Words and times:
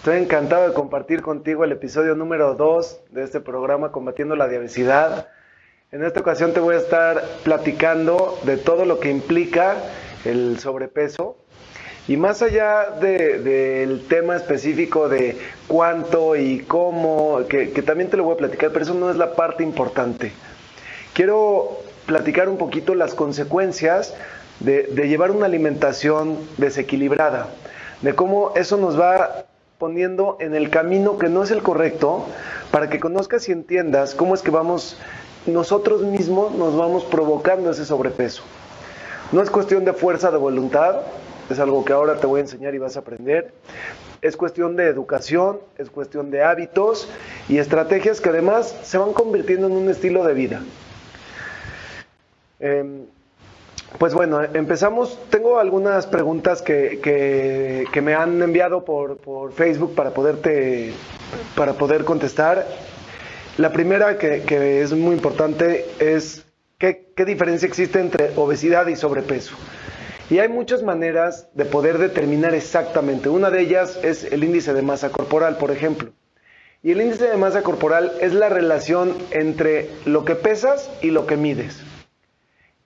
Estoy 0.00 0.16
encantado 0.16 0.66
de 0.66 0.72
compartir 0.72 1.20
contigo 1.20 1.62
el 1.62 1.72
episodio 1.72 2.14
número 2.14 2.54
2 2.54 3.00
de 3.10 3.22
este 3.22 3.38
programa 3.38 3.92
Combatiendo 3.92 4.34
la 4.34 4.48
Diabesidad. 4.48 5.28
En 5.92 6.02
esta 6.02 6.20
ocasión 6.20 6.54
te 6.54 6.60
voy 6.60 6.76
a 6.76 6.78
estar 6.78 7.22
platicando 7.44 8.38
de 8.44 8.56
todo 8.56 8.86
lo 8.86 8.98
que 8.98 9.10
implica 9.10 9.76
el 10.24 10.58
sobrepeso 10.58 11.36
y 12.08 12.16
más 12.16 12.40
allá 12.40 12.92
del 12.98 14.06
tema 14.08 14.36
específico 14.36 15.10
de 15.10 15.36
cuánto 15.68 16.34
y 16.34 16.60
cómo, 16.60 17.40
que, 17.46 17.66
también 17.82 18.08
te 18.08 18.16
lo 18.16 18.24
voy 18.24 18.36
a 18.36 18.38
platicar, 18.38 18.70
pero 18.72 18.86
eso 18.86 18.94
no 18.94 19.10
es 19.10 19.16
la 19.16 19.34
parte 19.34 19.62
importante. 19.62 20.32
Quiero 21.12 21.76
platicar 22.06 22.48
un 22.48 22.56
poquito 22.56 22.94
las 22.94 23.12
consecuencias 23.12 24.14
de, 24.60 24.84
de 24.84 25.08
llevar 25.08 25.30
una 25.30 25.44
alimentación 25.44 26.38
desequilibrada, 26.56 27.50
de 28.00 28.14
cómo 28.14 28.54
eso 28.56 28.78
nos 28.78 28.98
va 28.98 29.44
poniendo 29.80 30.36
en 30.40 30.54
el 30.54 30.68
camino 30.68 31.16
que 31.16 31.30
no 31.30 31.42
es 31.42 31.50
el 31.50 31.62
correcto 31.62 32.26
para 32.70 32.90
que 32.90 33.00
conozcas 33.00 33.48
y 33.48 33.52
entiendas 33.52 34.14
cómo 34.14 34.34
es 34.34 34.42
que 34.42 34.50
vamos, 34.50 34.98
nosotros 35.46 36.02
mismos 36.02 36.54
nos 36.54 36.76
vamos 36.76 37.02
provocando 37.04 37.70
ese 37.70 37.86
sobrepeso. 37.86 38.42
No 39.32 39.40
es 39.40 39.48
cuestión 39.48 39.86
de 39.86 39.94
fuerza 39.94 40.30
de 40.30 40.36
voluntad, 40.36 41.00
es 41.48 41.58
algo 41.58 41.82
que 41.82 41.94
ahora 41.94 42.20
te 42.20 42.26
voy 42.26 42.40
a 42.40 42.42
enseñar 42.42 42.74
y 42.74 42.78
vas 42.78 42.96
a 42.96 43.00
aprender. 43.00 43.54
Es 44.20 44.36
cuestión 44.36 44.76
de 44.76 44.86
educación, 44.86 45.60
es 45.78 45.88
cuestión 45.88 46.30
de 46.30 46.42
hábitos 46.42 47.08
y 47.48 47.56
estrategias 47.56 48.20
que 48.20 48.28
además 48.28 48.76
se 48.82 48.98
van 48.98 49.14
convirtiendo 49.14 49.66
en 49.66 49.72
un 49.72 49.88
estilo 49.88 50.24
de 50.24 50.34
vida. 50.34 50.60
Em, 52.58 53.06
pues 53.98 54.14
bueno, 54.14 54.42
empezamos. 54.42 55.18
Tengo 55.30 55.58
algunas 55.58 56.06
preguntas 56.06 56.62
que, 56.62 57.86
me 58.02 58.14
han 58.14 58.40
enviado 58.42 58.84
por, 58.84 59.52
Facebook 59.52 59.94
para, 59.94 60.10
poderte, 60.10 60.92
para 61.56 61.74
poder 61.74 62.04
contestar. 62.04 62.66
La 63.58 63.72
primera 63.72 64.16
que, 64.16 64.82
es 64.82 64.92
muy 64.92 65.14
importante 65.14 65.86
es 65.98 66.44
¿qué, 66.78 67.12
qué 67.14 67.24
diferencia 67.24 67.66
existe 67.66 68.00
entre 68.00 68.30
obesidad 68.36 68.86
y 68.86 68.96
sobrepeso. 68.96 69.54
Y 70.30 70.38
hay 70.38 70.48
muchas 70.48 70.84
maneras 70.84 71.48
de 71.54 71.64
poder 71.64 71.98
determinar 71.98 72.54
exactamente. 72.54 73.28
Una 73.28 73.50
de 73.50 73.62
ellas 73.62 73.98
es 74.04 74.24
el 74.24 74.44
índice 74.44 74.72
de 74.72 74.82
masa 74.82 75.10
corporal, 75.10 75.56
por 75.56 75.72
ejemplo. 75.72 76.10
Y 76.82 76.92
el 76.92 77.00
índice 77.00 77.28
de 77.28 77.36
masa 77.36 77.62
corporal 77.62 78.12
es 78.20 78.32
la 78.32 78.48
relación 78.48 79.14
entre 79.32 79.90
lo 80.06 80.24
que 80.24 80.36
pesas 80.36 80.88
y 81.02 81.10
lo 81.10 81.26
que 81.26 81.36
mides. 81.36 81.82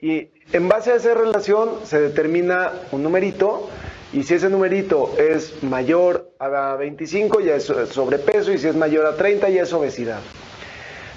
Y 0.05 0.29
en 0.53 0.69
base 0.69 0.91
a 0.91 0.97
esa 0.97 1.15
relación 1.15 1.79
se 1.83 1.99
determina 1.99 2.73
un 2.91 3.01
numerito 3.01 3.67
y 4.13 4.21
si 4.21 4.35
ese 4.35 4.51
numerito 4.51 5.15
es 5.17 5.63
mayor 5.63 6.29
a 6.37 6.75
25 6.75 7.39
ya 7.39 7.55
es 7.55 7.63
sobrepeso 7.63 8.51
y 8.51 8.59
si 8.59 8.67
es 8.67 8.75
mayor 8.75 9.07
a 9.07 9.15
30 9.15 9.49
ya 9.49 9.63
es 9.63 9.73
obesidad. 9.73 10.19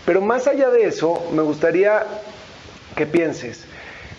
Pero 0.07 0.23
más 0.23 0.47
allá 0.47 0.71
de 0.71 0.87
eso, 0.87 1.23
me 1.35 1.43
gustaría 1.43 2.07
que 2.97 3.05
pienses 3.05 3.67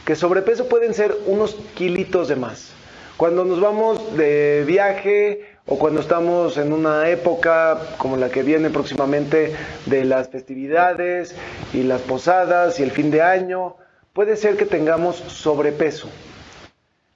que 0.05 0.15
sobrepeso 0.15 0.67
pueden 0.67 0.93
ser 0.93 1.17
unos 1.25 1.55
kilitos 1.73 2.27
de 2.27 2.35
más. 2.35 2.71
Cuando 3.17 3.45
nos 3.45 3.59
vamos 3.59 4.15
de 4.17 4.65
viaje 4.67 5.45
o 5.65 5.79
cuando 5.79 5.99
estamos 5.99 6.57
en 6.57 6.73
una 6.73 7.09
época 7.09 7.95
como 7.97 8.17
la 8.17 8.29
que 8.29 8.43
viene 8.43 8.69
próximamente 8.69 9.51
de 9.87 10.05
las 10.05 10.29
festividades 10.29 11.33
y 11.73 11.81
las 11.81 12.01
posadas 12.01 12.79
y 12.79 12.83
el 12.83 12.91
fin 12.91 13.09
de 13.09 13.23
año, 13.23 13.75
puede 14.13 14.35
ser 14.35 14.57
que 14.57 14.65
tengamos 14.65 15.15
sobrepeso. 15.15 16.09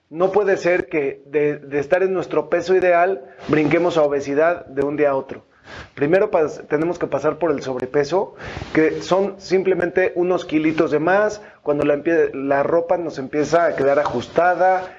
No 0.09 0.31
puede 0.31 0.57
ser 0.57 0.87
que 0.87 1.23
de, 1.25 1.79
estar 1.79 2.03
en 2.03 2.13
nuestro 2.13 2.49
peso 2.49 2.75
ideal 2.75 3.23
brinquemos 3.47 3.97
a 3.97 4.03
obesidad 4.03 4.65
de 4.67 4.83
un 4.83 4.95
día 4.95 5.11
a 5.11 5.15
otro. 5.15 5.43
Primero 5.95 6.29
tenemos 6.69 6.99
que 6.99 7.07
pasar 7.07 7.39
por 7.39 7.51
el 7.51 7.63
sobrepeso, 7.63 8.35
que 8.73 9.01
son 9.01 9.35
simplemente 9.39 10.11
unos 10.15 10.45
kilitos 10.45 10.91
de 10.91 10.99
más, 10.99 11.41
cuando 11.63 11.83
la, 11.83 12.01
la 12.33 12.63
ropa 12.63 12.97
nos 12.97 13.17
empieza 13.17 13.65
a 13.65 13.75
quedar 13.75 13.97
ajustada, 13.97 14.93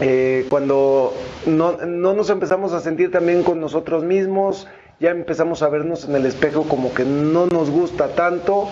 eh, 0.00 0.46
cuando 0.48 1.14
no, 1.46 1.76
no, 1.78 2.14
nos 2.14 2.30
empezamos 2.30 2.72
a 2.72 2.80
sentir 2.80 3.10
también 3.10 3.42
con 3.42 3.60
nosotros 3.60 4.04
mismos, 4.04 4.66
ya 5.00 5.10
empezamos 5.10 5.62
a 5.62 5.68
vernos 5.68 6.08
en 6.08 6.16
el 6.16 6.26
espejo 6.26 6.64
como 6.64 6.94
que 6.94 7.04
no 7.04 7.46
nos 7.46 7.70
gusta 7.70 8.08
tanto, 8.08 8.68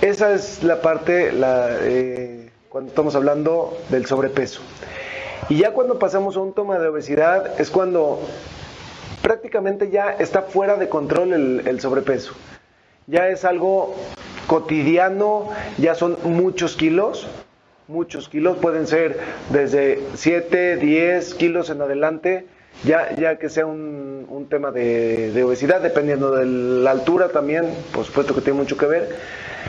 esa 0.00 0.32
es 0.32 0.62
la 0.62 0.80
parte 0.80 1.30
eh, 1.32 2.50
cuando 2.68 2.88
estamos 2.90 3.14
hablando 3.14 3.76
del 3.90 4.06
sobrepeso. 4.06 4.60
Y 5.48 5.58
ya 5.58 5.72
cuando 5.72 5.98
pasamos 5.98 6.36
a 6.36 6.40
un 6.40 6.52
toma 6.52 6.78
de 6.78 6.88
obesidad 6.88 7.58
es 7.60 7.70
cuando 7.70 8.20
prácticamente 9.22 9.90
ya 9.90 10.10
está 10.10 10.42
fuera 10.42 10.76
de 10.76 10.88
control 10.88 11.32
el, 11.66 11.80
sobrepeso. 11.80 12.34
Ya 13.06 13.28
es 13.28 13.44
algo 13.44 13.94
cotidiano, 14.46 15.48
ya 15.78 15.94
son 15.94 16.18
muchos 16.24 16.76
kilos, 16.76 17.26
muchos 17.88 18.28
kilos, 18.28 18.58
pueden 18.58 18.86
ser 18.86 19.18
desde 19.50 20.02
7, 20.14 20.76
10 20.76 21.34
kilos 21.34 21.70
en 21.70 21.80
adelante, 21.80 22.46
ya, 22.84 23.14
ya 23.16 23.38
que 23.38 23.48
sea 23.48 23.66
un, 23.66 24.26
un 24.28 24.48
tema 24.48 24.70
de, 24.70 25.32
de, 25.32 25.44
obesidad, 25.44 25.80
dependiendo 25.80 26.30
de 26.30 26.46
la 26.46 26.90
altura 26.90 27.28
también, 27.28 27.72
por 27.92 28.04
supuesto 28.04 28.34
que 28.34 28.40
tiene 28.40 28.58
mucho 28.58 28.76
que 28.76 28.86
ver. 28.86 29.16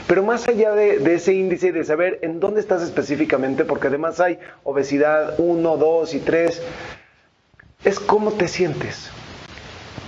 Pero 0.08 0.24
más 0.24 0.47
allá 0.47 0.72
de, 0.74 1.14
ese 1.14 1.34
índice 1.34 1.68
y 1.68 1.72
de 1.72 1.84
saber 1.84 2.19
en 2.22 2.40
dónde 2.40 2.59
estás 2.59 2.81
específicamente, 2.81 3.66
porque 3.66 3.88
además 3.88 4.19
hay 4.19 4.40
obesidad 4.64 5.36
1, 5.38 5.78
2 5.78 6.14
y 6.14 6.19
3, 6.19 6.62
es 7.86 8.00
cómo 8.00 8.31
te 8.31 8.48
sientes. 8.48 9.12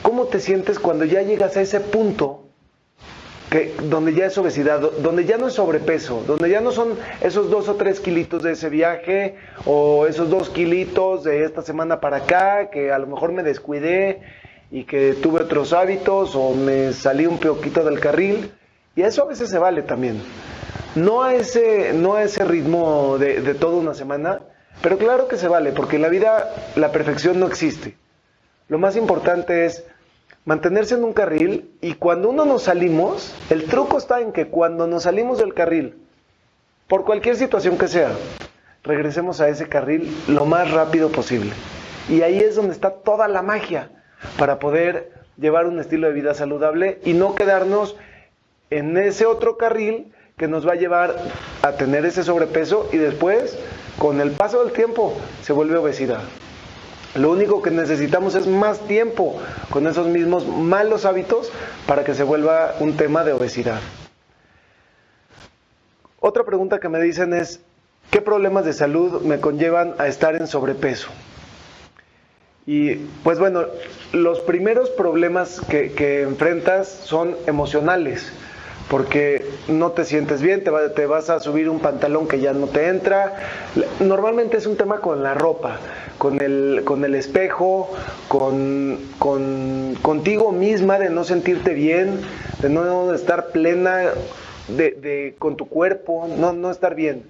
¿Cómo 0.02 0.26
te 0.26 0.40
sientes 0.40 0.80
cuando 0.80 1.06
ya 1.06 1.22
llegas 1.22 1.58
a 1.58 1.62
ese 1.62 1.80
punto 1.80 2.41
donde 3.84 4.14
ya 4.14 4.28
es 4.28 4.38
obesidad, 4.38 4.80
donde 4.80 5.26
ya 5.26 5.38
no 5.38 5.48
es 5.48 5.54
sobrepeso, 5.54 6.24
donde 6.26 6.50
ya 6.50 6.62
no 6.62 6.72
son 6.72 6.98
esos 7.20 7.50
dos 7.50 7.68
o 7.68 7.76
tres 7.76 8.00
kilitos 8.00 8.44
de 8.44 8.54
ese 8.54 8.70
viaje 8.70 9.36
o 9.66 10.08
esos 10.08 10.30
dos 10.30 10.50
kilitos 10.50 11.26
de 11.26 11.44
esta 11.44 11.62
semana 11.62 12.00
para 12.00 12.18
acá, 12.18 12.70
que 12.70 12.94
a 12.94 12.98
lo 12.98 13.08
mejor 13.08 13.34
me 13.34 13.44
descuidé 13.44 14.22
y 14.72 14.86
que 14.86 15.14
tuve 15.14 15.42
otros 15.42 15.74
hábitos 15.74 16.34
o 16.34 16.54
me 16.54 16.94
salí 16.94 17.26
un 17.26 17.40
poquito 17.40 17.84
del 17.84 18.00
carril, 18.00 18.54
y 18.96 19.02
eso 19.02 19.24
a 19.24 19.28
veces 19.28 19.50
se 19.50 19.60
vale 19.60 19.82
también. 19.82 20.22
No 20.96 21.22
a 21.22 21.36
ese, 21.36 21.92
no 21.94 22.16
a 22.16 22.24
ese 22.24 22.46
ritmo 22.46 23.18
de, 23.18 23.42
de 23.42 23.54
toda 23.54 23.76
una 23.76 23.94
semana, 23.94 24.40
pero 24.82 24.98
claro 24.98 25.28
que 25.28 25.36
se 25.36 25.50
vale, 25.50 25.74
porque 25.74 25.98
en 25.98 26.04
la 26.04 26.10
vida 26.10 26.54
la 26.78 26.94
perfección 26.94 27.38
no 27.38 27.48
existe. 27.48 27.98
Lo 28.70 28.80
más 28.80 28.96
importante 28.96 29.66
es 29.66 29.84
mantenerse 30.46 30.96
en 30.96 31.04
un 31.04 31.14
carril 31.14 31.72
y 31.82 31.94
cuando 31.94 32.30
uno 32.30 32.46
nos 32.46 32.64
salimos, 32.64 33.34
el 33.50 33.66
truco 33.66 33.98
está 33.98 34.22
en 34.22 34.32
que 34.32 34.48
cuando 34.48 34.88
nos 34.88 35.04
salimos 35.04 35.38
del 35.38 35.54
carril, 35.54 35.98
por 36.88 37.06
cualquier 37.06 37.36
situación 37.36 37.78
que 37.78 37.88
sea, 37.88 38.12
regresemos 38.84 39.40
a 39.42 39.50
ese 39.50 39.70
carril 39.70 40.16
lo 40.28 40.46
más 40.46 40.72
rápido 40.72 41.10
posible. 41.10 41.52
Y 42.10 42.24
ahí 42.24 42.40
es 42.40 42.56
donde 42.56 42.74
está 42.74 42.92
toda 42.92 43.28
la 43.28 43.42
magia 43.42 43.90
para 44.38 44.60
poder 44.60 45.12
llevar 45.38 45.68
un 45.68 45.80
estilo 45.80 46.08
de 46.08 46.14
vida 46.14 46.34
saludable 46.34 47.00
y 47.06 47.14
no 47.14 47.36
quedarnos 47.36 47.96
en 48.70 48.98
ese 48.98 49.26
otro 49.26 49.58
carril 49.58 50.12
que 50.38 50.48
nos 50.48 50.68
va 50.68 50.74
a 50.74 50.76
llevar 50.76 51.16
a 51.62 51.74
tener 51.74 52.06
ese 52.06 52.24
sobrepeso 52.24 52.90
y 52.92 52.98
después, 52.98 53.58
con 54.00 54.20
el 54.22 54.32
paso 54.32 54.64
del 54.64 54.74
tiempo, 54.74 55.16
se 55.44 55.54
vuelve 55.54 55.78
obesidad. 55.78 56.22
Lo 57.16 57.32
único 57.32 57.62
que 57.62 57.72
necesitamos 57.72 58.36
es 58.36 58.48
más 58.48 58.80
tiempo 58.88 59.38
con 59.70 59.86
esos 59.86 60.08
mismos 60.08 60.48
malos 60.48 61.06
hábitos 61.06 61.52
para 61.86 62.06
que 62.06 62.14
se 62.14 62.24
vuelva 62.24 62.76
un 62.80 62.96
tema 62.96 63.24
de 63.24 63.34
obesidad. 63.34 63.82
Otra 66.20 66.44
pregunta 66.46 66.80
que 66.80 66.88
me 66.88 67.02
dicen 67.02 67.34
es, 67.34 67.62
¿qué 68.12 68.22
problemas 68.22 68.64
de 68.64 68.74
salud 68.74 69.22
me 69.24 69.40
conllevan 69.40 69.96
a 69.98 70.08
estar 70.08 70.36
en 70.36 70.48
sobrepeso? 70.48 71.10
Y 72.66 72.96
pues 73.24 73.40
bueno, 73.40 73.66
los 74.14 74.40
primeros 74.40 74.90
problemas 74.92 75.60
que, 75.68 76.22
enfrentas 76.22 76.88
son 76.88 77.36
emocionales 77.48 78.32
porque 78.92 79.46
no 79.70 79.92
te 79.94 80.04
sientes 80.04 80.42
bien, 80.42 80.66
te, 80.66 80.72
te 80.94 81.06
vas 81.06 81.30
a 81.30 81.40
subir 81.40 81.70
un 81.70 81.80
pantalón 81.80 82.28
que 82.28 82.42
ya 82.42 82.52
no 82.52 82.68
te 82.68 82.90
entra. 82.90 83.36
Normalmente 84.02 84.58
es 84.58 84.68
un 84.68 84.76
tema 84.76 85.00
con 85.00 85.24
la 85.24 85.34
ropa, 85.34 85.80
con 86.18 86.42
el, 86.42 86.82
con 86.84 87.06
el 87.06 87.16
espejo, 87.16 87.90
con, 88.28 89.00
con 89.18 89.96
contigo 90.02 90.52
misma 90.52 91.00
de 91.00 91.10
no 91.10 91.24
sentirte 91.24 91.74
bien, 91.74 92.20
de 92.62 92.68
no 92.68 93.14
estar 93.14 93.48
plena 93.52 94.12
de, 94.68 95.36
con 95.40 95.56
tu 95.56 95.70
cuerpo, 95.70 96.28
no, 96.38 96.52
no 96.52 96.70
estar 96.70 96.94
bien. 96.94 97.24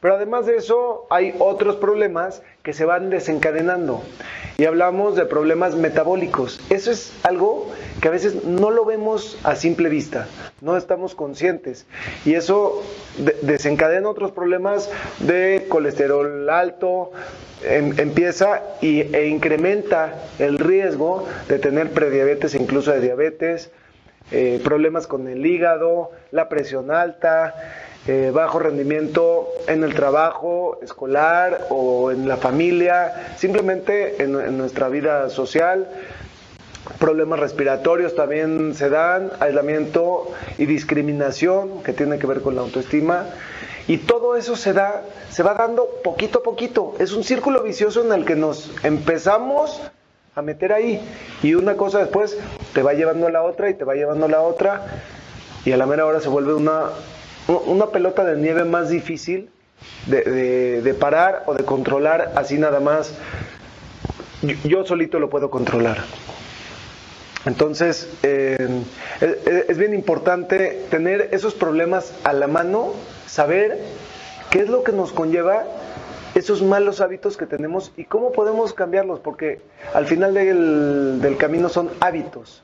Pero 0.00 0.14
además 0.14 0.46
de 0.46 0.56
eso, 0.56 1.06
hay 1.10 1.34
otros 1.38 1.76
problemas 1.76 2.42
que 2.62 2.72
se 2.72 2.86
van 2.86 3.10
desencadenando. 3.10 4.02
Y 4.56 4.64
hablamos 4.64 5.14
de 5.14 5.26
problemas 5.26 5.74
metabólicos. 5.74 6.60
Eso 6.70 6.90
es 6.90 7.12
algo 7.22 7.70
que 8.00 8.08
a 8.08 8.10
veces 8.10 8.44
no 8.44 8.70
lo 8.70 8.86
vemos 8.86 9.38
a 9.44 9.56
simple 9.56 9.90
vista, 9.90 10.26
no 10.62 10.76
estamos 10.76 11.14
conscientes. 11.14 11.86
Y 12.24 12.34
eso 12.34 12.82
desencadena 13.42 14.08
otros 14.08 14.32
problemas 14.32 14.90
de 15.18 15.66
colesterol 15.68 16.48
alto, 16.48 17.12
em, 17.62 17.98
empieza 17.98 18.62
y, 18.80 19.00
e 19.14 19.28
incrementa 19.28 20.14
el 20.38 20.58
riesgo 20.58 21.26
de 21.48 21.58
tener 21.58 21.90
prediabetes, 21.90 22.54
incluso 22.54 22.90
de 22.90 23.00
diabetes, 23.00 23.70
eh, 24.32 24.60
problemas 24.62 25.06
con 25.06 25.26
el 25.28 25.44
hígado, 25.44 26.12
la 26.30 26.48
presión 26.48 26.90
alta, 26.90 27.54
eh, 28.06 28.30
bajo 28.32 28.58
rendimiento 28.58 29.46
en 29.68 29.84
el 29.84 29.94
trabajo 29.94 30.78
escolar 30.82 31.66
o 31.68 32.10
en 32.10 32.26
la 32.26 32.38
familia, 32.38 33.34
simplemente 33.36 34.22
en, 34.22 34.56
nuestra 34.56 34.88
vida 34.88 35.28
social. 35.28 35.86
Problemas 36.98 37.38
respiratorios 37.40 38.14
también 38.14 38.74
se 38.74 38.88
dan, 38.88 39.30
aislamiento 39.38 40.32
y 40.56 40.64
discriminación 40.64 41.82
que 41.82 41.92
tiene 41.92 42.18
que 42.18 42.26
ver 42.26 42.40
con 42.40 42.54
la 42.54 42.62
autoestima. 42.62 43.26
Y 43.86 43.98
todo 43.98 44.34
eso 44.34 44.56
se 44.56 44.72
da, 44.72 45.02
se 45.28 45.42
va 45.42 45.52
dando 45.52 45.86
poquito 46.02 46.38
a 46.38 46.42
poquito. 46.42 46.94
Es 46.98 47.12
un 47.12 47.22
círculo 47.22 47.62
vicioso 47.62 48.02
en 48.02 48.12
el 48.12 48.24
que 48.24 48.34
nos 48.34 48.72
empezamos 48.82 49.82
a 50.34 50.40
meter 50.40 50.72
ahí. 50.72 51.02
Y 51.42 51.52
una 51.52 51.76
cosa 51.76 51.98
después 51.98 52.38
te 52.72 52.82
va 52.82 52.94
llevando 52.94 53.26
a 53.26 53.30
la 53.30 53.42
otra 53.42 53.68
y 53.68 53.74
te 53.74 53.84
va 53.84 53.94
llevando 53.94 54.24
a 54.24 54.28
la 54.30 54.40
otra. 54.40 54.86
Y 55.66 55.72
a 55.72 55.76
la 55.76 55.84
mera 55.84 56.06
hora 56.06 56.20
se 56.20 56.28
vuelve 56.30 56.54
una, 56.54 56.90
una 57.58 57.86
pelota 57.86 58.24
de 58.24 58.36
nieve 58.36 58.64
más 58.64 58.88
difícil 58.90 59.50
de, 60.06 60.96
parar 60.98 61.44
o 61.46 61.54
de 61.54 61.64
controlar 61.64 62.32
así 62.36 62.58
nada 62.58 62.80
más. 62.80 63.14
Yo, 64.64 64.84
solito 64.84 65.18
lo 65.18 65.28
puedo 65.28 65.50
controlar. 65.50 65.98
Entonces, 67.46 68.08
eh, 68.22 68.82
es, 69.68 69.78
bien 69.78 69.94
importante 69.94 70.86
tener 70.90 71.28
esos 71.32 71.54
problemas 71.54 72.12
a 72.24 72.32
la 72.32 72.46
mano, 72.46 72.92
saber 73.26 73.78
qué 74.50 74.60
es 74.60 74.68
lo 74.68 74.82
que 74.82 74.92
nos 74.92 75.12
conlleva 75.12 75.64
esos 76.34 76.62
malos 76.62 77.00
hábitos 77.00 77.36
que 77.36 77.46
tenemos 77.46 77.92
y 77.96 78.04
cómo 78.04 78.32
podemos 78.32 78.72
cambiarlos, 78.72 79.20
porque 79.20 79.60
al 79.94 80.06
final 80.06 80.34
del 80.34 81.36
camino 81.38 81.68
son 81.68 81.90
hábitos 82.00 82.62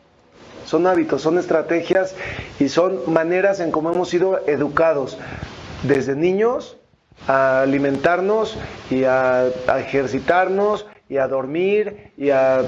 son 0.66 0.86
hábitos, 0.86 1.22
son 1.22 1.38
estrategias 1.38 2.14
y 2.60 2.68
son 2.68 3.12
maneras 3.12 3.60
en 3.60 3.70
cómo 3.70 3.90
hemos 3.90 4.10
sido 4.10 4.46
educados 4.46 5.16
desde 5.84 6.14
niños 6.14 6.76
a 7.26 7.62
alimentarnos 7.62 8.58
y 8.90 9.04
a, 9.04 9.46
ejercitarnos 9.78 10.86
y 11.08 11.16
a 11.16 11.28
dormir 11.28 12.12
y 12.16 12.30
a 12.30 12.62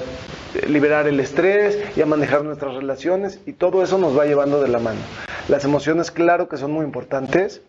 liberar 0.67 1.07
el 1.07 1.19
estrés 1.19 1.77
y 1.95 2.01
a 2.01 2.05
manejar 2.05 2.43
nuestras 2.43 2.73
relaciones 2.73 3.39
y 3.45 3.53
todo 3.53 3.83
eso 3.83 3.97
nos 3.97 4.17
va 4.17 4.25
llevando 4.25 4.61
de 4.61 4.69
la 4.69 4.79
mano. 4.79 4.99
Las 5.47 5.65
emociones, 5.65 6.09
claro 6.09 6.47
que 6.47 6.57
son 6.57 6.71
muy 6.71 6.85
importantes. 6.85 7.61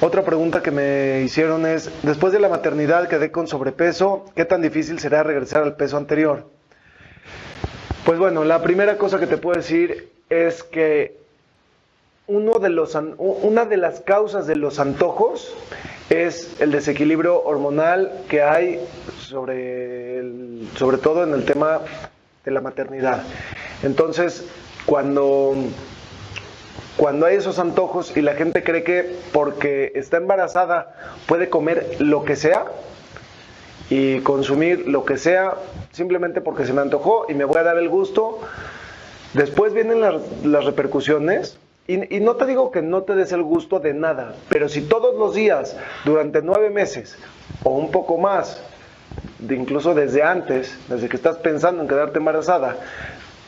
Otra 0.00 0.24
pregunta 0.24 0.62
que 0.62 0.70
me 0.70 1.20
hicieron 1.22 1.66
es, 1.66 1.90
después 2.02 2.32
de 2.32 2.40
la 2.40 2.48
maternidad 2.48 3.08
quedé 3.08 3.30
con 3.30 3.46
sobrepeso, 3.46 4.24
¿qué 4.34 4.44
tan 4.44 4.62
difícil 4.62 4.98
será 4.98 5.22
regresar 5.22 5.64
al 5.64 5.76
peso 5.76 5.96
anterior? 5.96 6.55
Pues 8.06 8.20
bueno, 8.20 8.44
la 8.44 8.62
primera 8.62 8.98
cosa 8.98 9.18
que 9.18 9.26
te 9.26 9.36
puedo 9.36 9.56
decir 9.56 10.12
es 10.30 10.62
que 10.62 11.16
uno 12.28 12.60
de 12.60 12.68
los, 12.68 12.96
una 13.18 13.64
de 13.64 13.76
las 13.76 13.98
causas 13.98 14.46
de 14.46 14.54
los 14.54 14.78
antojos 14.78 15.52
es 16.08 16.60
el 16.60 16.70
desequilibrio 16.70 17.42
hormonal 17.42 18.12
que 18.28 18.42
hay 18.42 18.78
sobre, 19.18 20.22
sobre 20.76 20.98
todo 20.98 21.24
en 21.24 21.34
el 21.34 21.44
tema 21.44 21.80
de 22.44 22.52
la 22.52 22.60
maternidad. 22.60 23.24
Entonces, 23.82 24.44
cuando, 24.86 25.56
cuando 26.96 27.26
hay 27.26 27.34
esos 27.34 27.58
antojos 27.58 28.16
y 28.16 28.22
la 28.22 28.34
gente 28.34 28.62
cree 28.62 28.84
que 28.84 29.16
porque 29.32 29.90
está 29.96 30.18
embarazada 30.18 30.94
puede 31.26 31.48
comer 31.48 31.96
lo 31.98 32.24
que 32.24 32.36
sea, 32.36 32.66
y 33.90 34.20
consumir 34.20 34.88
lo 34.88 35.04
que 35.04 35.16
sea 35.16 35.54
simplemente 35.92 36.40
porque 36.40 36.66
se 36.66 36.72
me 36.72 36.80
antojó 36.80 37.26
y 37.28 37.34
me 37.34 37.44
voy 37.44 37.58
a 37.58 37.62
dar 37.62 37.78
el 37.78 37.88
gusto. 37.88 38.40
Después 39.34 39.74
vienen 39.74 40.00
las, 40.00 40.64
repercusiones 40.64 41.58
y, 41.86 41.98
no 42.20 42.36
te 42.36 42.46
digo 42.46 42.70
que 42.70 42.82
no 42.82 43.02
te 43.02 43.14
des 43.14 43.32
el 43.32 43.42
gusto 43.42 43.78
de 43.78 43.94
nada, 43.94 44.34
pero 44.48 44.68
si 44.68 44.82
todos 44.82 45.14
los 45.16 45.34
días, 45.34 45.76
durante 46.04 46.42
nueve 46.42 46.70
meses 46.70 47.16
o 47.62 47.70
un 47.70 47.90
poco 47.92 48.18
más, 48.18 48.60
de 49.38 49.54
incluso 49.54 49.94
desde 49.94 50.22
antes, 50.22 50.76
desde 50.88 51.08
que 51.08 51.16
estás 51.16 51.36
pensando 51.36 51.82
en 51.82 51.88
quedarte 51.88 52.18
embarazada, 52.18 52.76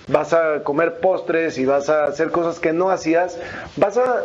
vas 0.09 0.33
a 0.33 0.63
comer 0.65 1.01
postres 1.01 1.59
y 1.59 1.67
vas 1.67 1.89
a 1.89 2.05
hacer 2.05 2.31
cosas 2.31 2.59
que 2.59 2.73
no 2.73 2.91
hacías, 2.91 3.39
vas 3.77 3.99
a, 3.99 4.25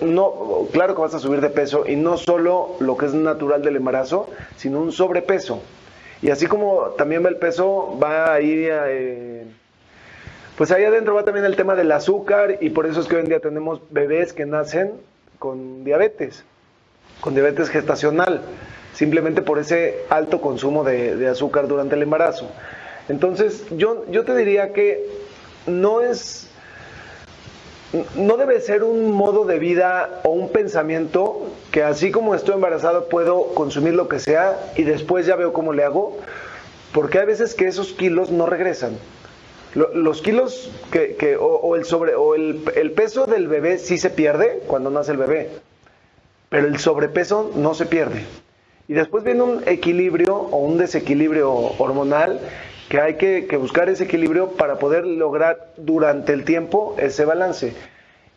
no, 0.00 0.66
claro 0.72 0.94
que 0.94 1.02
vas 1.02 1.14
a 1.14 1.18
subir 1.18 1.40
de 1.40 1.50
peso 1.50 1.84
y 1.86 1.96
no 1.96 2.16
solo 2.16 2.76
lo 2.80 2.96
que 2.96 3.06
es 3.06 3.14
natural 3.14 3.62
del 3.62 3.76
embarazo, 3.76 4.28
sino 4.56 4.80
un 4.80 4.92
sobrepeso. 4.92 5.62
Y 6.22 6.30
así 6.30 6.46
como 6.46 6.94
también 6.96 7.24
va 7.24 7.28
el 7.28 7.36
peso, 7.36 7.96
va 8.02 8.32
a 8.32 8.40
ir, 8.40 8.70
eh, 8.72 9.44
pues 10.56 10.72
ahí 10.72 10.84
adentro 10.84 11.14
va 11.14 11.24
también 11.24 11.44
el 11.44 11.56
tema 11.56 11.74
del 11.74 11.92
azúcar 11.92 12.56
y 12.60 12.70
por 12.70 12.86
eso 12.86 13.00
es 13.00 13.06
que 13.06 13.16
hoy 13.16 13.22
en 13.22 13.28
día 13.28 13.40
tenemos 13.40 13.80
bebés 13.90 14.32
que 14.32 14.46
nacen 14.46 14.92
con 15.38 15.84
diabetes, 15.84 16.44
con 17.20 17.34
diabetes 17.34 17.68
gestacional, 17.68 18.40
simplemente 18.94 19.42
por 19.42 19.60
ese 19.60 19.98
alto 20.08 20.40
consumo 20.40 20.82
de 20.82 21.28
azúcar 21.28 21.68
durante 21.68 21.94
el 21.94 22.02
embarazo. 22.02 22.50
Entonces, 23.08 23.64
yo, 23.70 24.04
yo 24.10 24.24
te 24.24 24.36
diría 24.36 24.72
que 24.72 25.06
no 25.66 26.00
es, 26.00 26.48
no 28.16 28.36
debe 28.36 28.60
ser 28.60 28.82
un 28.82 29.12
modo 29.12 29.44
de 29.44 29.58
vida 29.58 30.20
o 30.24 30.30
un 30.30 30.50
pensamiento 30.50 31.46
que 31.70 31.82
así 31.82 32.10
como 32.10 32.34
estoy 32.34 32.54
embarazado 32.54 33.08
puedo 33.08 33.54
consumir 33.54 33.94
lo 33.94 34.08
que 34.08 34.18
sea 34.18 34.72
y 34.76 34.82
después 34.82 35.26
ya 35.26 35.36
veo 35.36 35.52
cómo 35.52 35.72
le 35.72 35.84
hago, 35.84 36.18
porque 36.92 37.18
hay 37.18 37.26
veces 37.26 37.54
que 37.54 37.66
esos 37.66 37.92
kilos 37.92 38.30
no 38.30 38.46
regresan. 38.46 38.98
Los 39.74 40.22
kilos 40.22 40.70
que, 40.90 41.36
o, 41.38 41.76
el 41.76 41.84
sobre 41.84 42.14
o 42.14 42.34
el, 42.34 42.62
el 42.74 42.90
peso 42.92 43.26
del 43.26 43.48
bebé 43.48 43.78
sí 43.78 43.98
se 43.98 44.10
pierde 44.10 44.62
cuando 44.66 44.90
nace 44.90 45.12
el 45.12 45.18
bebé, 45.18 45.50
pero 46.48 46.66
el 46.66 46.78
sobrepeso 46.78 47.52
no 47.54 47.74
se 47.74 47.86
pierde. 47.86 48.24
Y 48.88 48.94
después 48.94 49.22
viene 49.24 49.42
un 49.42 49.62
equilibrio 49.66 50.34
o 50.34 50.56
un 50.56 50.78
desequilibrio 50.78 51.52
hormonal 51.52 52.40
que 52.88 53.00
hay 53.00 53.14
que, 53.16 53.56
buscar 53.56 53.88
ese 53.88 54.04
equilibrio 54.04 54.52
para 54.52 54.78
poder 54.78 55.06
lograr 55.06 55.72
durante 55.76 56.32
el 56.32 56.44
tiempo 56.44 56.96
ese 56.98 57.24
balance. 57.24 57.74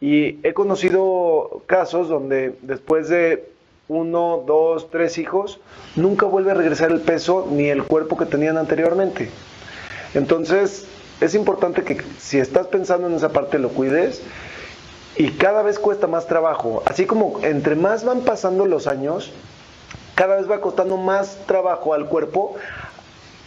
Y 0.01 0.45
he 0.45 0.53
conocido 0.53 1.63
casos 1.67 2.09
donde 2.09 2.55
después 2.61 3.07
de 3.07 3.49
uno, 3.87 4.43
dos, 4.45 4.89
tres 4.89 5.17
hijos, 5.17 5.59
nunca 5.95 6.25
vuelve 6.25 6.51
a 6.51 6.55
regresar 6.55 6.91
el 6.91 7.01
peso 7.01 7.47
ni 7.51 7.69
el 7.69 7.83
cuerpo 7.83 8.17
que 8.17 8.25
tenían 8.25 8.57
anteriormente. 8.57 9.29
Entonces, 10.13 10.87
es 11.21 11.35
importante 11.35 11.83
que 11.83 12.01
si 12.17 12.39
estás 12.39 12.67
pensando 12.67 13.07
en 13.07 13.13
esa 13.13 13.29
parte 13.29 13.59
lo 13.59 13.69
cuides 13.69 14.21
y 15.17 15.29
cada 15.31 15.61
vez 15.61 15.77
cuesta 15.77 16.07
más 16.07 16.27
trabajo. 16.27 16.83
Así 16.85 17.05
como 17.05 17.39
entre 17.43 17.75
más 17.75 18.03
van 18.03 18.21
pasando 18.21 18.65
los 18.65 18.87
años, 18.87 19.31
cada 20.15 20.35
vez 20.35 20.49
va 20.49 20.61
costando 20.61 20.97
más 20.97 21.37
trabajo 21.45 21.93
al 21.93 22.07
cuerpo 22.07 22.55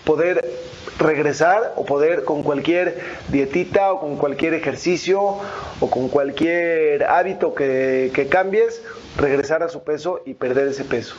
poder 0.05 0.45
regresar 0.99 1.73
o 1.77 1.85
poder 1.85 2.25
con 2.25 2.43
cualquier 2.43 2.99
dietita 3.29 3.93
o 3.93 4.01
con 4.01 4.17
cualquier 4.17 4.55
ejercicio 4.55 5.39
o 5.81 5.91
con 5.91 6.09
cualquier 6.09 7.05
hábito 7.05 7.55
que, 7.55 8.29
cambies, 8.31 8.83
regresar 9.17 9.63
a 9.63 9.69
su 9.69 9.83
peso 9.83 10.21
y 10.25 10.35
perder 10.35 10.69
ese 10.69 10.85
peso. 10.85 11.17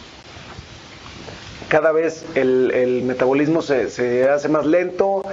Cada 1.68 1.92
vez 1.92 2.26
el, 2.36 3.02
metabolismo 3.04 3.62
se, 3.62 3.90
se 3.90 4.30
hace 4.30 4.48
más 4.50 4.66
lento, 4.66 5.24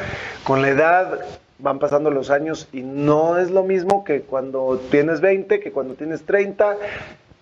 con 0.45 0.63
la 0.63 0.69
edad 0.69 1.21
van 1.59 1.79
pasando 1.79 2.11
los 2.11 2.31
años 2.31 2.69
y 2.73 2.81
no 2.81 3.39
es 3.39 3.51
lo 3.51 3.63
mismo 3.63 4.03
que 4.03 4.23
cuando 4.23 4.81
tienes 4.91 5.21
20, 5.21 5.61
que 5.61 5.71
cuando 5.71 5.95
tienes 5.95 6.25
30, 6.25 6.77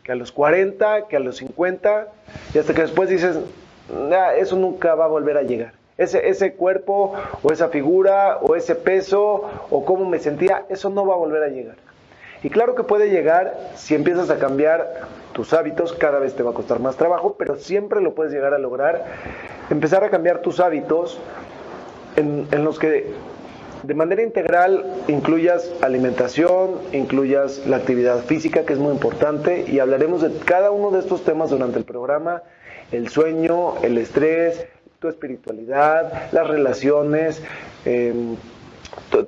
que 0.03 0.13
a 0.13 0.15
los 0.15 0.33
40, 0.33 1.09
que 1.09 1.17
a 1.17 1.21
los 1.21 1.37
50, 1.39 2.09
y 2.53 2.59
hasta 2.59 2.75
que 2.75 2.83
después 2.83 3.09
dices, 3.09 3.39
eso 4.39 4.57
nunca 4.57 4.95
va 4.95 5.07
a 5.07 5.09
volver 5.09 5.39
a 5.39 5.43
llegar 5.43 5.80
ese, 6.01 6.31
ese 6.31 6.55
cuerpo 6.55 7.13
o 7.43 7.53
esa 7.53 7.69
figura 7.69 8.39
o 8.41 8.57
ese 8.57 8.75
peso 8.75 9.43
o 9.69 9.85
cómo 9.85 10.09
me 10.09 10.19
sentía, 10.19 10.65
eso 10.71 10.89
no 10.89 11.07
va 11.07 11.15
a 11.15 11.19
volver 11.19 11.43
a 11.43 11.49
llegar. 11.49 11.77
Y 12.43 12.49
claro 12.49 12.75
que 12.75 12.85
puede 12.85 13.11
llegar 13.11 13.55
si 13.75 13.95
empiezas 13.95 14.31
a 14.31 14.39
cambiar 14.39 15.03
tus 15.33 15.53
hábitos, 15.53 15.93
cada 15.93 16.19
vez 16.19 16.35
te 16.35 16.43
va 16.43 16.53
a 16.53 16.55
costar 16.55 16.81
más 16.81 16.97
trabajo, 16.97 17.37
pero 17.39 17.57
siempre 17.57 18.01
lo 18.01 18.15
puedes 18.15 18.33
llegar 18.33 18.55
a 18.55 18.59
lograr. 18.59 19.05
Empezar 19.69 20.03
a 20.03 20.09
cambiar 20.09 20.41
tus 20.41 20.59
hábitos 20.59 21.21
en, 22.17 22.49
en 22.51 22.65
los 22.65 22.79
que 22.79 23.13
de 23.83 23.95
manera 23.95 24.23
integral 24.23 24.85
incluyas 25.07 25.71
alimentación, 25.83 26.77
incluyas 26.93 27.67
la 27.67 27.77
actividad 27.77 28.21
física, 28.21 28.65
que 28.65 28.73
es 28.73 28.79
muy 28.79 28.93
importante, 28.93 29.67
y 29.69 29.81
hablaremos 29.81 30.23
de 30.23 30.33
cada 30.47 30.71
uno 30.71 30.91
de 30.93 31.01
estos 31.01 31.25
temas 31.25 31.51
durante 31.51 31.79
el 31.79 31.85
programa, 31.85 32.43
el 32.91 33.09
sueño, 33.09 33.75
el 33.83 33.99
estrés, 33.99 34.67
tu 35.01 35.09
espiritualidad, 35.09 36.31
las 36.31 36.47
relaciones, 36.47 37.43
em, 37.87 38.37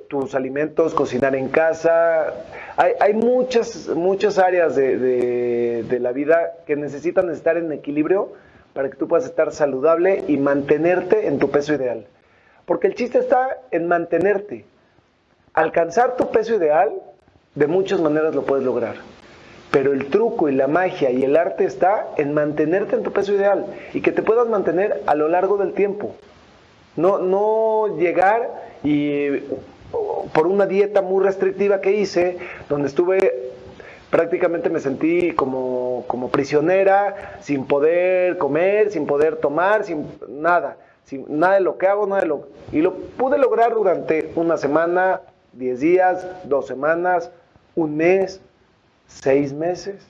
tus 0.07 0.35
alimentos, 0.35 0.93
cocinar 0.93 1.35
en 1.35 1.49
casa. 1.49 2.31
Hay, 2.77 3.13
muchas, 3.13 3.89
muchas 3.89 4.37
áreas 4.37 4.75
de, 4.75 5.83
de 5.83 5.99
la 5.99 6.11
vida 6.11 6.53
que 6.67 6.75
necesitan 6.75 7.29
estar 7.31 7.57
en 7.57 7.71
equilibrio 7.71 8.33
para 8.73 8.89
que 8.89 8.97
tú 8.97 9.07
puedas 9.07 9.25
estar 9.25 9.51
saludable 9.51 10.23
y 10.27 10.37
mantenerte 10.37 11.27
en 11.27 11.39
tu 11.39 11.49
peso 11.49 11.73
ideal. 11.73 12.05
Porque 12.65 12.87
el 12.87 12.93
chiste 12.93 13.17
está 13.17 13.57
en 13.71 13.87
mantenerte. 13.87 14.65
Alcanzar 15.53 16.17
tu 16.17 16.29
peso 16.31 16.55
ideal, 16.55 16.91
de 17.55 17.67
muchas 17.67 17.99
maneras 17.99 18.35
lo 18.35 18.43
puedes 18.43 18.63
lograr. 18.63 18.95
Pero 19.73 19.91
el 19.91 20.05
truco 20.05 20.47
y 20.47 20.53
la 20.53 20.67
magia 20.67 21.09
y 21.09 21.23
el 21.23 21.35
arte 21.35 21.65
está 21.65 22.07
en 22.17 22.33
mantenerte 22.33 22.95
en 22.95 23.03
tu 23.03 23.11
peso 23.11 23.33
ideal 23.33 23.65
y 23.93 24.01
que 24.01 24.13
te 24.13 24.21
puedas 24.21 24.47
mantener 24.47 25.01
a 25.07 25.15
lo 25.15 25.27
largo 25.27 25.57
del 25.57 25.73
tiempo. 25.73 26.15
No, 26.95 27.17
no 27.17 27.97
llegar 27.97 28.49
y 28.83 29.39
por 30.31 30.47
una 30.47 30.67
dieta 30.67 31.01
muy 31.01 31.23
restrictiva 31.23 31.81
que 31.81 31.91
hice, 31.91 32.37
donde 32.69 32.87
estuve 32.87 33.51
prácticamente 34.11 34.69
me 34.69 34.79
sentí 34.79 35.31
como, 35.33 36.05
como 36.07 36.29
prisionera, 36.29 37.39
sin 37.41 37.65
poder 37.65 38.37
comer, 38.37 38.91
sin 38.91 39.07
poder 39.07 39.37
tomar, 39.37 39.83
sin 39.83 40.07
nada 40.29 40.77
nada 41.27 41.55
de 41.55 41.61
lo 41.61 41.77
que 41.77 41.87
hago, 41.87 42.07
nada 42.07 42.21
de 42.21 42.27
lo... 42.27 42.47
Y 42.71 42.81
lo 42.81 42.93
pude 42.93 43.37
lograr 43.37 43.73
durante 43.73 44.31
una 44.35 44.57
semana, 44.57 45.21
10 45.53 45.79
días, 45.79 46.27
dos 46.45 46.67
semanas, 46.67 47.29
un 47.75 47.97
mes, 47.97 48.41
seis 49.21 49.53
meses. 49.53 50.05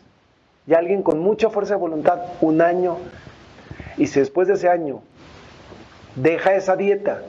Y 0.66 0.74
alguien 0.74 1.04
con 1.04 1.20
mucha 1.20 1.50
fuerza 1.50 1.74
de 1.74 1.80
voluntad, 1.80 2.22
un 2.42 2.62
año. 2.62 2.98
Y 3.98 4.08
si 4.08 4.20
después 4.20 4.48
de 4.48 4.56
ese 4.56 4.70
año 4.70 5.02
deja 6.16 6.56
esa 6.56 6.76
dieta 6.76 7.22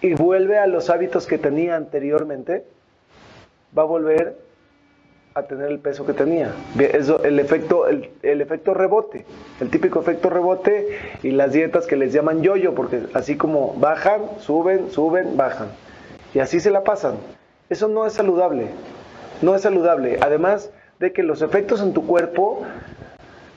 y 0.00 0.14
vuelve 0.14 0.58
a 0.58 0.66
los 0.66 0.88
hábitos 0.90 1.26
que 1.26 1.38
tenía 1.38 1.76
anteriormente, 1.76 2.64
va 3.76 3.82
a 3.82 3.86
volver 3.86 4.36
a 5.34 5.44
tener 5.44 5.68
el 5.68 5.78
peso 5.78 6.06
que 6.06 6.12
tenía. 6.12 6.52
Eso, 6.78 7.22
el, 7.22 7.38
efecto, 7.38 7.86
el, 7.86 8.10
efecto 8.22 8.74
rebote, 8.74 9.24
el 9.60 9.70
típico 9.70 10.00
efecto 10.00 10.28
rebote 10.28 10.98
y 11.22 11.30
las 11.30 11.52
dietas 11.52 11.86
que 11.86 11.96
les 11.96 12.12
llaman 12.12 12.42
yoyo, 12.42 12.74
porque 12.74 13.02
así 13.14 13.36
como 13.36 13.74
bajan, 13.74 14.22
suben, 14.38 14.90
suben, 14.90 15.36
bajan. 15.36 15.68
Y 16.34 16.40
así 16.40 16.60
se 16.60 16.70
la 16.70 16.82
pasan. 16.82 17.16
Eso 17.68 17.88
no 17.88 18.06
es 18.06 18.12
saludable. 18.12 18.68
No 19.42 19.54
es 19.54 19.62
saludable. 19.62 20.18
Además 20.20 20.70
de 21.00 21.14
que 21.14 21.22
los 21.22 21.40
efectos 21.40 21.80
en 21.80 21.94
tu 21.94 22.06
cuerpo 22.06 22.60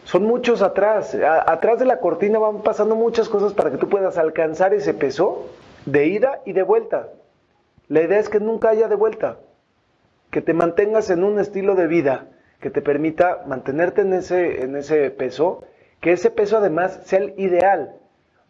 son 0.06 0.24
muchos 0.24 0.62
atrás. 0.62 1.14
atrás 1.46 1.78
de 1.78 1.86
la 1.86 2.00
cortina 2.00 2.40
van 2.40 2.62
pasando 2.62 2.96
muchas 2.96 3.28
cosas 3.28 3.54
para 3.54 3.70
que 3.70 3.78
tú 3.78 3.90
puedas 3.90 4.18
alcanzar 4.18 4.74
ese 4.74 4.94
peso 4.94 5.50
de 5.86 6.08
ida 6.08 6.42
y 6.46 6.54
de 6.54 6.64
vuelta. 6.64 7.10
La 7.90 8.02
idea 8.02 8.18
es 8.18 8.30
que 8.30 8.40
nunca 8.40 8.70
haya 8.70 8.88
de 8.88 8.96
vuelta 8.96 9.40
que 10.32 10.42
te 10.42 10.54
mantengas 10.54 11.10
en 11.10 11.26
un 11.26 11.38
estilo 11.38 11.76
de 11.76 11.88
vida 11.88 12.28
que 12.62 12.70
te 12.70 12.82
permita 12.82 13.44
mantenerte 13.46 14.02
en 14.02 14.14
ese, 14.14 14.64
en 14.64 14.78
ese 14.78 15.12
peso, 15.12 15.66
que 16.00 16.14
ese 16.14 16.32
peso 16.32 16.58
además 16.58 17.02
sea 17.04 17.20
el 17.20 17.34
ideal, 17.38 17.98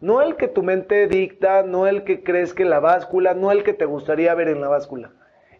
no 0.00 0.22
el 0.22 0.36
que 0.36 0.46
tu 0.46 0.62
mente 0.62 1.08
dicta, 1.08 1.64
no 1.64 1.88
el 1.88 2.04
que 2.04 2.22
crees 2.22 2.54
que 2.54 2.64
la 2.64 2.78
báscula, 2.78 3.34
no 3.34 3.50
el 3.50 3.64
que 3.64 3.74
te 3.74 3.86
gustaría 3.86 4.32
ver 4.34 4.46
en 4.46 4.60
la 4.60 4.68
báscula, 4.68 5.10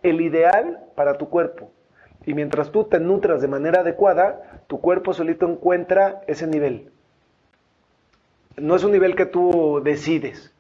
el 0.05 0.21
ideal 0.21 0.85
para 0.95 1.19
tu 1.19 1.29
cuerpo. 1.29 1.73
Y 2.27 2.35
mientras 2.35 2.71
tú 2.71 2.85
te 2.85 3.01
nutras 3.01 3.43
de 3.43 3.49
manera 3.49 3.81
adecuada, 3.81 4.63
tu 4.67 4.81
cuerpo 4.81 5.13
solito 5.13 5.47
encuentra 5.47 6.23
ese 6.27 6.47
nivel. 6.47 6.91
No 8.57 8.77
es 8.77 8.85
un 8.85 8.93
nivel 8.93 9.17
que 9.17 9.27
tú 9.27 9.81
decides. 9.85 10.53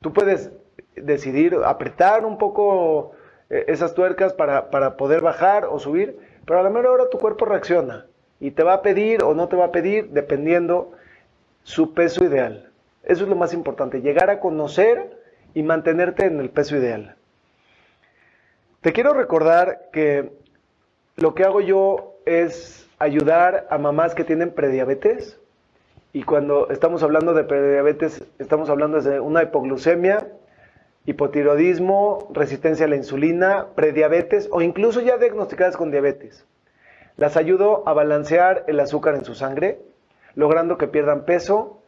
Tú 0.00 0.12
puedes 0.12 0.50
decidir 0.96 1.56
apretar 1.64 2.24
un 2.24 2.36
poco 2.38 3.12
eh, 3.48 3.64
esas 3.68 3.94
tuercas 3.94 4.32
para, 4.32 4.96
poder 4.96 5.20
bajar 5.20 5.66
o 5.66 5.78
subir, 5.78 6.18
pero 6.44 6.60
a 6.60 6.62
la 6.62 6.70
mejor 6.70 6.86
hora 6.86 7.10
tu 7.10 7.18
cuerpo 7.18 7.44
reacciona 7.44 8.06
y 8.40 8.50
te 8.50 8.62
va 8.62 8.74
a 8.74 8.82
pedir 8.82 9.22
o 9.22 9.34
no 9.34 9.48
te 9.48 9.56
va 9.56 9.66
a 9.66 9.72
pedir 9.72 10.10
dependiendo 10.10 10.92
su 11.62 11.94
peso 11.94 12.24
ideal. 12.24 12.70
Eso 13.04 13.24
es 13.24 13.28
lo 13.28 13.36
más 13.36 13.54
importante, 13.54 14.00
llegar 14.00 14.30
a 14.30 14.40
conocer 14.40 15.18
y 15.54 15.62
mantenerte 15.62 16.26
en 16.26 16.40
el 16.40 16.50
peso 16.50 16.76
ideal. 16.76 17.16
Te 18.80 18.92
quiero 18.92 19.12
recordar 19.12 19.90
que 19.92 20.32
lo 21.16 21.34
que 21.34 21.44
hago 21.44 21.60
yo 21.60 22.16
es 22.26 22.88
ayudar 22.98 23.66
a 23.70 23.78
mamás 23.78 24.14
que 24.14 24.24
tienen 24.24 24.50
prediabetes. 24.50 25.38
Y 26.12 26.24
cuando 26.24 26.68
estamos 26.70 27.02
hablando 27.02 27.34
de 27.34 27.44
prediabetes, 27.44 28.24
estamos 28.38 28.68
hablando 28.68 29.00
de 29.00 29.20
una 29.20 29.42
hipoglucemia 29.42 30.26
hipotiroidismo, 31.04 32.30
resistencia 32.32 32.86
a 32.86 32.88
la 32.88 32.96
insulina, 32.96 33.66
prediabetes 33.74 34.48
o 34.52 34.62
incluso 34.62 35.00
ya 35.00 35.18
diagnosticadas 35.18 35.76
con 35.76 35.90
diabetes. 35.90 36.46
Las 37.16 37.36
ayudo 37.36 37.82
a 37.86 37.92
balancear 37.92 38.64
el 38.68 38.80
azúcar 38.80 39.14
en 39.14 39.24
su 39.24 39.34
sangre, 39.34 39.80
logrando 40.34 40.78
que 40.78 40.86
pierdan 40.86 41.24
peso, 41.24 41.82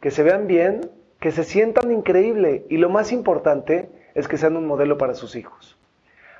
que 0.00 0.10
se 0.10 0.22
vean 0.22 0.46
bien, 0.46 0.90
que 1.20 1.30
se 1.30 1.44
sientan 1.44 1.90
increíble 1.92 2.64
y 2.68 2.78
lo 2.78 2.88
más 2.88 3.12
importante 3.12 3.88
es 4.14 4.28
que 4.28 4.38
sean 4.38 4.56
un 4.56 4.66
modelo 4.66 4.98
para 4.98 5.14
sus 5.14 5.36
hijos. 5.36 5.78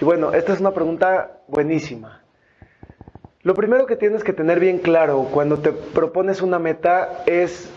Y 0.00 0.04
bueno, 0.06 0.32
esta 0.32 0.54
es 0.54 0.60
una 0.60 0.70
pregunta 0.70 1.42
buenísima. 1.48 2.22
Lo 3.42 3.52
primero 3.52 3.84
que 3.84 3.96
tienes 3.96 4.24
que 4.24 4.32
tener 4.32 4.58
bien 4.58 4.78
claro 4.78 5.28
cuando 5.30 5.58
te 5.58 5.72
propones 5.72 6.40
una 6.40 6.58
meta 6.58 7.24
es 7.26 7.70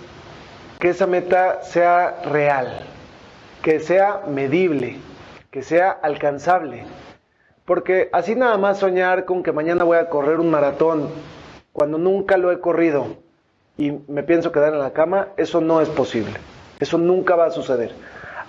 que 0.80 0.90
esa 0.90 1.08
meta 1.08 1.62
sea 1.62 2.22
real, 2.24 2.86
que 3.62 3.82
sea 3.82 4.22
medible, 4.30 4.96
que 5.52 5.62
sea 5.62 5.92
alcanzable. 5.92 6.86
Porque 7.66 8.10
así 8.14 8.34
nada 8.34 8.58
más 8.58 8.80
soñar 8.80 9.26
con 9.26 9.44
que 9.44 9.52
mañana 9.52 9.84
voy 9.84 9.98
a 9.98 10.08
correr 10.08 10.40
un 10.40 10.50
maratón 10.50 11.10
cuando 11.74 11.98
nunca 11.98 12.38
lo 12.38 12.50
he 12.50 12.62
corrido 12.62 13.18
y 13.78 13.92
me 14.08 14.24
pienso 14.24 14.54
quedar 14.54 14.72
en 14.72 14.80
la 14.80 14.94
cama, 14.94 15.30
eso 15.36 15.60
no 15.60 15.82
es 15.82 15.90
posible. 15.90 16.40
Eso 16.82 16.98
nunca 16.98 17.38
va 17.38 17.46
a 17.46 17.52
suceder. 17.52 17.92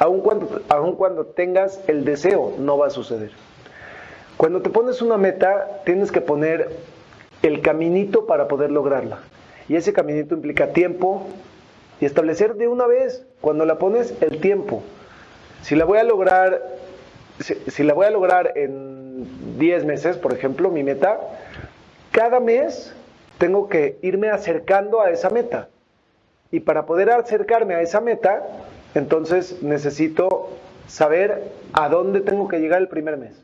Aun 0.01 0.21
cuando, 0.21 0.63
aun 0.69 0.97
cuando 0.97 1.27
tengas 1.27 1.81
el 1.87 2.05
deseo, 2.05 2.55
no 2.59 2.77
va 2.79 2.89
a 2.89 2.91
suceder. 2.91 3.31
Cuando 4.37 4.63
te 4.63 4.71
pones 4.71 5.01
una 5.03 5.17
meta, 5.17 5.83
tienes 5.85 6.11
que 6.11 6.21
poner 6.21 6.71
el 7.43 7.61
caminito 7.61 8.27
para 8.27 8.49
poder 8.49 8.73
lograrla. 8.73 9.21
Y 9.69 9.77
ese 9.77 9.93
caminito 9.93 10.35
implica 10.35 10.73
tiempo 10.73 11.29
y 12.01 12.07
establecer 12.07 12.55
de 12.55 12.67
una 12.67 12.87
vez, 12.87 13.25
cuando 13.41 13.65
la 13.65 13.79
pones, 13.79 14.15
el 14.21 14.41
tiempo. 14.41 14.83
Si 15.63 15.77
la 15.77 15.85
voy 15.85 15.99
a 15.99 16.03
lograr, 16.03 16.63
si, 17.39 17.83
la 17.85 17.95
voy 17.95 18.07
a 18.07 18.11
lograr 18.11 18.53
en 18.57 19.59
10 19.59 19.85
meses, 19.85 20.17
por 20.17 20.33
ejemplo, 20.33 20.71
mi 20.71 20.83
meta, 20.83 21.21
cada 22.11 22.41
mes 22.41 22.95
tengo 23.39 23.69
que 23.69 23.99
irme 24.03 24.31
acercando 24.31 25.01
a 25.01 25.11
esa 25.11 25.31
meta. 25.31 25.69
Y 26.53 26.61
para 26.61 26.87
poder 26.87 27.11
acercarme 27.11 27.75
a 27.75 27.81
esa 27.81 28.01
meta, 28.01 28.47
entonces 28.95 29.63
necesito 29.63 30.51
saber 30.87 31.51
a 31.73 31.89
dónde 31.89 32.21
tengo 32.21 32.47
que 32.47 32.61
llegar 32.61 32.81
el 32.83 32.89
primer 32.89 33.17
mes, 33.17 33.43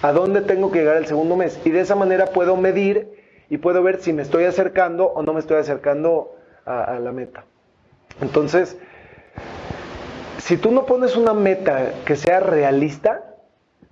a 0.00 0.12
dónde 0.12 0.40
tengo 0.40 0.72
que 0.72 0.78
llegar 0.78 0.96
el 0.96 1.06
segundo 1.06 1.36
mes. 1.36 1.60
Y 1.66 1.70
de 1.70 1.80
esa 1.80 1.94
manera 1.94 2.26
puedo 2.26 2.56
medir 2.56 3.12
y 3.50 3.58
puedo 3.58 3.82
ver 3.82 4.00
si 4.00 4.14
me 4.14 4.22
estoy 4.22 4.44
acercando 4.44 5.06
o 5.06 5.22
no 5.22 5.34
me 5.34 5.40
estoy 5.40 5.58
acercando 5.58 6.34
a, 6.64 6.98
la 6.98 7.12
meta. 7.12 7.44
Entonces, 8.22 8.78
si 10.38 10.56
tú 10.56 10.70
no 10.70 10.86
pones 10.86 11.16
una 11.16 11.34
meta 11.34 11.92
que 12.06 12.16
sea 12.16 12.40
realista, 12.40 13.24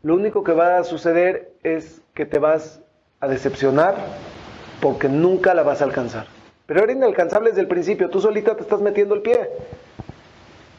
lo 0.03 0.15
único 0.15 0.45
que 0.45 0.53
va 0.53 0.79
a 0.79 0.85
suceder 0.85 1.53
es 1.63 2.01
que 2.15 2.25
te 2.25 2.39
vas 2.39 2.81
a 3.21 3.29
decepcionar 3.29 3.97
porque 4.81 5.11
nunca 5.11 5.53
la 5.53 5.63
vas 5.63 5.83
a 5.83 5.85
alcanzar. 5.85 6.36
Pero 6.66 6.82
era 6.82 6.92
inalcanzable 6.92 7.50
desde 7.50 7.62
el 7.62 7.68
principio, 7.68 8.11
tú 8.11 8.20
solita 8.20 8.56
te 8.56 8.62
estás 8.62 8.80
metiendo 8.80 9.14
el 9.14 9.23
pie. 9.23 9.49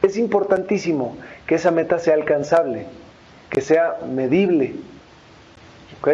Es 0.02 0.16
importantísimo 0.16 1.16
que 1.46 1.56
esa 1.56 1.70
meta 1.70 1.98
sea 1.98 2.14
alcanzable, 2.14 2.86
que 3.50 3.62
sea 3.62 3.96
medible. 4.06 4.74
¿Ok? 5.98 6.08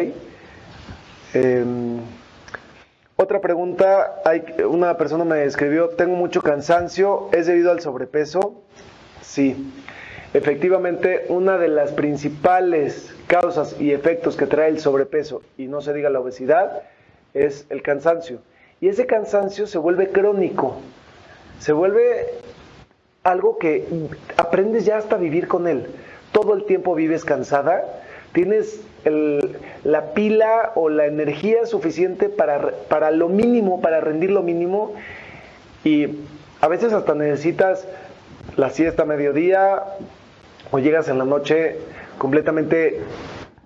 Em, 1.34 1.98
otra 3.16 3.40
pregunta, 3.40 4.22
una 4.68 4.96
persona 4.96 5.24
me 5.24 5.44
escribió, 5.44 5.90
tengo 5.90 6.14
mucho 6.14 6.40
cansancio, 6.40 7.28
¿es 7.32 7.46
debido 7.46 7.72
al 7.72 7.80
sobrepeso? 7.80 8.54
Sí. 9.20 9.72
Efectivamente, 10.32 11.26
una 11.28 11.58
de 11.58 11.68
las 11.68 11.92
principales 11.92 13.14
causas 13.26 13.80
y 13.80 13.92
efectos 13.92 14.36
que 14.36 14.46
trae 14.46 14.68
el 14.68 14.80
sobrepeso, 14.80 15.42
y 15.56 15.66
no 15.66 15.80
se 15.80 15.92
diga 15.92 16.10
la 16.10 16.20
obesidad, 16.20 16.82
es 17.34 17.66
el 17.70 17.82
cansancio. 17.82 18.40
Y 18.84 18.88
ese 18.88 19.06
cansancio 19.06 19.66
se 19.66 19.78
vuelve 19.78 20.10
crónico, 20.10 20.76
se 21.58 21.72
vuelve 21.72 22.34
algo 23.22 23.56
que 23.56 23.88
aprendes 24.36 24.84
ya 24.84 24.98
hasta 24.98 25.16
vivir 25.16 25.48
con 25.48 25.66
él. 25.66 25.86
Todo 26.32 26.52
el 26.52 26.66
tiempo 26.66 26.94
vives 26.94 27.24
cansada, 27.24 27.82
tienes 28.34 28.82
la 29.84 30.12
pila 30.12 30.72
o 30.74 30.90
la 30.90 31.06
energía 31.06 31.64
suficiente 31.64 32.28
para, 32.28 32.72
para 32.90 33.10
lo 33.10 33.30
mínimo, 33.30 33.80
para 33.80 34.02
rendir 34.02 34.30
lo 34.30 34.42
mínimo, 34.42 34.92
y 35.82 36.18
a 36.60 36.68
veces 36.68 36.92
hasta 36.92 37.14
necesitas 37.14 37.88
la 38.58 38.68
siesta 38.68 39.04
a 39.04 39.06
mediodía 39.06 39.82
o 40.72 40.78
llegas 40.78 41.08
en 41.08 41.16
la 41.16 41.24
noche 41.24 41.78
completamente 42.18 43.00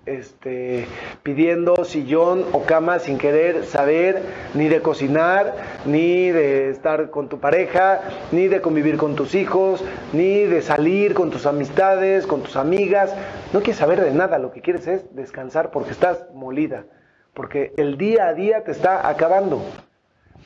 este, 0.09 0.85
pidiendo 1.23 1.85
sillón 1.85 2.45
o 2.51 2.63
cama 2.63 2.99
sin 2.99 3.17
querer 3.17 3.65
saber 3.65 4.21
ni 4.53 4.67
de 4.67 4.81
cocinar, 4.81 5.55
ni 5.85 6.31
de 6.31 6.69
estar 6.69 7.09
con 7.09 7.29
tu 7.29 7.39
pareja, 7.39 8.01
ni 8.31 8.47
de 8.47 8.61
convivir 8.61 8.97
con 8.97 9.15
tus 9.15 9.35
hijos, 9.35 9.83
ni 10.13 10.43
de 10.43 10.61
salir 10.61 11.13
con 11.13 11.29
tus 11.29 11.45
amistades, 11.45 12.25
con 12.25 12.41
tus 12.41 12.55
amigas. 12.55 13.13
No 13.53 13.59
quieres 13.59 13.77
saber 13.77 14.01
de 14.01 14.11
nada, 14.11 14.39
lo 14.39 14.51
que 14.51 14.61
quieres 14.61 14.87
es 14.87 15.15
descansar 15.15 15.71
porque 15.71 15.91
estás 15.91 16.25
molida, 16.33 16.85
porque 17.33 17.73
el 17.77 17.97
día 17.97 18.27
a 18.27 18.33
día 18.33 18.63
te 18.63 18.71
está 18.71 19.07
acabando. 19.07 19.61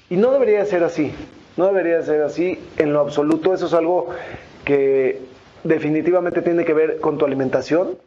Y 0.09 0.17
no 0.17 0.31
debería 0.31 0.65
ser 0.65 0.83
así, 0.83 1.13
no 1.57 1.67
debería 1.67 2.01
ser 2.03 2.21
así 2.23 2.59
en 2.77 2.93
lo 2.93 2.99
absoluto. 2.99 3.53
Eso 3.53 3.67
es 3.67 3.73
algo 3.73 4.09
que 4.65 5.21
definitivamente 5.63 6.41
tiene 6.41 6.65
que 6.65 6.73
ver 6.73 6.99
con 6.99 7.17
tu 7.17 7.25
alimentación, 7.25 7.97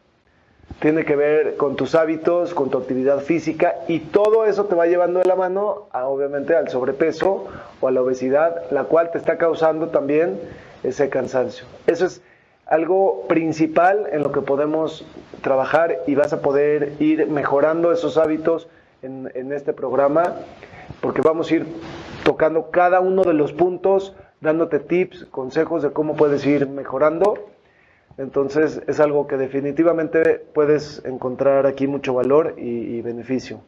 tiene 0.81 1.05
que 1.05 1.17
ver 1.17 1.57
con 1.57 1.77
tus 1.77 1.95
hábitos, 1.95 2.53
con 2.53 2.71
tu 2.71 2.79
actividad 2.79 3.21
física 3.21 3.77
y 3.89 4.01
todo 4.01 4.45
eso 4.45 4.67
te 4.67 4.75
va 4.75 4.87
llevando 4.87 5.21
de 5.21 5.25
la 5.25 5.37
mano 5.37 5.87
a, 5.91 6.07
obviamente 6.07 6.55
al 6.55 6.69
sobrepeso 6.69 7.47
o 7.81 7.89
a 7.89 7.91
la 7.91 8.03
obesidad, 8.03 8.71
la 8.71 8.85
cual 8.85 9.11
te 9.11 9.19
está 9.19 9.39
causando 9.39 9.89
también 9.89 10.39
ese 10.83 11.09
cansancio. 11.09 11.65
Eso 11.87 12.07
es 12.07 12.21
algo 12.67 13.27
principal 13.29 14.09
en 14.13 14.23
lo 14.23 14.33
que 14.33 14.43
podemos 14.43 15.07
trabajar 15.41 16.01
y 16.07 16.15
vas 16.15 16.33
a 16.33 16.43
poder 16.43 16.93
ir 16.99 17.27
mejorando 17.29 17.93
esos 17.93 18.19
hábitos 18.19 18.69
en, 19.03 19.31
en 19.35 19.53
este 19.53 19.73
programa 19.73 20.35
porque 21.01 21.23
vamos 21.23 21.51
a 21.51 21.55
ir 21.55 21.67
tocando 22.23 22.71
cada 22.71 23.01
uno 23.01 23.23
de 23.23 23.33
los 23.33 23.53
puntos, 23.53 24.15
dándote 24.41 24.81
tips, 24.81 25.27
consejos 25.27 25.83
de 25.83 25.93
cómo 25.93 26.17
puedes 26.17 26.45
ir 26.45 26.69
mejorando 26.69 27.39
entonces 28.19 28.81
es 28.87 29.01
algo 29.01 29.27
que 29.27 29.37
definitivamente 29.37 30.47
puedes 30.55 31.05
encontrar 31.05 31.67
aquí 31.67 31.87
mucho 31.87 32.15
valor 32.15 32.55
y, 32.57 33.01
beneficio. 33.03 33.61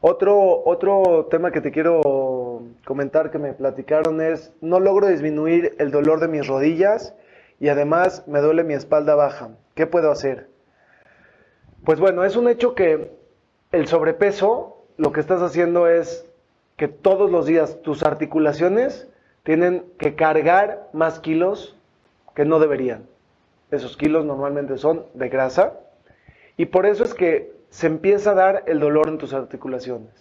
Otro, 0.00 0.62
otro 0.64 1.26
tema 1.30 1.50
que 1.50 1.60
te 1.60 1.72
quiero 1.72 2.62
comentar 2.84 3.30
que 3.30 3.38
me 3.38 3.52
platicaron 3.52 4.20
es, 4.20 4.52
no 4.60 4.80
logro 4.80 5.08
disminuir 5.08 5.74
el 5.78 5.90
dolor 5.90 6.20
de 6.20 6.28
mis 6.28 6.46
rodillas 6.46 7.14
y 7.60 7.68
además 7.68 8.26
me 8.26 8.40
duele 8.40 8.64
mi 8.64 8.74
espalda 8.74 9.14
baja. 9.14 9.50
¿Qué 9.74 9.86
puedo 9.86 10.10
hacer? 10.10 10.48
Pues 11.84 12.00
bueno, 12.00 12.24
es 12.24 12.36
un 12.36 12.48
hecho 12.48 12.74
que 12.74 13.12
el 13.72 13.86
sobrepeso 13.88 14.84
lo 14.96 15.12
que 15.12 15.20
estás 15.20 15.42
haciendo 15.42 15.88
es 15.88 16.26
que 16.76 16.88
todos 16.88 17.30
los 17.30 17.46
días 17.46 17.80
tus 17.82 18.02
articulaciones 18.02 19.08
tienen 19.42 19.84
que 19.98 20.14
cargar 20.14 20.88
más 20.92 21.20
kilos 21.20 21.75
que 22.36 22.44
no 22.44 22.60
deberían. 22.60 23.06
Esos 23.72 23.96
kilos 23.96 24.24
normalmente 24.24 24.78
son 24.78 25.06
de 25.14 25.28
grasa 25.28 25.72
y 26.56 26.66
por 26.66 26.86
eso 26.86 27.02
es 27.02 27.14
que 27.14 27.52
se 27.70 27.88
empieza 27.88 28.30
a 28.30 28.34
dar 28.34 28.62
el 28.66 28.78
dolor 28.78 29.08
en 29.08 29.18
tus 29.18 29.32
articulaciones. 29.34 30.12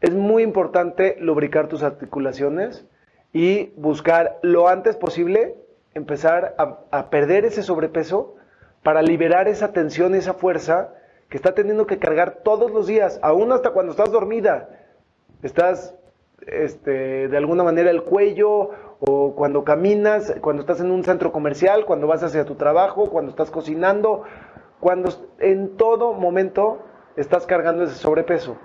Es 0.00 0.12
muy 0.12 0.42
importante 0.42 1.16
lubricar 1.20 1.68
tus 1.68 1.82
articulaciones 1.82 2.84
y 3.32 3.70
buscar 3.76 4.38
lo 4.42 4.68
antes 4.68 4.96
posible 4.96 5.54
empezar 5.94 6.54
a, 6.58 7.10
perder 7.10 7.44
ese 7.44 7.62
sobrepeso 7.62 8.36
para 8.82 9.00
liberar 9.00 9.48
esa 9.48 9.72
tensión 9.72 10.14
y 10.14 10.18
esa 10.18 10.34
fuerza 10.34 10.94
que 11.28 11.36
está 11.36 11.54
teniendo 11.54 11.86
que 11.86 11.98
cargar 11.98 12.40
todos 12.42 12.70
los 12.70 12.86
días, 12.86 13.18
aún 13.22 13.52
hasta 13.52 13.70
cuando 13.70 13.92
estás 13.92 14.10
dormida. 14.10 14.70
Estás 15.42 15.94
este, 16.46 17.28
de 17.28 17.36
alguna 17.36 17.64
manera 17.64 17.90
el 17.90 18.02
cuello 18.02 18.70
o 19.00 19.34
cuando 19.34 19.64
caminas, 19.64 20.34
cuando 20.40 20.62
estás 20.62 20.80
en 20.80 20.90
un 20.90 21.04
centro 21.04 21.32
comercial, 21.32 21.84
cuando 21.84 22.06
vas 22.06 22.22
hacia 22.22 22.44
tu 22.44 22.56
trabajo, 22.56 23.10
cuando 23.10 23.30
estás 23.30 23.50
cocinando, 23.50 24.24
cuando 24.80 25.10
en 25.38 25.76
todo 25.76 26.12
momento 26.12 26.84
estás 27.16 27.46
cargando 27.46 27.84
ese 27.84 27.94
sobrepeso. 27.94 28.56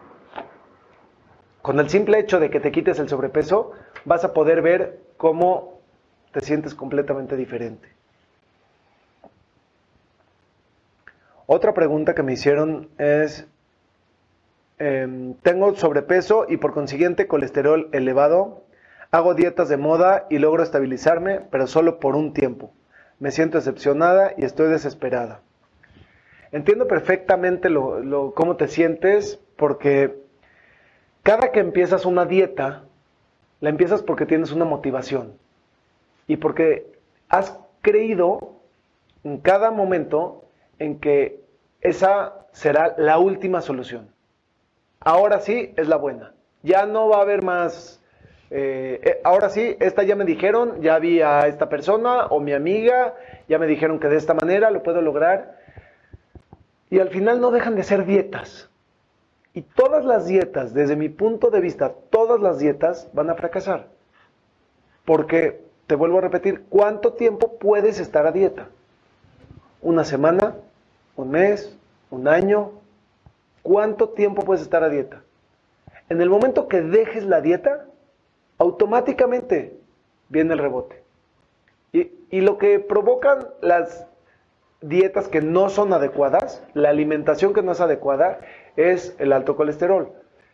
Con 1.62 1.80
el 1.80 1.89
simple 1.89 2.19
hecho 2.19 2.39
de 2.39 2.50
que 2.50 2.60
te 2.60 2.72
quites 2.72 3.00
el 3.00 3.10
sobrepeso, 3.10 3.72
vas 4.06 4.24
a 4.26 4.34
poder 4.34 4.62
ver 4.62 5.00
cómo 5.17 5.80
te 6.32 6.41
sientes 6.41 6.76
completamente 6.76 7.38
diferente. 7.38 7.88
Otra 11.46 11.74
pregunta 11.74 12.15
que 12.15 12.24
me 12.24 12.34
hicieron 12.34 12.89
es, 12.98 13.48
em, 14.80 15.36
tengo 15.36 15.76
sobrepeso 15.76 16.46
y 16.50 16.58
por 16.58 16.74
consiguiente 16.74 17.28
colesterol 17.28 17.89
elevado, 17.91 18.62
Hago 19.13 19.36
dietas 19.36 19.69
de 19.69 19.78
moda 19.78 20.26
y 20.32 20.39
logro 20.39 20.63
estabilizarme, 20.63 21.39
pero 21.52 21.67
solo 21.67 21.99
por 21.99 22.15
un 22.15 22.34
tiempo. 22.34 22.73
Me 23.19 23.30
siento 23.30 23.60
decepcionada 23.60 24.34
y 24.36 24.43
estoy 24.43 24.69
desesperada. 24.69 25.41
Entiendo 26.52 26.88
perfectamente 26.88 27.69
lo, 27.69 28.34
cómo 28.34 28.56
te 28.56 28.67
sientes 28.67 29.39
porque 29.56 30.17
cada 31.21 31.52
que 31.52 31.60
empiezas 31.60 32.08
una 32.08 32.26
dieta, 32.26 32.86
la 33.62 33.69
empiezas 33.69 34.02
porque 34.02 34.26
tienes 34.26 34.52
una 34.52 34.65
motivación 34.65 35.34
y 36.26 36.38
porque 36.38 36.91
has 37.30 37.56
creído 37.84 38.56
en 39.23 39.38
cada 39.38 39.69
momento 39.69 40.43
en 40.80 40.99
que 40.99 41.39
esa 41.82 42.47
será 42.52 42.95
la 42.97 43.19
última 43.19 43.62
solución. 43.62 44.08
Ahora 44.99 45.39
sí 45.39 45.71
es 45.78 45.88
la 45.88 45.97
buena. 45.97 46.34
Ya 46.63 46.88
no 46.88 47.10
va 47.10 47.17
a 47.17 47.21
haber 47.21 47.43
más 47.43 47.99
eh, 48.55 49.01
eh, 49.03 49.21
ahora 49.23 49.49
sí, 49.49 49.75
esta 49.79 50.03
ya 50.03 50.15
me 50.15 50.25
dijeron, 50.25 50.79
ya 50.79 50.99
vi 50.99 51.21
a 51.21 51.47
esta 51.47 51.69
persona 51.69 52.27
o 52.27 52.39
mi 52.39 52.53
amiga, 52.53 53.15
ya 53.49 53.57
me 53.57 53.65
dijeron 53.65 53.99
que 53.99 54.09
de 54.09 54.17
esta 54.17 54.35
manera 54.35 54.69
lo 54.69 54.83
puedo 54.83 55.01
lograr. 55.01 55.57
Y 56.91 56.99
al 56.99 57.09
final 57.09 57.41
no 57.41 57.49
dejan 57.49 57.75
de 57.75 57.81
ser 57.81 58.05
dietas. 58.05 58.69
Y 59.55 59.63
todas 59.63 60.05
las 60.05 60.27
dietas, 60.27 60.75
desde 60.75 60.95
mi 60.95 61.09
punto 61.09 61.49
de 61.49 61.61
vista, 61.61 61.93
todas 62.11 62.39
las 62.39 62.59
dietas 62.59 63.09
van 63.13 63.31
a 63.31 63.33
fracasar. 63.33 63.87
Porque, 65.03 65.59
te 65.87 65.95
vuelvo 65.95 66.19
a 66.19 66.21
repetir, 66.21 66.65
¿cuánto 66.69 67.13
tiempo 67.13 67.57
puedes 67.57 67.99
estar 67.99 68.27
a 68.27 68.31
dieta? 68.31 68.67
¿Una 69.81 70.03
semana? 70.03 70.57
¿Un 71.15 71.31
mes? 71.31 71.75
¿Un 72.11 72.27
año? 72.27 72.69
¿Cuánto 73.63 74.09
tiempo 74.09 74.43
puedes 74.43 74.61
estar 74.61 74.83
a 74.83 74.89
dieta? 74.89 75.23
En 76.09 76.21
el 76.21 76.29
momento 76.29 76.67
que 76.67 76.81
dejes 76.81 77.25
la 77.25 77.41
dieta, 77.41 77.87
automáticamente 78.57 79.77
viene 80.29 80.53
el 80.53 80.59
rebote. 80.59 81.03
Y, 81.91 82.41
lo 82.41 82.57
que 82.57 82.79
provocan 82.79 83.47
las 83.61 84.07
dietas 84.81 85.27
que 85.27 85.41
no 85.41 85.69
son 85.69 85.93
adecuadas, 85.93 86.63
la 86.73 86.89
alimentación 86.89 87.53
que 87.53 87.61
no 87.61 87.71
es 87.71 87.81
adecuada, 87.81 88.39
es 88.75 89.15
el 89.19 89.31
alto 89.31 89.55
colesterol, 89.55 90.11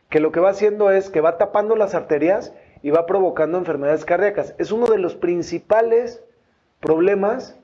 que 0.10 0.20
lo 0.20 0.34
que 0.34 0.42
va 0.42 0.50
haciendo 0.50 0.92
es 0.92 1.10
que 1.10 1.22
va 1.22 1.38
tapando 1.38 1.78
las 1.78 1.96
arterias 1.96 2.54
y 2.82 2.90
va 2.90 3.06
provocando 3.06 3.58
enfermedades 3.58 4.04
cardíacas. 4.04 4.54
Es 4.58 4.74
uno 4.74 4.88
de 4.88 4.98
los 4.98 5.16
principales 5.16 6.22
problemas 6.82 7.58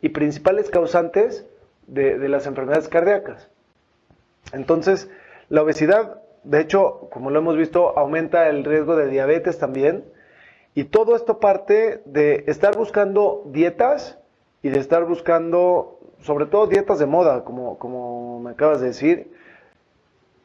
y 0.00 0.10
principales 0.10 0.70
causantes 0.70 1.44
de, 1.88 2.18
de 2.20 2.28
las 2.28 2.46
enfermedades 2.46 2.88
cardíacas. 2.88 3.50
Entonces, 4.52 5.10
la 5.48 5.62
obesidad 5.62 6.22
de 6.46 6.60
hecho, 6.60 7.08
como 7.10 7.30
lo 7.30 7.40
hemos 7.40 7.56
visto, 7.56 7.98
aumenta 7.98 8.48
el 8.48 8.64
riesgo 8.64 8.94
de 8.94 9.08
diabetes 9.08 9.58
también 9.58 10.04
Y 10.74 10.84
todo 10.84 11.16
esto 11.16 11.40
parte 11.40 12.02
de 12.04 12.44
estar 12.46 12.76
buscando 12.76 13.42
dietas 13.46 14.18
y 14.62 14.68
de 14.68 14.78
estar 14.78 15.04
buscando, 15.06 15.98
sobre 16.20 16.46
todo 16.46 16.68
dietas 16.68 17.00
de 17.00 17.06
moda, 17.06 17.44
como, 17.44 17.78
como 17.78 18.40
me 18.40 18.50
acabas 18.50 18.80
de 18.80 18.88
decir. 18.88 19.32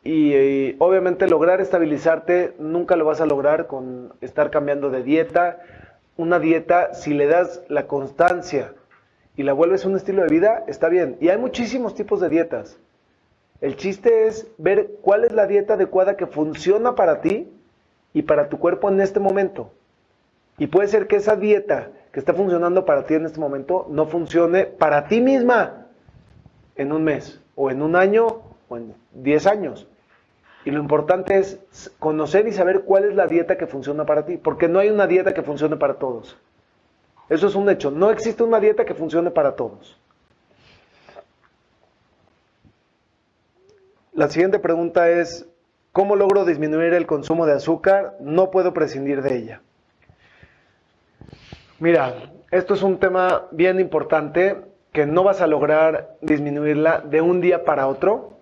Y, 0.04 0.76
obviamente 0.80 1.28
lograr 1.28 1.62
estabilizarte 1.62 2.56
nunca 2.58 2.96
lo 2.96 3.06
vas 3.06 3.22
a 3.22 3.28
lograr 3.28 3.68
con 3.68 4.14
estar 4.22 4.50
cambiando 4.50 4.90
de 4.90 5.04
dieta. 5.04 5.60
Una 6.18 6.40
dieta, 6.40 6.96
si 6.96 7.14
le 7.14 7.28
das 7.28 7.62
la 7.68 7.86
constancia 7.86 8.74
y 9.36 9.44
la 9.44 9.54
vuelves 9.54 9.86
un 9.86 9.96
estilo 9.96 10.24
de 10.24 10.30
vida, 10.30 10.64
está 10.68 10.90
bien. 10.90 11.18
Y 11.20 11.30
hay 11.30 11.38
muchísimos 11.38 11.94
tipos 11.94 12.20
de 12.22 12.30
dietas. 12.30 12.80
El 13.62 13.76
chiste 13.76 14.28
es 14.28 14.48
ver 14.58 14.90
cuál 15.02 15.24
es 15.24 15.32
la 15.32 15.46
dieta 15.46 15.76
adecuada 15.76 16.18
que 16.18 16.26
funciona 16.26 16.96
para 16.96 17.22
ti 17.22 17.48
y 18.12 18.24
para 18.24 18.50
tu 18.50 18.58
cuerpo 18.58 18.90
en 18.90 19.00
este 19.00 19.20
momento. 19.20 19.72
Y 20.58 20.68
puede 20.68 20.88
ser 20.88 21.08
que 21.08 21.18
esa 21.18 21.36
dieta 21.36 21.90
que 22.12 22.20
está 22.20 22.34
funcionando 22.34 22.86
para 22.86 23.06
ti 23.06 23.14
en 23.14 23.26
este 23.26 23.40
momento 23.40 23.86
no 23.90 24.08
funcione 24.08 24.66
para 24.66 25.08
ti 25.08 25.22
misma 25.22 25.86
en 26.76 26.92
un 26.92 27.04
mes, 27.04 27.40
o 27.56 27.70
en 27.70 27.84
un 27.84 27.96
año, 27.96 28.42
o 28.68 28.78
en 28.78 28.96
10 29.14 29.48
años. 29.48 29.88
Y 30.66 30.72
lo 30.72 30.80
importante 30.80 31.38
es 31.38 31.60
conocer 32.00 32.48
y 32.48 32.54
saber 32.54 32.82
cuál 32.82 33.06
es 33.06 33.16
la 33.16 33.28
dieta 33.28 33.58
que 33.58 33.68
funciona 33.68 34.06
para 34.06 34.26
ti, 34.26 34.38
porque 34.38 34.68
no 34.68 34.80
hay 34.80 34.90
una 34.90 35.06
dieta 35.06 35.34
que 35.34 35.44
funcione 35.44 35.78
para 35.78 35.96
todos. 35.96 36.38
Eso 37.30 37.48
es 37.48 37.56
un 37.56 37.70
hecho, 37.70 37.92
no 37.92 38.10
existe 38.10 38.44
una 38.44 38.60
dieta 38.60 38.86
que 38.86 38.96
funcione 38.96 39.30
para 39.30 39.56
todos. 39.56 40.01
La 44.14 44.28
siguiente 44.28 44.60
pregunta 44.60 45.10
es, 45.10 45.48
¿cómo 45.94 46.18
logro 46.18 46.44
disminuir 46.44 46.94
el 46.94 47.06
consumo 47.06 47.46
de 47.46 47.54
azúcar? 47.54 48.18
No 48.20 48.52
puedo 48.52 48.74
prescindir 48.74 49.22
de 49.22 49.38
ella. 49.38 49.62
Mira, 51.80 52.34
esto 52.52 52.74
es 52.74 52.84
un 52.84 52.98
tema 52.98 53.48
bien 53.52 53.80
importante 53.80 54.58
que 54.92 55.06
no 55.06 55.24
vas 55.24 55.40
a 55.40 55.48
lograr 55.48 56.18
disminuirla 56.20 57.00
de 57.00 57.22
un 57.22 57.40
día 57.40 57.64
para 57.64 57.88
otro. 57.88 58.34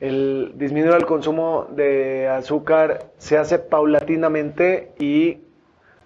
El 0.00 0.54
disminuir 0.56 0.96
el 0.96 1.06
consumo 1.06 1.68
de 1.70 2.26
azúcar 2.26 3.04
se 3.18 3.38
hace 3.38 3.60
paulatinamente 3.60 4.94
y 4.98 5.42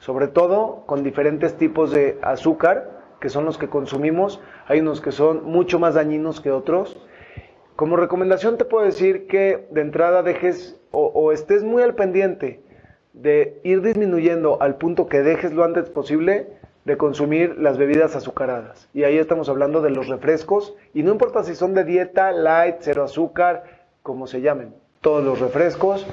sobre 0.01 0.29
todo 0.29 0.83
con 0.85 1.03
diferentes 1.03 1.57
tipos 1.57 1.93
de 1.93 2.19
azúcar, 2.21 2.91
que 3.21 3.31
son 3.31 3.47
los 3.47 3.57
que 3.57 3.69
consumimos. 3.69 4.39
Hay 4.67 4.81
unos 4.81 5.01
que 5.01 5.13
son 5.13 5.47
mucho 5.47 5.79
más 5.79 5.95
dañinos 5.95 6.43
que 6.43 6.51
otros. 6.51 6.99
Como 7.77 7.97
recomendación 7.97 8.57
te 8.57 8.65
puedo 8.65 8.87
decir 8.87 9.27
que 9.27 9.69
de 9.71 9.83
entrada 9.83 10.23
dejes 10.23 10.77
o, 10.93 11.31
estés 11.31 11.63
muy 11.63 11.83
al 11.83 11.95
pendiente 11.95 12.63
de 13.13 13.61
ir 13.65 13.83
disminuyendo 13.83 14.63
al 14.63 14.77
punto 14.77 15.09
que 15.09 15.23
dejes 15.23 15.53
lo 15.53 15.63
antes 15.63 15.91
posible 15.91 16.49
de 16.87 16.97
consumir 16.97 17.59
las 17.59 17.77
bebidas 17.77 18.17
azucaradas. 18.17 18.89
Y 18.95 19.05
ahí 19.05 19.19
estamos 19.19 19.51
hablando 19.51 19.83
de 19.83 19.91
los 19.91 20.09
refrescos. 20.09 20.75
Y 20.95 21.03
no 21.03 21.13
importa 21.13 21.45
si 21.45 21.55
son 21.55 21.75
de 21.75 21.85
dieta, 21.85 22.33
light, 22.33 22.77
cero 22.81 23.05
azúcar, 23.05 23.65
como 24.03 24.27
se 24.27 24.41
llamen. 24.41 24.73
Todos 25.03 25.23
los 25.23 25.39
refrescos. 25.39 26.07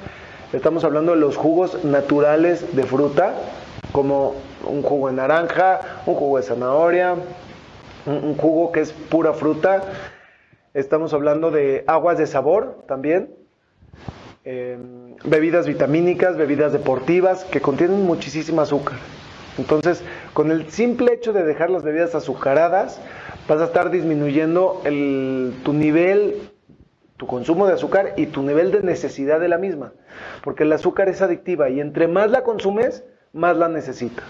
Estamos 0.52 0.84
hablando 0.84 1.12
de 1.12 1.18
los 1.18 1.36
jugos 1.36 1.82
naturales 1.84 2.76
de 2.76 2.82
fruta, 2.82 3.34
como 3.92 4.34
un 4.66 4.82
jugo 4.82 5.08
de 5.08 5.14
naranja, 5.14 5.80
un 6.04 6.14
jugo 6.14 6.36
de 6.36 6.42
zanahoria, 6.42 7.14
un, 8.06 8.36
jugo 8.36 8.70
que 8.70 8.80
es 8.80 8.92
pura 8.92 9.32
fruta. 9.32 9.82
Estamos 10.74 11.14
hablando 11.14 11.52
de 11.52 11.84
aguas 11.86 12.18
de 12.18 12.26
sabor 12.26 12.82
también, 12.88 13.32
em, 14.42 15.14
bebidas 15.24 15.68
vitamínicas, 15.68 16.36
bebidas 16.36 16.72
deportivas 16.72 17.44
que 17.44 17.60
contienen 17.60 18.02
muchísimo 18.02 18.60
azúcar. 18.60 18.96
Entonces, 19.56 20.02
con 20.32 20.50
el 20.50 20.68
simple 20.70 21.12
hecho 21.12 21.32
de 21.32 21.44
dejar 21.44 21.70
las 21.70 21.84
bebidas 21.84 22.16
azucaradas, 22.16 23.00
vas 23.46 23.60
a 23.60 23.66
estar 23.66 23.90
disminuyendo 23.92 24.80
tu 24.82 25.72
nivel, 25.72 26.50
tu 27.18 27.28
consumo 27.28 27.68
de 27.68 27.74
azúcar 27.74 28.14
y 28.16 28.26
tu 28.26 28.42
nivel 28.42 28.72
de 28.72 28.82
necesidad 28.82 29.38
de 29.38 29.46
la 29.46 29.58
misma. 29.58 29.92
Porque 30.42 30.64
el 30.64 30.72
azúcar 30.72 31.08
es 31.08 31.22
adictiva 31.22 31.70
y 31.70 31.78
entre 31.78 32.08
más 32.08 32.32
la 32.32 32.42
consumes, 32.42 33.04
más 33.32 33.56
la 33.56 33.68
necesitas. 33.68 34.26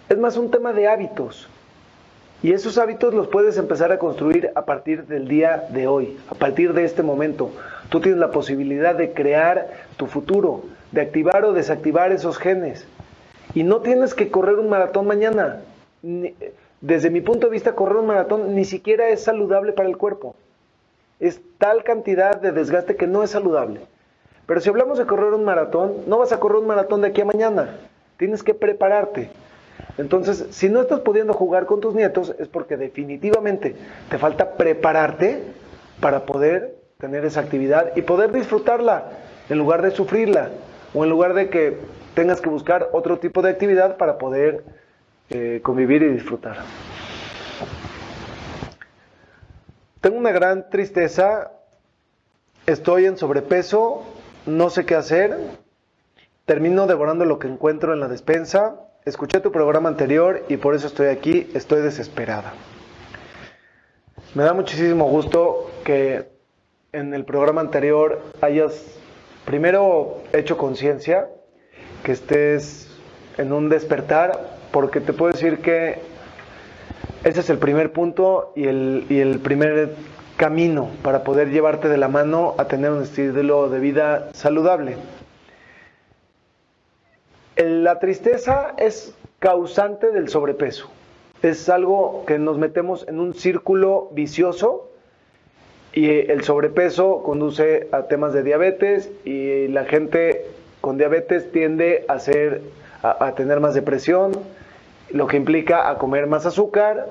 es 0.07 0.17
más 0.17 0.37
un 0.37 0.49
tema 0.49 0.71
de 0.71 0.87
hábitos. 0.87 1.49
Y 2.41 2.51
esos 2.51 2.77
hábitos 2.77 3.13
los 3.13 3.27
puedes 3.27 3.57
empezar 3.57 3.91
a 3.91 3.97
construir 3.97 4.51
a 4.55 4.65
partir 4.65 5.07
del 5.07 5.27
día 5.27 5.67
de 5.69 5.87
hoy, 5.87 6.17
a 6.29 6.35
partir 6.35 6.73
de 6.73 6.83
este 6.83 7.01
momento. 7.01 7.49
Tú 7.89 7.99
tienes 8.01 8.19
la 8.19 8.31
posibilidad 8.31 8.93
de 8.93 9.13
crear 9.13 9.67
tu 9.97 10.05
futuro, 10.05 10.63
de 10.91 11.01
activar 11.01 11.43
o 11.43 11.53
desactivar 11.53 12.11
esos 12.11 12.37
genes. 12.37 12.85
Y 13.55 13.63
no 13.63 13.81
tienes 13.81 14.13
que 14.13 14.29
correr 14.29 14.59
un 14.59 14.69
maratón 14.69 15.07
mañana. 15.07 15.61
Desde 16.81 17.09
mi 17.09 17.21
punto 17.21 17.47
de 17.47 17.53
vista, 17.53 17.73
correr 17.73 17.97
un 17.97 18.07
maratón 18.07 18.53
ni 18.53 18.63
siquiera 18.65 19.09
es 19.09 19.23
saludable 19.23 19.71
para 19.71 19.89
el 19.89 19.97
cuerpo. 19.97 20.35
Es 21.19 21.41
tal 21.57 21.83
cantidad 21.83 22.39
de 22.39 22.51
desgaste 22.51 22.95
que 22.95 23.07
no 23.07 23.23
es 23.23 23.31
saludable. 23.31 23.81
Pero 24.45 24.61
si 24.61 24.69
hablamos 24.69 24.97
de 24.97 25.05
correr 25.05 25.33
un 25.33 25.43
maratón, 25.43 26.03
no 26.07 26.19
vas 26.19 26.31
a 26.31 26.39
correr 26.39 26.59
un 26.59 26.67
maratón 26.67 27.01
de 27.01 27.07
aquí 27.07 27.21
a 27.21 27.25
mañana. 27.25 27.77
Tienes 28.17 28.43
que 28.43 28.53
prepararte. 28.53 29.29
Entonces, 29.97 30.47
si 30.51 30.69
no 30.69 30.81
estás 30.81 30.99
pudiendo 30.99 31.33
jugar 31.33 31.65
con 31.65 31.81
tus 31.81 31.95
nietos, 31.95 32.35
es 32.37 32.47
porque 32.47 32.77
definitivamente 32.77 33.75
te 34.09 34.17
falta 34.17 34.53
prepararte 34.53 35.43
para 35.99 36.25
poder 36.25 36.75
tener 36.99 37.25
esa 37.25 37.41
actividad 37.41 37.91
y 37.95 38.01
poder 38.01 38.31
disfrutarla 38.31 39.05
en 39.49 39.57
lugar 39.57 39.81
de 39.81 39.91
sufrirla 39.91 40.49
o 40.93 41.03
en 41.03 41.09
lugar 41.09 41.33
de 41.33 41.49
que 41.49 41.77
tengas 42.13 42.41
que 42.41 42.49
buscar 42.49 42.89
otro 42.93 43.19
tipo 43.19 43.41
de 43.41 43.49
actividad 43.49 43.97
para 43.97 44.17
poder 44.17 44.63
eh, 45.29 45.59
convivir 45.63 46.03
y 46.03 46.09
disfrutar. 46.09 46.57
Tengo 50.01 50.17
una 50.17 50.31
gran 50.31 50.69
tristeza, 50.69 51.51
estoy 52.65 53.05
en 53.05 53.17
sobrepeso, 53.17 54.05
no 54.45 54.69
sé 54.69 54.85
qué 54.85 54.95
hacer, 54.95 55.37
termino 56.45 56.87
devorando 56.87 57.25
lo 57.25 57.39
que 57.39 57.47
encuentro 57.47 57.93
en 57.93 57.99
la 57.99 58.07
despensa, 58.07 58.75
escuché 59.05 59.39
tu 59.39 59.51
programa 59.51 59.89
anterior 59.89 60.43
y 60.49 60.57
por 60.57 60.75
eso 60.75 60.87
estoy 60.87 61.07
aquí, 61.07 61.49
estoy 61.53 61.81
desesperada. 61.81 62.53
Me 64.33 64.43
da 64.43 64.53
muchísimo 64.53 65.05
gusto 65.05 65.71
que 65.83 66.29
en 66.91 67.13
el 67.13 67.25
programa 67.25 67.61
anterior 67.61 68.21
hayas 68.41 68.85
primero 69.45 70.23
hecho 70.33 70.57
conciencia, 70.57 71.29
que 72.03 72.11
estés 72.11 72.89
en 73.37 73.51
un 73.53 73.69
despertar, 73.69 74.57
porque 74.71 75.01
te 75.01 75.13
puedo 75.13 75.31
decir 75.31 75.59
que 75.59 75.99
ese 77.23 77.39
es 77.39 77.49
el 77.49 77.57
primer 77.57 77.91
punto 77.91 78.53
y 78.55 78.67
el, 78.67 79.05
y 79.09 79.19
el 79.19 79.39
primer 79.39 79.95
camino 80.37 80.89
para 81.01 81.23
poder 81.23 81.49
llevarte 81.49 81.87
de 81.87 81.97
la 81.97 82.07
mano 82.07 82.55
a 82.57 82.65
tener 82.65 82.91
un 82.91 83.03
estilo 83.03 83.69
de 83.69 83.79
vida 83.79 84.29
saludable. 84.33 84.97
La 87.55 87.99
tristeza 87.99 88.73
es 88.77 89.15
causante 89.39 90.11
del 90.11 90.27
sobrepeso. 90.29 90.89
Es 91.41 91.69
algo 91.69 92.25
que 92.25 92.37
nos 92.37 92.57
metemos 92.57 93.07
en 93.07 93.19
un 93.19 93.33
círculo 93.33 94.09
vicioso 94.11 94.89
y 95.93 96.09
el 96.09 96.43
sobrepeso 96.43 97.23
conduce 97.23 97.87
a 97.91 98.03
temas 98.03 98.33
de 98.33 98.43
diabetes 98.43 99.09
y 99.23 99.67
la 99.69 99.85
gente 99.85 100.45
con 100.81 100.97
diabetes 100.97 101.51
tiende 101.51 102.03
a, 102.09 102.19
ser, 102.19 102.61
a 103.01 103.33
tener 103.35 103.61
más 103.61 103.73
depresión, 103.73 104.33
lo 105.11 105.27
que 105.27 105.37
implica 105.37 105.89
a 105.89 105.97
comer 105.97 106.27
más 106.27 106.45
azúcar 106.45 107.07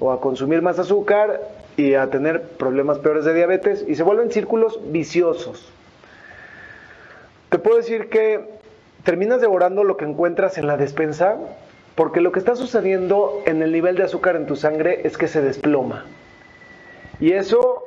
o 0.00 0.12
a 0.12 0.20
consumir 0.20 0.62
más 0.62 0.78
azúcar 0.78 1.40
y 1.76 1.94
a 1.94 2.08
tener 2.10 2.42
problemas 2.42 2.98
peores 2.98 3.24
de 3.24 3.34
diabetes 3.34 3.84
y 3.86 3.94
se 3.94 4.02
vuelven 4.02 4.30
círculos 4.30 4.80
viciosos. 4.90 5.70
Te 7.48 7.58
puedo 7.58 7.76
decir 7.76 8.08
que 8.08 8.48
terminas 9.02 9.40
devorando 9.40 9.84
lo 9.84 9.96
que 9.96 10.04
encuentras 10.04 10.58
en 10.58 10.66
la 10.66 10.76
despensa 10.76 11.36
porque 11.94 12.20
lo 12.20 12.32
que 12.32 12.40
está 12.40 12.56
sucediendo 12.56 13.42
en 13.46 13.62
el 13.62 13.70
nivel 13.72 13.96
de 13.96 14.04
azúcar 14.04 14.36
en 14.36 14.46
tu 14.46 14.56
sangre 14.56 15.02
es 15.04 15.16
que 15.16 15.28
se 15.28 15.40
desploma. 15.40 16.04
Y 17.20 17.32
eso 17.32 17.84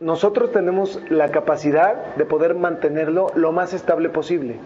nosotros 0.00 0.52
tenemos 0.52 0.98
la 1.10 1.30
capacidad 1.30 2.14
de 2.16 2.24
poder 2.24 2.54
mantenerlo 2.54 3.30
lo 3.34 3.52
más 3.52 3.74
estable 3.74 4.08
posible. 4.08 4.56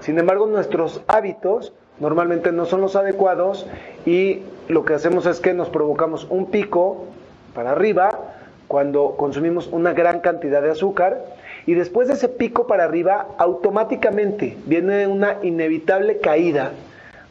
Sin 0.00 0.18
embargo, 0.18 0.46
nuestros 0.46 1.02
hábitos 1.06 1.72
normalmente 1.98 2.52
no 2.52 2.66
son 2.66 2.82
los 2.82 2.96
adecuados 2.96 3.66
y 4.04 4.42
lo 4.68 4.84
que 4.84 4.94
hacemos 4.94 5.24
es 5.24 5.40
que 5.40 5.54
nos 5.54 5.70
provocamos 5.70 6.26
un 6.28 6.50
pico 6.50 7.06
para 7.54 7.70
arriba 7.72 8.34
cuando 8.68 9.16
consumimos 9.16 9.68
una 9.68 9.92
gran 9.92 10.20
cantidad 10.20 10.62
de 10.62 10.70
azúcar 10.70 11.24
y 11.66 11.74
después 11.74 12.08
de 12.08 12.14
ese 12.14 12.28
pico 12.28 12.66
para 12.66 12.84
arriba 12.84 13.28
automáticamente 13.38 14.56
viene 14.66 15.06
una 15.06 15.38
inevitable 15.42 16.18
caída 16.18 16.72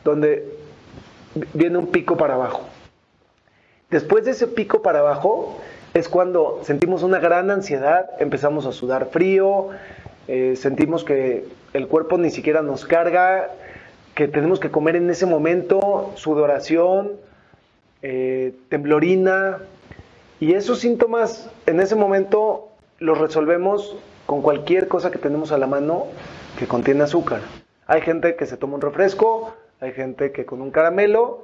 donde 0.04 0.46
viene 1.54 1.78
un 1.78 1.88
pico 1.88 2.18
para 2.18 2.36
abajo. 2.36 2.62
Después 3.90 4.26
de 4.26 4.32
ese 4.32 4.48
pico 4.48 4.82
para 4.82 5.00
abajo 5.00 5.60
es 5.94 6.10
cuando 6.10 6.62
sentimos 6.64 7.04
una 7.04 7.20
gran 7.20 7.52
ansiedad, 7.52 8.10
empezamos 8.20 8.66
a 8.66 8.72
sudar 8.72 9.10
frío, 9.12 9.70
eh, 10.28 10.56
sentimos 10.56 11.04
que 11.04 11.46
el 11.74 11.88
cuerpo 11.88 12.18
ni 12.18 12.32
siquiera 12.32 12.62
nos 12.62 12.86
carga, 12.86 13.50
que 14.16 14.28
tenemos 14.28 14.60
que 14.60 14.72
comer 14.72 14.96
en 14.96 15.10
ese 15.10 15.26
momento, 15.26 16.12
sudoración, 16.16 17.12
eh, 18.02 18.54
temblorina. 18.70 19.60
Y 20.44 20.56
esos 20.56 20.80
síntomas 20.80 21.50
en 21.68 21.80
ese 21.80 21.96
momento 21.96 22.68
los 23.00 23.18
resolvemos 23.18 23.96
con 24.26 24.42
cualquier 24.42 24.90
cosa 24.90 25.10
que 25.10 25.18
tenemos 25.18 25.54
a 25.54 25.58
la 25.58 25.68
mano 25.68 26.08
que 26.60 26.68
contiene 26.68 27.04
azúcar. 27.04 27.40
Hay 27.88 28.02
gente 28.02 28.36
que 28.36 28.46
se 28.46 28.58
toma 28.58 28.76
un 28.76 28.82
refresco, 28.82 29.54
hay 29.80 29.94
gente 29.94 30.34
que 30.34 30.46
con 30.46 30.62
un 30.62 30.70
caramelo, 30.70 31.44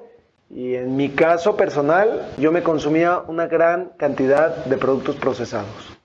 y 0.49 0.75
en 0.75 0.97
mi 0.97 1.12
caso 1.12 1.55
personal 1.55 2.27
yo 2.39 2.51
me 2.51 2.62
consumía 2.62 3.19
una 3.25 3.47
gran 3.47 3.93
cantidad 3.95 4.65
de 4.65 4.75
productos 4.75 5.15
procesados. 5.15 5.97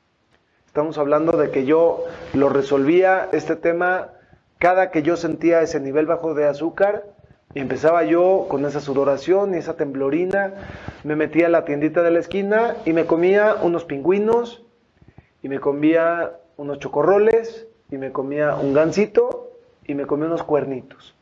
Estamos 0.68 0.96
hablando 0.96 1.32
de 1.32 1.50
que 1.50 1.64
yo 1.64 2.04
lo 2.32 2.48
resolvía 2.48 3.28
este 3.32 3.56
tema 3.56 4.12
cada 4.60 4.92
que 4.92 5.02
yo 5.02 5.16
sentía 5.16 5.62
ese 5.62 5.80
nivel 5.80 6.06
bajo 6.06 6.32
de 6.34 6.46
azúcar, 6.46 7.02
y 7.54 7.60
empezaba 7.60 8.04
yo 8.04 8.46
con 8.48 8.64
esa 8.64 8.80
sudoración 8.80 9.54
y 9.54 9.58
esa 9.58 9.76
temblorina, 9.76 10.54
me 11.04 11.16
metía 11.16 11.46
a 11.46 11.50
la 11.50 11.64
tiendita 11.64 12.02
de 12.02 12.10
la 12.10 12.18
esquina 12.18 12.76
y 12.84 12.92
me 12.92 13.06
comía 13.06 13.56
unos 13.62 13.84
pingüinos, 13.84 14.64
y 15.42 15.48
me 15.48 15.60
comía 15.60 16.32
unos 16.56 16.78
chocorroles, 16.78 17.66
y 17.90 17.98
me 17.98 18.12
comía 18.12 18.56
un 18.56 18.72
gansito, 18.72 19.50
y 19.86 19.94
me 19.94 20.06
comía 20.06 20.26
unos 20.26 20.42
cuernitos. 20.42 21.14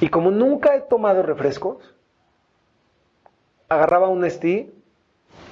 Y 0.00 0.08
como 0.08 0.30
nunca 0.30 0.74
he 0.76 0.80
tomado 0.80 1.22
refrescos, 1.22 1.94
agarraba 3.68 4.08
un 4.08 4.20
Nestí 4.20 4.72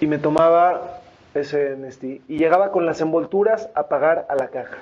y 0.01 0.07
me 0.07 0.19
tomaba 0.19 1.01
ese 1.35 1.77
Nestí 1.77 2.23
y 2.29 2.39
llegaba 2.39 2.71
con 2.71 2.87
las 2.87 3.01
envolturas 3.01 3.69
a 3.75 3.89
pagar 3.89 4.27
a 4.29 4.35
la 4.35 4.49
caja. 4.49 4.79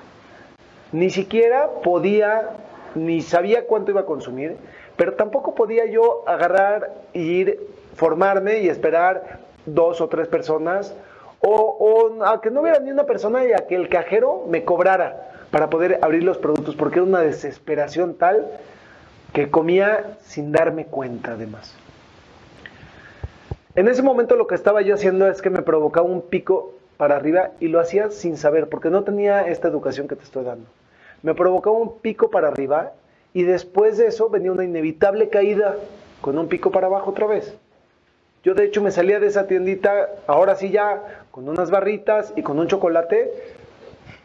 Ni 0.91 1.09
siquiera 1.09 1.69
podía, 1.83 2.49
ni 2.95 3.21
sabía 3.21 3.65
cuánto 3.65 3.91
iba 3.91 4.01
a 4.01 4.05
consumir, 4.05 4.57
pero 4.95 5.13
tampoco 5.13 5.55
podía 5.55 5.85
yo 5.85 6.23
agarrar 6.27 6.93
y 7.13 7.21
ir, 7.21 7.59
formarme 7.95 8.59
y 8.59 8.69
esperar 8.69 9.39
dos 9.65 10.01
o 10.01 10.09
tres 10.09 10.27
personas, 10.27 10.93
o, 11.41 11.53
o 11.53 12.23
a 12.25 12.41
que 12.41 12.51
no 12.51 12.61
hubiera 12.61 12.79
ni 12.79 12.91
una 12.91 13.05
persona 13.05 13.45
y 13.45 13.53
a 13.53 13.67
que 13.67 13.75
el 13.75 13.87
cajero 13.87 14.45
me 14.49 14.65
cobrara 14.65 15.31
para 15.51 15.69
poder 15.69 15.99
abrir 16.01 16.23
los 16.23 16.37
productos, 16.37 16.75
porque 16.75 16.99
era 16.99 17.07
una 17.07 17.21
desesperación 17.21 18.15
tal 18.15 18.47
que 19.33 19.49
comía 19.49 20.17
sin 20.21 20.51
darme 20.51 20.85
cuenta 20.85 21.33
además. 21.33 21.75
En 23.75 23.87
ese 23.87 24.01
momento 24.01 24.35
lo 24.35 24.47
que 24.47 24.55
estaba 24.55 24.81
yo 24.81 24.95
haciendo 24.95 25.29
es 25.29 25.41
que 25.41 25.49
me 25.49 25.61
provocaba 25.61 26.05
un 26.05 26.21
pico 26.21 26.73
para 26.97 27.15
arriba 27.15 27.51
y 27.59 27.69
lo 27.69 27.79
hacía 27.79 28.11
sin 28.11 28.35
saber, 28.35 28.67
porque 28.67 28.89
no 28.89 29.03
tenía 29.03 29.47
esta 29.47 29.69
educación 29.69 30.07
que 30.07 30.15
te 30.15 30.23
estoy 30.23 30.43
dando 30.43 30.65
me 31.21 31.33
provocaba 31.33 31.77
un 31.77 31.99
pico 31.99 32.29
para 32.29 32.47
arriba 32.47 32.93
y 33.33 33.43
después 33.43 33.97
de 33.97 34.07
eso 34.07 34.29
venía 34.29 34.51
una 34.51 34.63
inevitable 34.63 35.29
caída 35.29 35.75
con 36.21 36.37
un 36.37 36.47
pico 36.47 36.71
para 36.71 36.87
abajo 36.87 37.11
otra 37.11 37.27
vez. 37.27 37.55
Yo 38.43 38.53
de 38.53 38.65
hecho 38.65 38.81
me 38.81 38.91
salía 38.91 39.19
de 39.19 39.27
esa 39.27 39.47
tiendita, 39.47 40.09
ahora 40.27 40.55
sí 40.55 40.69
ya, 40.69 41.23
con 41.31 41.49
unas 41.49 41.71
barritas 41.71 42.33
y 42.35 42.41
con 42.41 42.57
un 42.57 42.67
chocolate, 42.67 43.31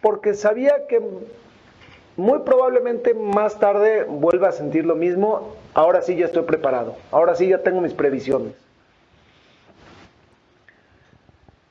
porque 0.01 0.35
sabía 0.35 0.87
que 0.89 1.03
muy 2.17 2.41
probablemente 2.41 3.13
más 3.13 3.59
tarde 3.59 4.05
vuelva 4.05 4.49
a 4.49 4.53
sentir 4.53 4.87
lo 4.87 4.95
mismo, 4.95 5.55
ahora 5.75 6.01
sí 6.03 6.15
ya 6.15 6.27
estoy 6.27 6.45
preparado, 6.45 6.95
ahora 7.11 7.35
sí 7.35 7.49
ya 7.49 7.59
tengo 7.59 7.81
mis 7.81 7.93
previsiones. 7.93 8.55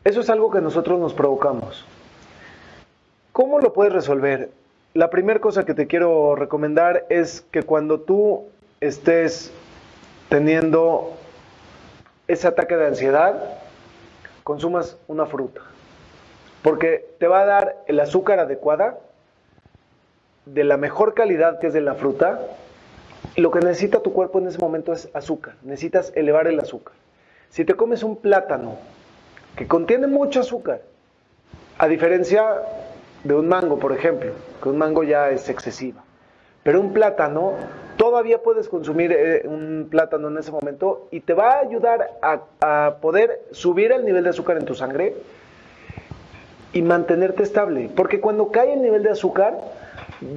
Eso 0.04 0.20
es 0.20 0.30
algo 0.30 0.52
que 0.52 0.60
nosotros 0.60 1.00
nos 1.00 1.14
provocamos. 1.14 1.86
¿Cómo 3.32 3.60
lo 3.60 3.72
puedes 3.72 3.94
resolver? 3.94 4.50
La 4.94 5.10
primera 5.10 5.40
cosa 5.40 5.66
que 5.66 5.74
te 5.74 5.88
quiero 5.88 6.36
recomendar 6.36 7.06
es 7.10 7.42
que 7.52 7.64
cuando 7.64 8.02
tú 8.02 8.46
estés 8.80 9.52
teniendo 10.30 11.14
ese 12.28 12.48
ataque 12.48 12.76
de 12.76 12.88
ansiedad, 12.88 13.60
consumas 14.44 14.98
una 15.08 15.26
fruta. 15.26 15.62
Porque 16.62 17.16
te 17.20 17.28
va 17.28 17.42
a 17.42 17.46
dar 17.46 17.78
el 17.88 18.00
azúcar 18.00 18.40
adecuada, 18.40 19.00
de 20.46 20.64
la 20.64 20.78
mejor 20.78 21.14
calidad 21.14 21.60
que 21.60 21.68
es 21.68 21.74
de 21.74 21.82
la 21.82 21.96
fruta. 21.96 22.40
lo 23.38 23.50
que 23.52 23.62
necesita 23.62 24.02
tu 24.02 24.12
cuerpo 24.14 24.40
en 24.40 24.48
ese 24.48 24.60
momento 24.60 24.94
es 24.94 25.10
azúcar. 25.14 25.56
Necesitas 25.64 26.12
elevar 26.16 26.46
el 26.48 26.60
azúcar. 26.60 26.94
Si 27.50 27.66
te 27.66 27.74
comes 27.74 28.04
un 28.04 28.18
plátano 28.18 28.76
que 29.56 29.68
contiene 29.68 30.08
mucho 30.08 30.42
azúcar, 30.42 30.82
a 31.78 31.88
diferencia 31.88 32.44
de 33.24 33.34
un 33.34 33.48
mango, 33.48 33.80
por 33.80 33.94
ejemplo, 33.94 34.32
que 34.62 34.70
un 34.70 34.78
mango 34.78 35.04
ya 35.04 35.30
es 35.30 35.50
excesiva. 35.50 36.04
Pero 36.64 36.80
un 36.80 36.94
plátano, 36.94 37.54
todavía 37.98 38.42
puedes 38.42 38.70
consumir 38.70 39.12
eh, 39.12 39.44
un 39.46 39.88
plátano 39.90 40.30
en 40.30 40.38
ese 40.38 40.52
momento 40.52 41.08
y 41.12 41.20
te 41.22 41.34
va 41.34 41.54
a 41.54 41.60
ayudar 41.60 42.12
a, 42.22 42.42
a 42.62 42.96
poder 43.02 43.42
subir 43.52 43.92
el 43.92 44.06
nivel 44.06 44.24
de 44.24 44.30
azúcar 44.30 44.58
en 44.58 44.66
tu 44.66 44.76
sangre 44.76 45.16
y 46.72 46.82
mantenerte 46.82 47.44
estable. 47.44 47.90
Porque 47.96 48.20
cuando 48.22 48.50
cae 48.50 48.74
el 48.74 48.82
nivel 48.82 49.04
de 49.04 49.12
azúcar, 49.12 49.58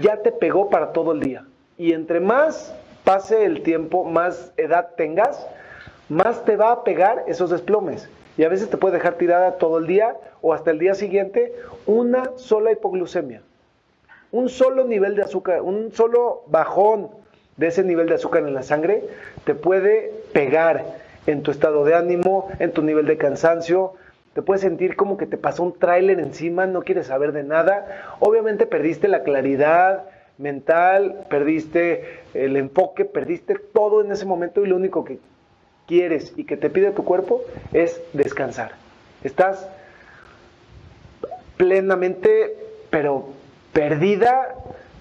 ya 0.01 0.18
te 0.18 0.33
pegó 0.33 0.68
para 0.68 0.92
todo 0.92 1.12
el 1.12 1.20
día. 1.20 1.44
Y 1.79 1.92
entre 1.92 2.20
más 2.20 2.75
pase 3.05 3.44
el 3.44 3.62
tiempo, 3.62 4.05
más 4.05 4.53
edad 4.57 4.90
tengas, 4.96 5.46
más 6.09 6.44
te 6.44 6.57
va 6.57 6.72
a 6.72 6.85
pegar 6.85 7.25
esos 7.29 7.51
desplomes 7.51 8.09
y 8.37 8.44
a 8.44 8.49
veces 8.49 8.68
te 8.68 8.77
puede 8.77 8.94
dejar 8.94 9.14
tirada 9.14 9.59
todo 9.59 9.79
el 9.79 9.87
día 9.87 10.16
o 10.42 10.53
hasta 10.53 10.70
el 10.70 10.79
día 10.79 10.94
siguiente 10.94 11.55
una 11.87 12.33
sola 12.37 12.72
hipoglucemia. 12.72 13.42
Un 14.33 14.49
solo 14.49 14.85
nivel 14.85 15.14
de 15.14 15.22
azúcar, 15.22 15.62
un 15.62 15.92
solo 15.92 16.42
bajón 16.49 17.09
de 17.57 17.68
ese 17.68 17.83
nivel 17.85 18.09
de 18.09 18.16
azúcar 18.16 18.46
en 18.46 18.55
la 18.55 18.62
sangre, 18.62 19.05
te 19.44 19.55
puede 19.55 20.12
pegar 20.33 20.85
en 21.27 21.42
tu 21.42 21.51
estado 21.51 21.85
de 21.85 21.94
ánimo, 21.94 22.49
en 22.59 22.72
tu 22.72 22.83
nivel 22.83 23.07
de 23.07 23.16
cansancio, 23.16 23.94
te 24.35 24.42
puedes 24.42 24.61
sentir 24.61 24.96
como 24.96 25.16
que 25.16 25.27
te 25.27 25.38
pasó 25.38 25.62
un 25.62 25.79
tráiler 25.79 26.20
encima, 26.20 26.66
no 26.66 26.83
quieres 26.83 27.07
saber 27.07 27.33
de 27.33 27.42
nada. 27.42 28.16
Obviamente 28.20 28.66
perdiste 28.66 29.09
la 29.09 29.22
claridad 29.22 30.05
mental, 30.37 31.25
perdiste 31.31 32.20
el 32.35 32.59
enfoque, 32.59 33.07
perdiste 33.07 33.55
todo 33.72 34.05
en 34.05 34.12
ese 34.12 34.27
momento 34.27 34.62
y 34.62 34.68
lo 34.68 34.77
único 34.77 35.05
que 35.05 35.18
quieres 35.87 36.33
y 36.37 36.44
que 36.44 36.57
te 36.57 36.70
pide 36.70 36.90
tu 36.90 37.05
cuerpo 37.05 37.42
es 37.72 38.01
descansar. 38.12 38.72
Estás 39.25 39.68
plenamente, 41.57 42.57
pero 42.90 43.29
perdida 43.72 44.55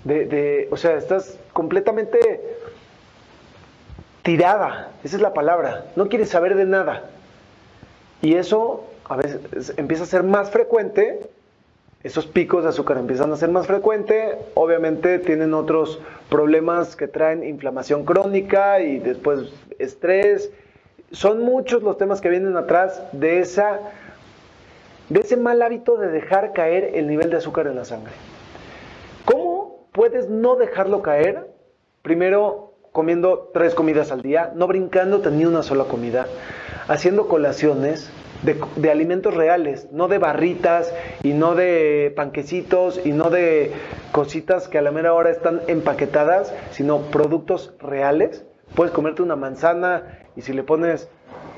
de, 0.03 0.67
o 0.71 0.77
sea, 0.77 0.95
estás 0.95 1.37
completamente 1.53 2.19
tirada, 4.21 4.91
esa 5.03 5.15
es 5.15 5.21
la 5.21 5.33
palabra, 5.33 5.85
no 5.95 6.09
quieres 6.09 6.29
saber 6.29 6.55
de 6.55 6.65
nada. 6.65 7.09
Y 8.21 8.35
eso 8.35 8.85
a 9.07 9.15
veces 9.17 9.73
empieza 9.77 10.03
a 10.03 10.07
ser 10.07 10.23
más 10.23 10.49
frecuente, 10.49 11.21
esos 12.03 12.27
picos 12.27 12.63
de 12.63 12.69
azúcar 12.69 12.97
empiezan 12.97 13.31
a 13.31 13.35
ser 13.35 13.49
más 13.49 13.65
frecuente, 13.65 14.37
obviamente 14.53 15.19
tienen 15.19 15.53
otros 15.53 15.99
problemas 16.29 16.95
que 16.95 17.07
traen 17.07 17.43
inflamación 17.43 18.05
crónica 18.05 18.79
y 18.79 18.99
después 18.99 19.51
estrés. 19.79 20.51
Son 21.15 21.41
muchos 21.41 21.81
los 21.81 21.97
temas 21.97 22.19
que 22.19 22.27
vienen 22.27 22.57
atrás 22.57 23.01
de 23.13 23.41
de 25.07 25.19
ese 25.21 25.37
mal 25.37 25.61
hábito 25.61 25.95
de 25.95 26.09
dejar 26.09 26.51
caer 26.51 26.91
el 26.95 27.07
nivel 27.07 27.29
de 27.29 27.37
azúcar 27.37 27.67
en 27.67 27.77
la 27.77 27.85
sangre. 27.85 28.11
¿Cómo 29.23 29.87
puedes 29.93 30.27
no 30.27 30.57
dejarlo 30.57 31.01
caer? 31.01 31.47
Primero, 32.01 32.73
comiendo 32.91 33.49
tres 33.53 33.73
comidas 33.73 34.11
al 34.11 34.23
día, 34.23 34.51
no 34.55 34.67
brincándote 34.67 35.31
ni 35.31 35.45
una 35.45 35.63
sola 35.63 35.85
comida, 35.85 36.25
haciendo 36.89 37.29
colaciones 37.29 38.09
de, 38.43 38.91
alimentos 38.91 39.33
reales, 39.33 39.87
no 39.93 40.09
de 40.09 40.17
barritas 40.17 40.93
y 41.23 41.31
no 41.31 41.55
de 41.55 42.11
panquecitos 42.13 42.99
y 43.05 43.13
no 43.13 43.29
de 43.29 43.71
cositas 44.11 44.67
que 44.67 44.79
a 44.79 44.81
la 44.81 44.91
mera 44.91 45.13
hora 45.13 45.29
están 45.29 45.61
empaquetadas, 45.67 46.53
sino 46.71 47.03
productos 47.03 47.73
reales. 47.79 48.45
Puedes 48.75 48.93
comerte 48.93 49.21
una 49.21 49.37
manzana 49.37 50.24
y 50.35 50.41
si 50.41 50.53
le 50.53 50.63
pones 50.63 51.07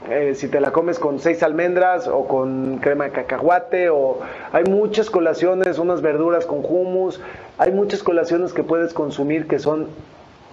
eh, 0.10 0.36
si 0.36 0.48
te 0.48 0.62
la 0.62 0.72
comes 0.72 1.00
con 1.00 1.20
seis 1.20 1.44
almendras 1.44 2.08
o 2.08 2.28
con 2.28 2.78
crema 2.78 3.06
de 3.06 3.12
cacahuate 3.12 3.90
o 3.90 4.20
hay 4.54 4.64
muchas 4.64 5.10
colaciones, 5.10 5.80
unas 5.80 6.02
verduras 6.02 6.46
con 6.46 6.60
hummus, 6.64 7.20
hay 7.58 7.72
muchas 7.72 8.04
colaciones 8.04 8.54
que 8.54 8.64
puedes 8.64 8.94
consumir 8.94 9.48
que 9.48 9.60
son 9.60 9.88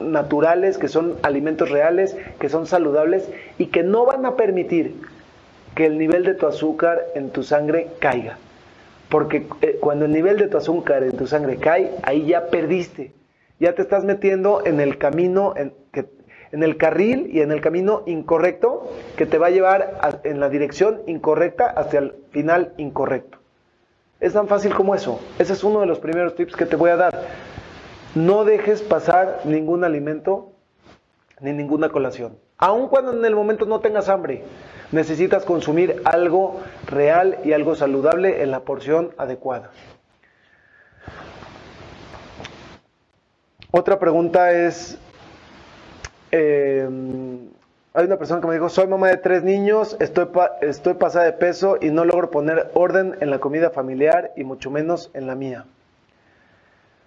naturales, 0.00 0.76
que 0.76 0.88
son 0.88 1.14
alimentos 1.22 1.70
reales, 1.70 2.16
que 2.40 2.48
son 2.48 2.66
saludables 2.66 3.28
y 3.58 3.66
que 3.66 3.84
no 3.84 4.04
van 4.04 4.26
a 4.26 4.34
permitir 4.34 4.96
que 5.76 5.87
el 5.87 5.98
nivel 5.98 6.24
de 6.24 6.34
tu 6.34 6.46
azúcar 6.46 7.04
en 7.14 7.30
tu 7.30 7.44
sangre 7.44 7.88
caiga. 8.00 8.38
Porque 9.08 9.46
eh, 9.62 9.78
cuando 9.80 10.06
el 10.06 10.12
nivel 10.12 10.37
de 10.37 10.48
tu 10.48 10.56
azúcar 10.56 11.04
en 11.04 11.16
tu 11.16 11.28
sangre 11.28 11.58
cae, 11.58 11.92
ahí 12.02 12.26
ya 12.26 12.48
perdiste. 12.48 13.12
Ya 13.60 13.74
te 13.74 13.82
estás 13.82 14.02
metiendo 14.02 14.66
en 14.66 14.80
el 14.80 14.98
camino, 14.98 15.54
en, 15.56 15.72
que 15.92 16.06
en 16.55 16.62
el 16.62 16.77
carril 16.77 17.31
y 17.33 17.40
en 17.40 17.51
el 17.51 17.61
camino 17.61 18.05
incorrecto 18.07 18.88
que 19.17 19.27
te 19.27 19.38
va 19.38 19.49
a 19.49 19.51
llevar 19.51 20.21
en 20.23 20.38
la 20.38 20.49
dirección 20.49 21.03
incorrecta 21.09 21.67
hacia 21.67 21.99
el 21.99 22.14
final 22.31 22.75
incorrecto. 22.77 23.38
Es 24.21 24.35
tan 24.35 24.47
fácil 24.47 24.73
como 24.73 24.95
eso. 24.95 25.19
Ese 25.40 25.53
es 25.53 25.64
uno 25.64 25.81
de 25.81 25.87
los 25.87 25.99
primeros 25.99 26.37
tips 26.37 26.55
que 26.55 26.64
te 26.64 26.77
voy 26.77 26.90
a 26.90 26.97
dar. 26.97 27.23
No 28.14 28.45
dejes 28.45 28.83
pasar 28.83 29.40
ningún 29.45 29.83
alimento 29.83 30.53
ni 31.40 31.53
ninguna 31.53 31.88
colación. 31.88 32.38
Aun 32.59 32.87
cuando 32.87 33.12
en 33.12 33.25
el 33.25 33.35
momento 33.35 33.67
no 33.67 33.81
tengas 33.81 34.09
hambre, 34.09 34.45
necesitas 34.93 35.45
consumir 35.45 36.03
algo 36.05 36.61
real 36.87 37.38
y 37.43 37.53
algo 37.53 37.75
saludable 37.75 38.45
en 38.45 38.53
la 38.53 38.61
porción 38.61 39.11
adecuada. 39.19 39.73
Otra 43.73 43.99
pregunta 43.99 44.53
es, 44.53 45.01
eh, 46.37 46.88
hay 47.97 48.07
una 48.07 48.16
persona 48.16 48.40
que 48.40 48.49
me 48.49 48.55
dijo, 48.55 48.68
soy 48.68 48.88
mamá 48.88 49.09
de 49.09 49.18
tres 49.18 49.44
niños, 49.44 49.97
estoy, 50.01 50.27
estoy 50.62 50.94
pasada 50.94 51.27
de 51.27 51.33
peso 51.33 51.79
y 51.81 51.90
no 51.90 52.05
logro 52.05 52.29
poner 52.33 52.70
orden 52.75 53.14
en 53.20 53.31
la 53.31 53.38
comida 53.38 53.70
familiar 53.70 54.33
y 54.37 54.42
mucho 54.42 54.68
menos 54.68 55.12
en 55.14 55.29
la 55.29 55.37
mía. 55.37 55.64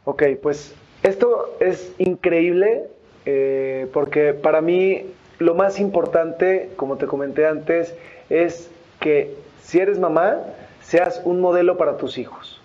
Ok, 0.06 0.24
pues 0.42 0.74
esto 1.04 1.58
es 1.60 1.92
increíble 1.98 2.86
eh, 3.26 3.90
porque 3.92 4.34
para 4.34 4.62
mí 4.62 5.08
lo 5.40 5.56
más 5.56 5.82
importante, 5.82 6.70
como 6.78 6.96
te 6.96 7.06
comenté 7.06 7.46
antes, 7.46 7.94
es 8.30 8.72
que 9.02 9.36
si 9.62 9.80
eres 9.80 10.00
mamá, 10.00 10.38
seas 10.82 11.22
un 11.26 11.42
modelo 11.42 11.76
para 11.76 11.98
tus 11.98 12.18
hijos. 12.18 12.62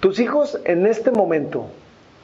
Tus 0.00 0.18
hijos 0.18 0.58
en 0.64 0.86
este 0.86 1.10
momento 1.10 1.66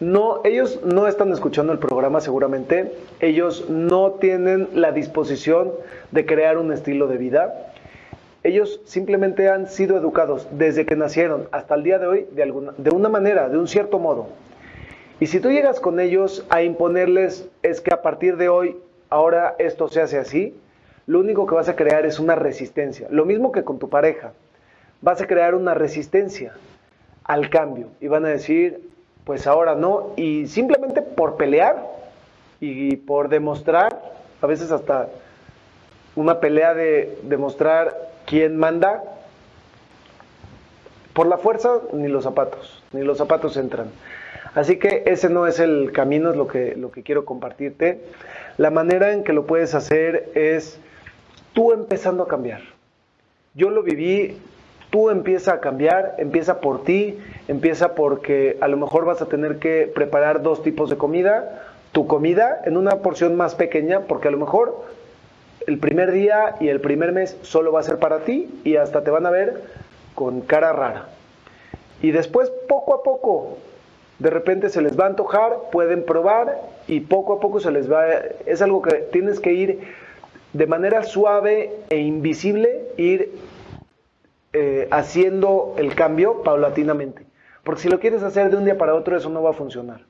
no, 0.02 0.40
ellos 0.42 0.80
no 0.84 1.06
están 1.06 1.32
escuchando 1.32 1.72
el 1.72 1.78
programa 1.78 2.20
seguramente, 2.20 2.92
ellos 3.20 3.70
no 3.70 4.12
tienen 4.12 4.68
la 4.74 4.90
disposición 4.90 5.70
de 6.10 6.26
crear 6.26 6.58
un 6.58 6.72
estilo 6.72 7.06
de 7.06 7.18
vida. 7.18 7.72
Ellos 8.42 8.80
simplemente 8.84 9.48
han 9.48 9.68
sido 9.68 9.96
educados 9.96 10.48
desde 10.50 10.84
que 10.86 10.96
nacieron 10.96 11.46
hasta 11.52 11.76
el 11.76 11.84
día 11.84 12.00
de 12.00 12.08
hoy 12.08 12.26
de, 12.32 12.42
alguna, 12.42 12.74
de 12.76 12.90
una 12.90 13.08
manera, 13.08 13.48
de 13.48 13.58
un 13.58 13.68
cierto 13.68 14.00
modo. 14.00 14.26
Y 15.20 15.26
si 15.26 15.38
tú 15.38 15.52
llegas 15.52 15.78
con 15.78 16.00
ellos 16.00 16.44
a 16.50 16.64
imponerles 16.64 17.48
es 17.62 17.80
que 17.80 17.94
a 17.94 18.02
partir 18.02 18.36
de 18.36 18.48
hoy, 18.48 18.76
ahora 19.08 19.54
esto 19.60 19.86
se 19.86 20.00
hace 20.00 20.18
así, 20.18 20.52
lo 21.06 21.20
único 21.20 21.46
que 21.46 21.54
vas 21.54 21.68
a 21.68 21.76
crear 21.76 22.06
es 22.06 22.18
una 22.18 22.34
resistencia. 22.34 23.06
Lo 23.08 23.24
mismo 23.24 23.52
que 23.52 23.62
con 23.62 23.78
tu 23.78 23.88
pareja. 23.88 24.32
Vas 25.00 25.20
a 25.20 25.28
crear 25.28 25.54
una 25.54 25.74
resistencia 25.74 26.54
al 27.22 27.50
cambio. 27.50 27.88
Y 28.00 28.08
van 28.08 28.24
a 28.24 28.30
decir, 28.30 28.91
pues 29.24 29.46
ahora 29.46 29.74
no. 29.74 30.12
Y 30.16 30.46
simplemente 30.46 31.02
por 31.02 31.36
pelear 31.36 31.86
y 32.60 32.96
por 32.96 33.28
demostrar, 33.28 34.00
a 34.40 34.46
veces 34.46 34.70
hasta 34.70 35.08
una 36.14 36.40
pelea 36.40 36.74
de 36.74 37.18
demostrar 37.22 37.96
quién 38.26 38.56
manda, 38.56 39.02
por 41.12 41.26
la 41.26 41.38
fuerza 41.38 41.80
ni 41.92 42.08
los 42.08 42.24
zapatos, 42.24 42.82
ni 42.92 43.02
los 43.02 43.18
zapatos 43.18 43.56
entran. 43.56 43.88
Así 44.54 44.78
que 44.78 45.02
ese 45.06 45.28
no 45.30 45.46
es 45.46 45.58
el 45.60 45.92
camino, 45.92 46.30
es 46.30 46.36
lo 46.36 46.46
que, 46.46 46.74
lo 46.76 46.90
que 46.90 47.02
quiero 47.02 47.24
compartirte. 47.24 48.00
La 48.58 48.70
manera 48.70 49.12
en 49.12 49.24
que 49.24 49.32
lo 49.32 49.46
puedes 49.46 49.74
hacer 49.74 50.30
es 50.34 50.78
tú 51.52 51.72
empezando 51.72 52.22
a 52.22 52.28
cambiar. 52.28 52.60
Yo 53.54 53.70
lo 53.70 53.82
viví 53.82 54.38
tú 54.92 55.08
empieza 55.08 55.54
a 55.54 55.60
cambiar, 55.60 56.16
empieza 56.18 56.60
por 56.60 56.84
ti, 56.84 57.18
empieza 57.48 57.94
porque 57.94 58.58
a 58.60 58.68
lo 58.68 58.76
mejor 58.76 59.06
vas 59.06 59.22
a 59.22 59.26
tener 59.26 59.58
que 59.58 59.90
preparar 59.92 60.42
dos 60.42 60.62
tipos 60.62 60.90
de 60.90 60.98
comida, 60.98 61.62
tu 61.92 62.06
comida 62.06 62.60
en 62.66 62.76
una 62.76 62.96
porción 62.96 63.34
más 63.34 63.54
pequeña, 63.54 64.00
porque 64.00 64.28
a 64.28 64.30
lo 64.30 64.36
mejor 64.36 64.84
el 65.66 65.78
primer 65.78 66.12
día 66.12 66.56
y 66.60 66.68
el 66.68 66.82
primer 66.82 67.12
mes 67.12 67.38
solo 67.40 67.72
va 67.72 67.80
a 67.80 67.84
ser 67.84 67.98
para 68.00 68.18
ti 68.26 68.50
y 68.64 68.76
hasta 68.76 69.02
te 69.02 69.10
van 69.10 69.24
a 69.24 69.30
ver 69.30 69.62
con 70.14 70.42
cara 70.42 70.74
rara. 70.74 71.08
Y 72.02 72.10
después, 72.10 72.52
poco 72.68 72.94
a 72.94 73.02
poco, 73.02 73.56
de 74.18 74.28
repente 74.28 74.68
se 74.68 74.82
les 74.82 75.00
va 75.00 75.04
a 75.04 75.08
antojar, 75.08 75.54
pueden 75.72 76.04
probar 76.04 76.60
y 76.86 77.00
poco 77.00 77.32
a 77.32 77.40
poco 77.40 77.60
se 77.60 77.70
les 77.70 77.90
va, 77.90 78.04
es 78.44 78.60
algo 78.60 78.82
que 78.82 78.96
tienes 79.10 79.40
que 79.40 79.54
ir 79.54 79.80
de 80.52 80.66
manera 80.66 81.02
suave 81.02 81.70
e 81.88 81.96
invisible, 81.96 82.82
ir 82.98 83.32
eh, 84.52 84.88
haciendo 84.90 85.74
el 85.78 85.94
cambio 85.94 86.42
paulatinamente. 86.42 87.26
Porque 87.64 87.82
si 87.82 87.88
lo 87.88 88.00
quieres 88.00 88.22
hacer 88.22 88.50
de 88.50 88.56
un 88.56 88.64
día 88.64 88.76
para 88.76 88.94
otro, 88.94 89.16
eso 89.16 89.30
no 89.30 89.42
va 89.42 89.50
a 89.50 89.54
funcionar. 89.54 90.06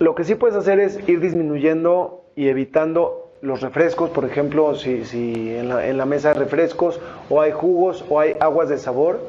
Lo 0.00 0.14
que 0.14 0.24
sí 0.24 0.34
puedes 0.34 0.56
hacer 0.56 0.80
es 0.80 1.06
ir 1.08 1.20
disminuyendo 1.20 2.24
y 2.36 2.48
evitando 2.48 3.30
los 3.42 3.60
refrescos, 3.60 4.10
por 4.10 4.24
ejemplo, 4.24 4.74
si, 4.74 5.04
si 5.04 5.54
en, 5.54 5.68
la, 5.68 5.86
en 5.86 5.98
la 5.98 6.06
mesa 6.06 6.30
hay 6.30 6.34
refrescos 6.36 7.00
o 7.28 7.40
hay 7.40 7.52
jugos 7.52 8.04
o 8.08 8.20
hay 8.20 8.36
aguas 8.40 8.68
de 8.68 8.78
sabor. 8.78 9.20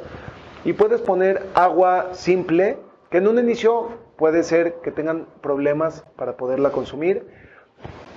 Y 0.65 0.73
puedes 0.73 1.01
poner 1.01 1.43
agua 1.53 2.10
simple, 2.13 2.77
que 3.09 3.18
en 3.18 3.28
un 3.28 3.39
inicio 3.39 3.89
puede 4.18 4.43
ser 4.43 4.76
que 4.84 4.91
tengan 4.91 5.26
problemas 5.41 6.03
para 6.15 6.38
poderla 6.38 6.72
consumir, 6.72 7.26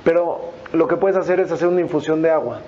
pero 0.05 0.53
lo 0.73 0.89
que 0.89 0.97
puedes 0.97 1.17
hacer 1.17 1.41
es 1.41 1.53
hacer 1.53 1.69
una 1.69 1.81
infusión 1.81 2.23
de 2.23 2.31
agua. 2.31 2.61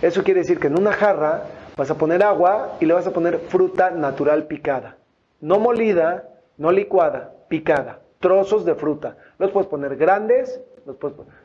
Eso 0.00 0.24
quiere 0.24 0.40
decir 0.40 0.58
que 0.58 0.68
en 0.68 0.78
una 0.78 0.92
jarra 0.92 1.44
Vas 1.78 1.92
a 1.92 1.94
poner 1.94 2.24
agua 2.24 2.76
y 2.80 2.86
le 2.86 2.92
vas 2.92 3.06
a 3.06 3.12
poner 3.12 3.38
fruta 3.38 3.92
natural 3.92 4.48
picada. 4.48 4.96
No 5.40 5.60
molida, 5.60 6.28
no 6.56 6.72
licuada, 6.72 7.34
picada. 7.46 8.00
Trozos 8.18 8.64
de 8.64 8.74
fruta. 8.74 9.16
Los 9.38 9.52
puedes 9.52 9.68
poner 9.68 9.94
grandes. 9.96 10.60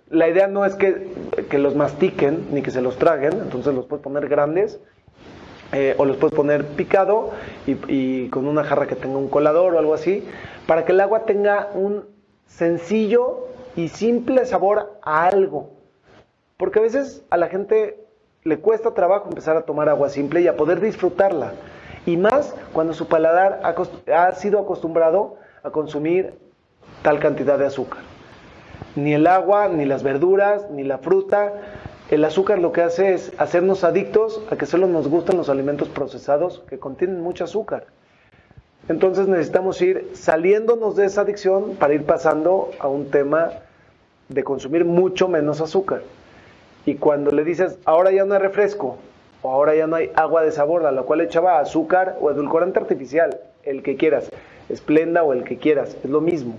La 0.10 0.28
idea 0.28 0.48
no 0.48 0.66
es 0.66 0.74
que, 0.74 1.60
los 1.60 1.76
mastiquen 1.76 2.48
ni 2.52 2.64
que 2.64 2.72
se 2.72 2.82
los 2.82 2.98
traguen. 2.98 3.34
Entonces 3.34 3.76
los 3.76 3.86
puedes 3.86 4.02
poner 4.02 4.28
grandes. 4.28 4.80
Eh, 5.72 5.94
o 6.00 6.06
los 6.06 6.18
puedes 6.18 6.36
poner 6.36 6.66
picado 6.66 7.32
y 7.68 8.28
con 8.30 8.48
una 8.48 8.64
jarra 8.64 8.88
que 8.88 8.96
tenga 8.96 9.20
un 9.20 9.30
colador 9.30 9.76
o 9.76 9.78
algo 9.78 9.94
así. 9.94 10.28
Para 10.66 10.84
que 10.84 10.94
el 10.94 11.02
agua 11.02 11.26
tenga 11.26 11.70
un 11.76 12.06
sencillo 12.48 13.50
y 13.76 13.90
simple 13.90 14.48
sabor 14.48 14.98
a 15.04 15.28
algo. 15.28 15.74
Porque 16.58 16.80
a 16.80 16.82
veces 16.82 17.24
a 17.30 17.38
la 17.38 17.50
gente 17.50 18.03
le 18.44 18.60
cuesta 18.60 18.92
trabajo 18.92 19.30
empezar 19.30 19.56
a 19.56 19.62
tomar 19.62 19.90
agua 19.90 20.10
simple 20.10 20.42
y 20.42 20.48
a 20.48 20.58
poder 20.58 20.82
disfrutarla. 20.82 21.54
Y 22.06 22.18
más 22.18 22.54
cuando 22.74 22.94
su 22.94 23.08
paladar 23.08 23.62
ha 23.64 24.32
sido 24.34 24.60
acostumbrado 24.60 25.38
a 25.64 25.70
consumir 25.70 26.34
tal 27.02 27.20
cantidad 27.20 27.58
de 27.58 27.66
azúcar. 27.66 28.02
Ni 28.96 29.14
el 29.14 29.28
agua, 29.28 29.70
ni 29.70 29.86
las 29.86 30.04
verduras, 30.04 30.70
ni 30.70 30.84
la 30.84 30.98
fruta. 30.98 31.54
El 32.10 32.26
azúcar 32.26 32.60
lo 32.60 32.74
que 32.74 32.82
hace 32.82 33.14
es 33.14 33.32
hacernos 33.38 33.84
adictos 33.84 34.44
a 34.52 34.58
que 34.58 34.66
solo 34.66 34.88
nos 34.88 35.08
gustan 35.08 35.38
los 35.38 35.50
alimentos 35.50 35.88
procesados 35.88 36.62
que 36.68 36.78
contienen 36.78 37.22
mucho 37.22 37.46
azúcar. 37.46 37.88
Entonces 38.90 39.28
necesitamos 39.28 39.82
ir 39.82 40.12
saliéndonos 40.14 40.98
de 40.98 41.06
esa 41.06 41.22
adicción 41.22 41.78
para 41.80 41.94
ir 41.94 42.06
pasando 42.06 42.72
a 42.80 42.90
un 42.90 43.10
tema 43.10 43.52
de 44.28 44.44
consumir 44.44 44.84
mucho 44.84 45.30
menos 45.30 45.62
azúcar. 45.62 46.02
Y 46.86 46.96
cuando 46.96 47.32
le 47.32 47.44
dices, 47.44 47.78
ahora 47.86 48.12
ya 48.12 48.26
no 48.26 48.34
hay 48.34 48.40
refresco, 48.40 48.98
o 49.42 49.52
ahora 49.52 49.76
ya 49.76 49.88
no 49.88 49.96
hay 49.96 50.12
agua 50.16 50.44
de 50.44 50.52
sabor, 50.52 50.86
a 50.86 50.92
la 50.92 51.04
cual 51.04 51.22
echaba 51.22 51.60
azúcar 51.60 52.18
o 52.20 52.32
edulcorante 52.32 52.80
artificial, 52.80 53.40
el 53.64 53.84
que 53.84 53.96
quieras, 53.96 54.30
esplenda 54.70 55.24
o 55.24 55.34
el 55.34 55.44
que 55.44 55.58
quieras, 55.58 55.96
es 56.04 56.10
lo 56.10 56.22
mismo. 56.22 56.56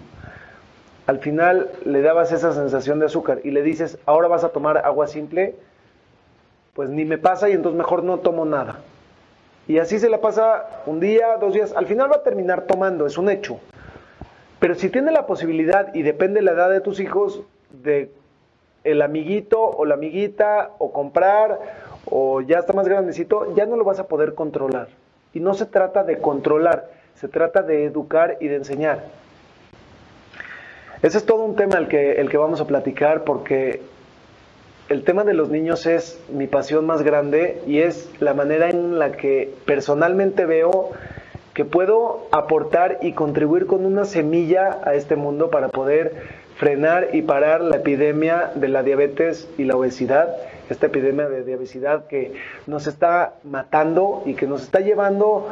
Al 1.07 1.19
final 1.19 1.71
le 1.85 2.01
dabas 2.01 2.33
esa 2.33 2.53
sensación 2.53 2.99
de 2.99 3.07
azúcar 3.07 3.41
y 3.45 3.51
le 3.51 3.63
dices, 3.63 3.99
ahora 4.07 4.29
vas 4.29 4.45
a 4.45 4.51
tomar 4.51 4.79
agua 4.79 5.07
simple, 5.07 5.55
pues 6.73 6.89
ni 6.89 7.05
me 7.05 7.19
pasa 7.19 7.49
y 7.51 7.53
entonces 7.53 7.77
mejor 7.77 8.03
no 8.03 8.19
tomo 8.19 8.47
nada. 8.47 8.81
Y 9.67 9.79
así 9.79 9.99
se 9.99 10.11
la 10.11 10.21
pasa 10.21 10.83
un 10.87 11.01
día, 11.01 11.37
dos 11.39 11.55
días, 11.55 11.75
al 11.77 11.87
final 11.87 12.11
va 12.11 12.17
a 12.17 12.23
terminar 12.23 12.63
tomando, 12.63 13.07
es 13.07 13.19
un 13.19 13.29
hecho. 13.29 13.61
Pero 14.61 14.75
si 14.75 14.89
tiene 14.89 15.11
la 15.11 15.27
posibilidad 15.27 15.95
y 15.95 16.03
depende 16.03 16.41
de 16.41 16.47
la 16.47 16.53
edad 16.53 16.71
de 16.71 16.81
tus 16.81 17.01
hijos 17.01 17.43
de 17.71 18.11
el 18.85 19.03
amiguito 19.03 19.61
o 19.61 19.85
la 19.85 19.95
amiguita 19.95 20.73
o 20.79 20.93
comprar 20.93 21.59
o 22.05 22.43
ya 22.43 22.59
está 22.59 22.73
más 22.75 22.87
grandecito, 22.87 23.55
ya 23.55 23.67
no 23.67 23.77
lo 23.77 23.85
vas 23.85 23.99
a 23.99 24.07
poder 24.07 24.35
controlar. 24.35 24.89
Y 25.33 25.41
no 25.41 25.55
se 25.55 25.67
trata 25.67 26.05
de 26.05 26.19
controlar, 26.19 26.91
se 27.15 27.29
trata 27.29 27.63
de 27.63 27.85
educar 27.85 28.37
y 28.41 28.49
de 28.49 28.57
enseñar. 28.57 29.05
Ese 31.03 31.19
es 31.19 31.27
todo 31.27 31.43
un 31.43 31.57
tema 31.57 31.77
el 31.79 31.89
que, 31.89 32.13
el 32.13 32.31
que 32.31 32.37
vamos 32.37 32.61
a 32.61 32.67
platicar 32.67 33.25
porque 33.25 33.83
el 34.89 35.03
tema 35.03 35.25
de 35.25 35.35
los 35.35 35.49
niños 35.49 35.87
es 35.87 36.23
mi 36.31 36.47
pasión 36.47 36.87
más 36.87 37.03
grande 37.03 37.63
y 37.67 37.81
es 37.81 38.11
la 38.21 38.35
manera 38.35 38.69
en 38.71 38.99
la 38.99 39.13
que 39.13 39.53
personalmente 39.65 40.45
veo 40.45 40.91
que 41.55 41.65
puedo 41.65 42.27
aportar 42.33 42.99
y 43.01 43.13
contribuir 43.13 43.67
con 43.67 43.87
una 43.87 44.05
semilla 44.05 44.81
a 44.85 44.95
este 44.95 45.17
mundo 45.17 45.51
para 45.51 45.69
poder 45.69 46.44
frenar 46.57 47.09
y 47.13 47.23
parar 47.23 47.61
la 47.61 47.77
epidemia 47.77 48.53
de 48.55 48.69
la 48.69 48.83
diabetes 48.83 49.49
y 49.59 49.65
la 49.65 49.77
obesidad, 49.77 50.35
esta 50.71 50.87
epidemia 50.87 51.29
de 51.29 51.55
obesidad 51.55 52.07
que 52.07 52.35
nos 52.67 52.87
está 52.87 53.35
matando 53.43 54.23
y 54.25 54.35
que 54.35 54.47
nos 54.47 54.63
está 54.63 54.81
llevando 54.81 55.49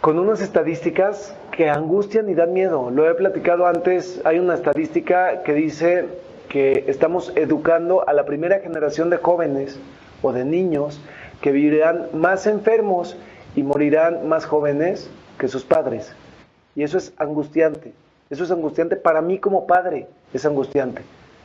con 0.00 0.18
unas 0.18 0.40
estadísticas 0.40 1.34
que 1.50 1.70
angustian 1.70 2.28
y 2.28 2.34
dan 2.34 2.52
miedo. 2.52 2.90
Lo 2.90 3.10
he 3.10 3.14
platicado 3.14 3.66
antes, 3.66 4.20
hay 4.24 4.38
una 4.38 4.54
estadística 4.54 5.42
que 5.42 5.54
dice 5.54 6.04
que 6.48 6.84
estamos 6.86 7.32
educando 7.34 8.08
a 8.08 8.12
la 8.12 8.24
primera 8.24 8.60
generación 8.60 9.10
de 9.10 9.16
jóvenes 9.16 9.80
o 10.22 10.32
de 10.32 10.44
niños 10.44 11.00
que 11.40 11.50
vivirán 11.50 12.08
más 12.12 12.46
enfermos 12.46 13.16
y 13.56 13.62
morirán 13.62 14.28
más 14.28 14.44
jóvenes 14.44 15.10
que 15.38 15.48
sus 15.48 15.64
padres. 15.64 16.14
Y 16.74 16.82
eso 16.82 16.98
es 16.98 17.12
angustiante. 17.16 17.92
Eso 18.30 18.44
es 18.44 18.50
angustiante 18.50 18.96
para 18.96 19.20
mí 19.20 19.38
como 19.38 19.66
padre, 19.66 20.08
es 20.32 20.44
angustiante. 20.44 21.02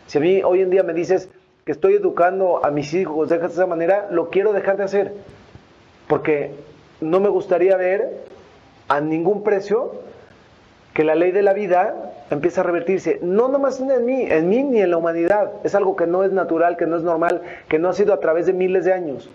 Si 0.08 0.18
a 0.18 0.22
mí 0.22 0.42
hoy 0.44 0.62
en 0.62 0.70
día 0.72 0.84
me 0.84 0.94
dices 0.94 1.30
que 1.66 1.72
estoy 1.72 1.94
educando 1.94 2.66
a 2.66 2.72
mis 2.72 2.94
hijos 2.94 3.30
de 3.30 3.38
esa 3.38 3.68
manera, 3.68 4.08
lo 4.12 4.30
quiero 4.30 4.52
dejar 4.52 4.78
de 4.78 4.84
hacer. 4.84 5.14
Porque 6.08 6.52
no 7.00 7.20
me 7.20 7.30
gustaría 7.30 7.78
ver 7.78 8.26
a 8.88 9.00
ningún 9.00 9.44
precio 9.44 9.94
que 10.94 11.04
la 11.04 11.16
ley 11.16 11.32
de 11.32 11.44
la 11.44 11.54
vida 11.54 12.14
empiece 12.32 12.60
a 12.60 12.64
revertirse. 12.64 13.20
No 13.22 13.48
nomás 13.48 13.80
en 13.80 14.06
mí, 14.06 14.24
en 14.24 14.50
mí 14.50 14.64
ni 14.64 14.82
en 14.82 14.90
la 14.90 14.98
humanidad. 14.98 15.52
Es 15.64 15.76
algo 15.76 15.96
que 15.96 16.08
no 16.08 16.24
es 16.24 16.32
natural, 16.32 16.78
que 16.78 16.88
no 16.88 16.98
es 16.98 17.04
normal, 17.04 17.42
que 17.70 17.80
no 17.80 17.90
ha 17.90 17.94
sido 17.94 18.14
a 18.14 18.20
través 18.20 18.48
de 18.48 18.54
miles 18.54 18.86
de 18.86 18.94
años. 18.94 19.30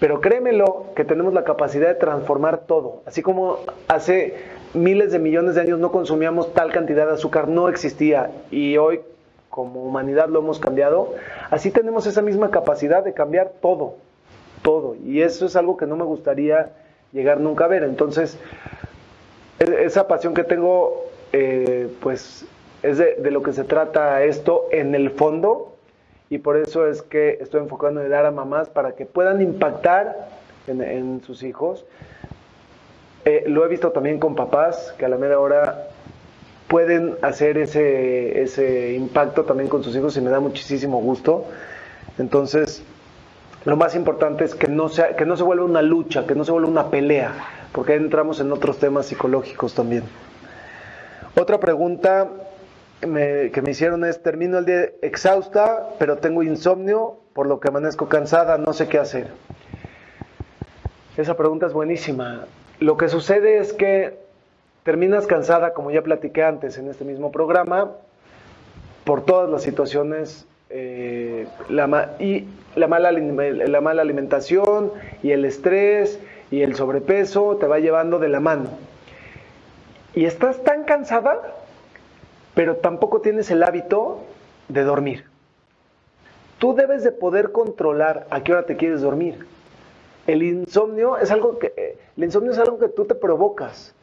Pero 0.00 0.20
créemelo 0.20 0.86
que 0.94 1.04
tenemos 1.04 1.32
la 1.32 1.44
capacidad 1.44 1.88
de 1.88 1.94
transformar 1.94 2.58
todo. 2.58 3.02
Así 3.06 3.22
como 3.22 3.58
hace 3.88 4.34
miles 4.74 5.12
de 5.12 5.18
millones 5.18 5.54
de 5.54 5.62
años 5.62 5.78
no 5.78 5.92
consumíamos 5.92 6.52
tal 6.54 6.72
cantidad 6.72 7.06
de 7.06 7.14
azúcar, 7.14 7.48
no 7.48 7.68
existía. 7.68 8.30
Y 8.50 8.76
hoy 8.76 9.00
como 9.50 9.82
humanidad 9.82 10.28
lo 10.28 10.40
hemos 10.40 10.58
cambiado. 10.58 11.14
Así 11.50 11.70
tenemos 11.70 12.06
esa 12.06 12.22
misma 12.22 12.50
capacidad 12.50 13.02
de 13.02 13.14
cambiar 13.14 13.52
todo. 13.60 13.96
Todo. 14.62 14.94
Y 14.94 15.22
eso 15.22 15.46
es 15.46 15.56
algo 15.56 15.76
que 15.76 15.86
no 15.86 15.96
me 15.96 16.04
gustaría 16.04 16.72
llegar 17.12 17.40
nunca 17.40 17.64
a 17.64 17.68
ver. 17.68 17.82
Entonces, 17.84 18.38
e-, 19.58 19.84
esa 19.84 20.06
pasión 20.08 20.34
que 20.34 20.44
tengo, 20.44 21.06
eh, 21.32 21.88
pues 22.00 22.46
es 22.82 22.98
de, 22.98 23.30
lo 23.30 23.42
que 23.42 23.52
se 23.52 23.64
trata 23.64 24.22
esto 24.22 24.66
en 24.70 24.94
el 24.94 25.10
fondo 25.10 25.74
y 26.30 26.38
por 26.38 26.56
eso 26.56 26.86
es 26.86 27.02
que 27.02 27.38
estoy 27.40 27.60
enfocando 27.60 28.00
en 28.02 28.10
dar 28.10 28.26
a 28.26 28.30
mamás 28.30 28.68
para 28.68 28.92
que 28.92 29.06
puedan 29.06 29.40
impactar 29.42 30.28
en, 30.66 31.22
sus 31.22 31.42
hijos. 31.42 31.86
Eh, 33.24 33.44
lo 33.46 33.64
he 33.64 33.68
visto 33.68 33.90
también 33.90 34.18
con 34.18 34.34
papás 34.34 34.94
que 34.98 35.04
a 35.04 35.08
la 35.08 35.16
mera 35.16 35.38
hora 35.38 35.88
pueden 36.68 37.16
hacer 37.22 37.58
ese, 37.58 38.42
ese 38.42 38.94
impacto 38.94 39.44
también 39.44 39.68
con 39.68 39.82
sus 39.82 39.96
hijos 39.96 40.16
y 40.16 40.20
me 40.20 40.30
da 40.30 40.40
muchísimo 40.40 41.00
gusto. 41.00 41.46
Entonces, 42.18 42.82
lo 43.64 43.76
más 43.76 43.94
importante 43.94 44.44
es 44.44 44.54
que 44.54 44.68
no, 44.68 44.88
sea, 44.88 45.16
que 45.16 45.24
no 45.24 45.36
se 45.36 45.42
vuelva 45.42 45.64
una 45.64 45.82
lucha, 45.82 46.26
que 46.26 46.34
no 46.34 46.44
se 46.44 46.52
vuelva 46.52 46.68
una 46.68 46.90
pelea, 46.90 47.32
porque 47.72 47.92
ahí 47.92 47.98
entramos 47.98 48.40
en 48.40 48.52
otros 48.52 48.78
temas 48.78 49.06
psicológicos 49.06 49.74
también. 49.74 50.04
Otra 51.36 51.58
pregunta 51.60 52.28
que 53.00 53.06
me 53.06 53.70
hicieron 53.70 54.04
es, 54.04 54.22
termino 54.22 54.58
el 54.58 54.64
día 54.64 54.90
exhausta, 55.02 55.90
pero 55.98 56.18
tengo 56.18 56.42
insomnio, 56.42 57.18
por 57.32 57.46
lo 57.46 57.60
que 57.60 57.68
amanezco 57.68 58.08
cansada, 58.08 58.58
no 58.58 58.72
sé 58.72 58.88
qué 58.88 58.98
hacer. 58.98 59.28
Esa 61.16 61.36
pregunta 61.36 61.66
es 61.66 61.72
buenísima. 61.72 62.46
Lo 62.80 62.96
que 62.96 63.08
sucede 63.08 63.58
es 63.58 63.72
que 63.72 64.18
terminas 64.84 65.26
cansada, 65.26 65.74
como 65.74 65.90
ya 65.90 66.02
platiqué 66.02 66.44
antes 66.44 66.78
en 66.78 66.88
este 66.88 67.04
mismo 67.04 67.32
programa, 67.32 67.92
por 69.04 69.24
todas 69.24 69.50
las 69.50 69.62
situaciones 69.62 70.46
eh, 70.70 71.46
y 72.20 72.44
la 72.76 72.88
mala, 72.88 73.10
la 73.10 73.80
mala 73.80 74.02
alimentación 74.02 74.92
y 75.22 75.32
el 75.32 75.44
estrés 75.44 76.20
y 76.50 76.62
el 76.62 76.76
sobrepeso 76.76 77.56
te 77.56 77.66
va 77.66 77.78
llevando 77.80 78.18
de 78.18 78.28
la 78.28 78.40
mano. 78.40 78.70
Y 80.14 80.24
estás 80.24 80.62
tan 80.62 80.84
cansada, 80.84 81.40
pero 82.54 82.76
tampoco 82.76 83.20
tienes 83.20 83.50
el 83.50 83.62
hábito 83.62 84.20
de 84.68 84.84
dormir. 84.84 85.24
Tú 86.58 86.74
debes 86.74 87.04
de 87.04 87.12
poder 87.12 87.52
controlar 87.52 88.26
a 88.30 88.42
qué 88.42 88.52
hora 88.52 88.66
te 88.66 88.76
quieres 88.76 89.00
dormir. 89.00 89.46
El 90.28 90.42
insomnio 90.42 91.16
es 91.16 91.30
algo 91.30 91.58
que 91.58 91.96
el 92.14 92.24
insomnio 92.24 92.52
es 92.52 92.58
algo 92.58 92.78
que 92.78 92.88
tú 92.88 93.06
te 93.06 93.14
provocas, 93.14 93.94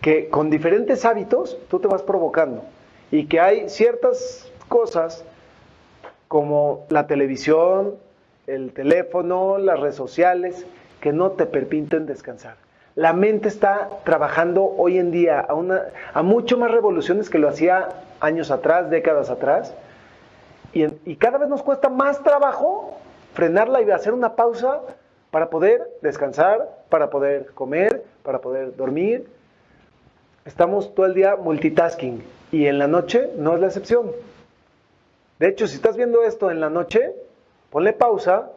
que 0.00 0.30
con 0.30 0.48
diferentes 0.48 1.04
hábitos 1.04 1.58
tú 1.68 1.78
te 1.78 1.88
vas 1.88 2.02
provocando 2.02 2.64
y 3.10 3.26
que 3.26 3.38
hay 3.38 3.68
ciertas 3.68 4.50
cosas 4.68 5.26
como 6.26 6.86
la 6.88 7.06
televisión, 7.06 7.96
el 8.46 8.72
teléfono, 8.72 9.58
las 9.58 9.78
redes 9.78 9.94
sociales, 9.94 10.64
que 11.02 11.12
no 11.12 11.32
te 11.32 11.44
permiten 11.44 12.06
descansar. 12.06 12.56
La 12.94 13.12
mente 13.12 13.48
está 13.48 13.90
trabajando 14.04 14.64
hoy 14.64 14.96
en 14.96 15.10
día 15.10 15.38
a, 15.38 15.52
una, 15.52 15.82
a 16.14 16.22
mucho 16.22 16.56
más 16.56 16.70
revoluciones 16.70 17.28
que 17.28 17.36
lo 17.36 17.50
hacía 17.50 17.90
años 18.20 18.50
atrás, 18.50 18.88
décadas 18.88 19.28
atrás, 19.28 19.74
y, 20.72 20.86
y 21.04 21.16
cada 21.16 21.36
vez 21.36 21.50
nos 21.50 21.62
cuesta 21.62 21.90
más 21.90 22.22
trabajo 22.22 22.96
frenarla 23.34 23.82
y 23.82 23.90
hacer 23.90 24.14
una 24.14 24.34
pausa 24.34 24.80
para 25.32 25.48
poder 25.48 25.90
descansar, 26.02 26.84
para 26.90 27.08
poder 27.08 27.52
comer, 27.54 28.04
para 28.22 28.42
poder 28.42 28.76
dormir. 28.76 29.26
Estamos 30.44 30.94
todo 30.94 31.06
el 31.06 31.14
día 31.14 31.36
multitasking 31.36 32.22
y 32.52 32.66
en 32.66 32.78
la 32.78 32.86
noche 32.86 33.30
no 33.38 33.54
es 33.54 33.60
la 33.60 33.68
excepción. 33.68 34.12
De 35.38 35.48
hecho, 35.48 35.66
si 35.66 35.76
estás 35.76 35.96
viendo 35.96 36.22
esto 36.22 36.50
en 36.50 36.60
la 36.60 36.68
noche, 36.68 37.14
ponle 37.70 37.94
pausa, 37.94 38.50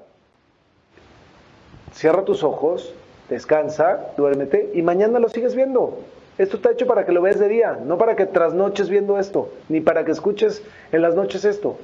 cierra 1.94 2.26
tus 2.26 2.44
ojos, 2.44 2.94
descansa, 3.30 4.08
duérmete 4.18 4.72
y 4.74 4.82
mañana 4.82 5.20
lo 5.20 5.30
sigues 5.30 5.56
viendo. 5.56 6.00
Esto 6.38 6.58
está 6.58 6.72
hecho 6.72 6.88
para 6.88 7.06
que 7.06 7.14
lo 7.14 7.22
veas 7.22 7.40
de 7.40 7.48
día, 7.48 7.80
no 7.86 7.98
para 7.98 8.18
que 8.18 8.26
trasnoches 8.26 8.90
viendo 8.90 9.18
esto, 9.18 9.50
ni 9.70 9.80
para 9.80 10.04
que 10.04 10.12
escuches 10.12 10.62
en 10.92 11.02
las 11.02 11.16
noches 11.16 11.46
esto. 11.46 11.78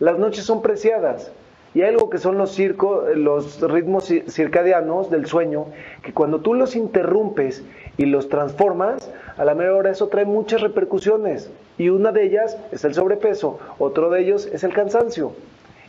Las 0.00 0.18
noches 0.18 0.44
son 0.44 0.62
preciadas. 0.62 1.30
Y 1.74 1.80
hay 1.80 1.88
algo 1.88 2.10
que 2.10 2.18
son 2.18 2.36
los, 2.36 2.58
los 2.58 3.60
ritmos 3.62 4.12
circadianos 4.28 5.10
del 5.10 5.26
sueño, 5.26 5.66
que 6.02 6.12
cuando 6.12 6.40
tú 6.40 6.52
los 6.54 6.76
interrumpes 6.76 7.64
y 7.96 8.06
los 8.06 8.28
transformas, 8.28 9.10
a 9.38 9.44
la 9.44 9.54
mera 9.54 9.74
hora 9.74 9.90
eso 9.90 10.08
trae 10.08 10.26
muchas 10.26 10.60
repercusiones. 10.60 11.50
Y 11.78 11.88
una 11.88 12.12
de 12.12 12.24
ellas 12.24 12.58
es 12.72 12.84
el 12.84 12.94
sobrepeso, 12.94 13.58
otro 13.78 14.10
de 14.10 14.20
ellos 14.20 14.46
es 14.46 14.64
el 14.64 14.74
cansancio. 14.74 15.32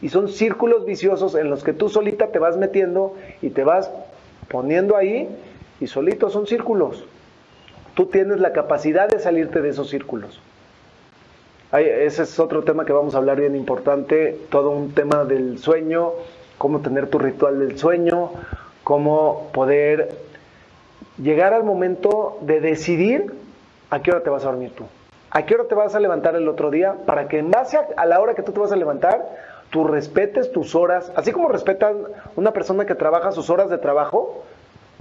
Y 0.01 0.09
son 0.09 0.29
círculos 0.29 0.86
viciosos 0.86 1.36
en 1.36 1.49
los 1.49 1.63
que 1.63 1.73
tú 1.73 1.89
solita 1.89 2.27
te 2.27 2.39
vas 2.39 2.57
metiendo 2.57 3.15
y 3.41 3.49
te 3.49 3.63
vas 3.63 3.91
poniendo 4.49 4.95
ahí 4.95 5.29
y 5.79 5.88
solito 5.88 6.29
son 6.29 6.47
círculos. 6.47 7.05
Tú 7.93 8.05
tienes 8.07 8.39
la 8.39 8.53
capacidad 8.53 9.07
de 9.07 9.19
salirte 9.19 9.61
de 9.61 9.69
esos 9.69 9.89
círculos. 9.89 10.41
Ese 11.80 12.24
es 12.24 12.39
otro 12.39 12.63
tema 12.63 12.86
que 12.86 12.93
vamos 12.93 13.15
a 13.15 13.17
hablar 13.17 13.39
bien 13.39 13.55
importante, 13.55 14.39
todo 14.49 14.69
un 14.69 14.93
tema 14.93 15.26
del 15.26 15.57
sueño, 15.57 16.11
cómo 16.57 16.82
tener 16.82 17.09
tu 17.09 17.17
ritual 17.17 17.59
del 17.59 17.78
sueño, 17.80 18.32
cómo 18.84 19.49
poder 19.53 20.15
llegar 21.17 21.53
al 21.53 21.63
momento 21.63 22.38
de 22.41 22.59
decidir 22.59 23.34
a 23.89 24.01
qué 24.01 24.11
hora 24.11 24.21
te 24.21 24.30
vas 24.30 24.43
a 24.43 24.49
dormir 24.49 24.71
tú. 24.76 24.86
¿A 25.32 25.45
qué 25.47 25.55
hora 25.55 25.63
te 25.63 25.74
vas 25.74 25.95
a 25.95 25.99
levantar 25.99 26.36
el 26.36 26.47
otro 26.47 26.69
día? 26.69 26.95
Para 27.07 27.28
que 27.28 27.39
en 27.39 27.49
base 27.49 27.80
a, 27.97 28.05
la 28.05 28.19
hora 28.19 28.36
que 28.36 28.43
tú 28.43 28.51
te 28.51 28.59
vas 28.59 28.71
a 28.71 28.76
levantar, 28.76 29.28
tú 29.71 29.84
respetes 29.84 30.51
tus 30.51 30.76
horas, 30.76 31.11
así 31.15 31.32
como 31.32 31.49
respetan 31.49 31.97
una 32.36 32.51
persona 32.51 32.86
que 32.86 32.93
trabaja 32.93 33.32
sus 33.32 33.49
horas 33.49 33.71
de 33.71 33.80
trabajo, 33.80 34.43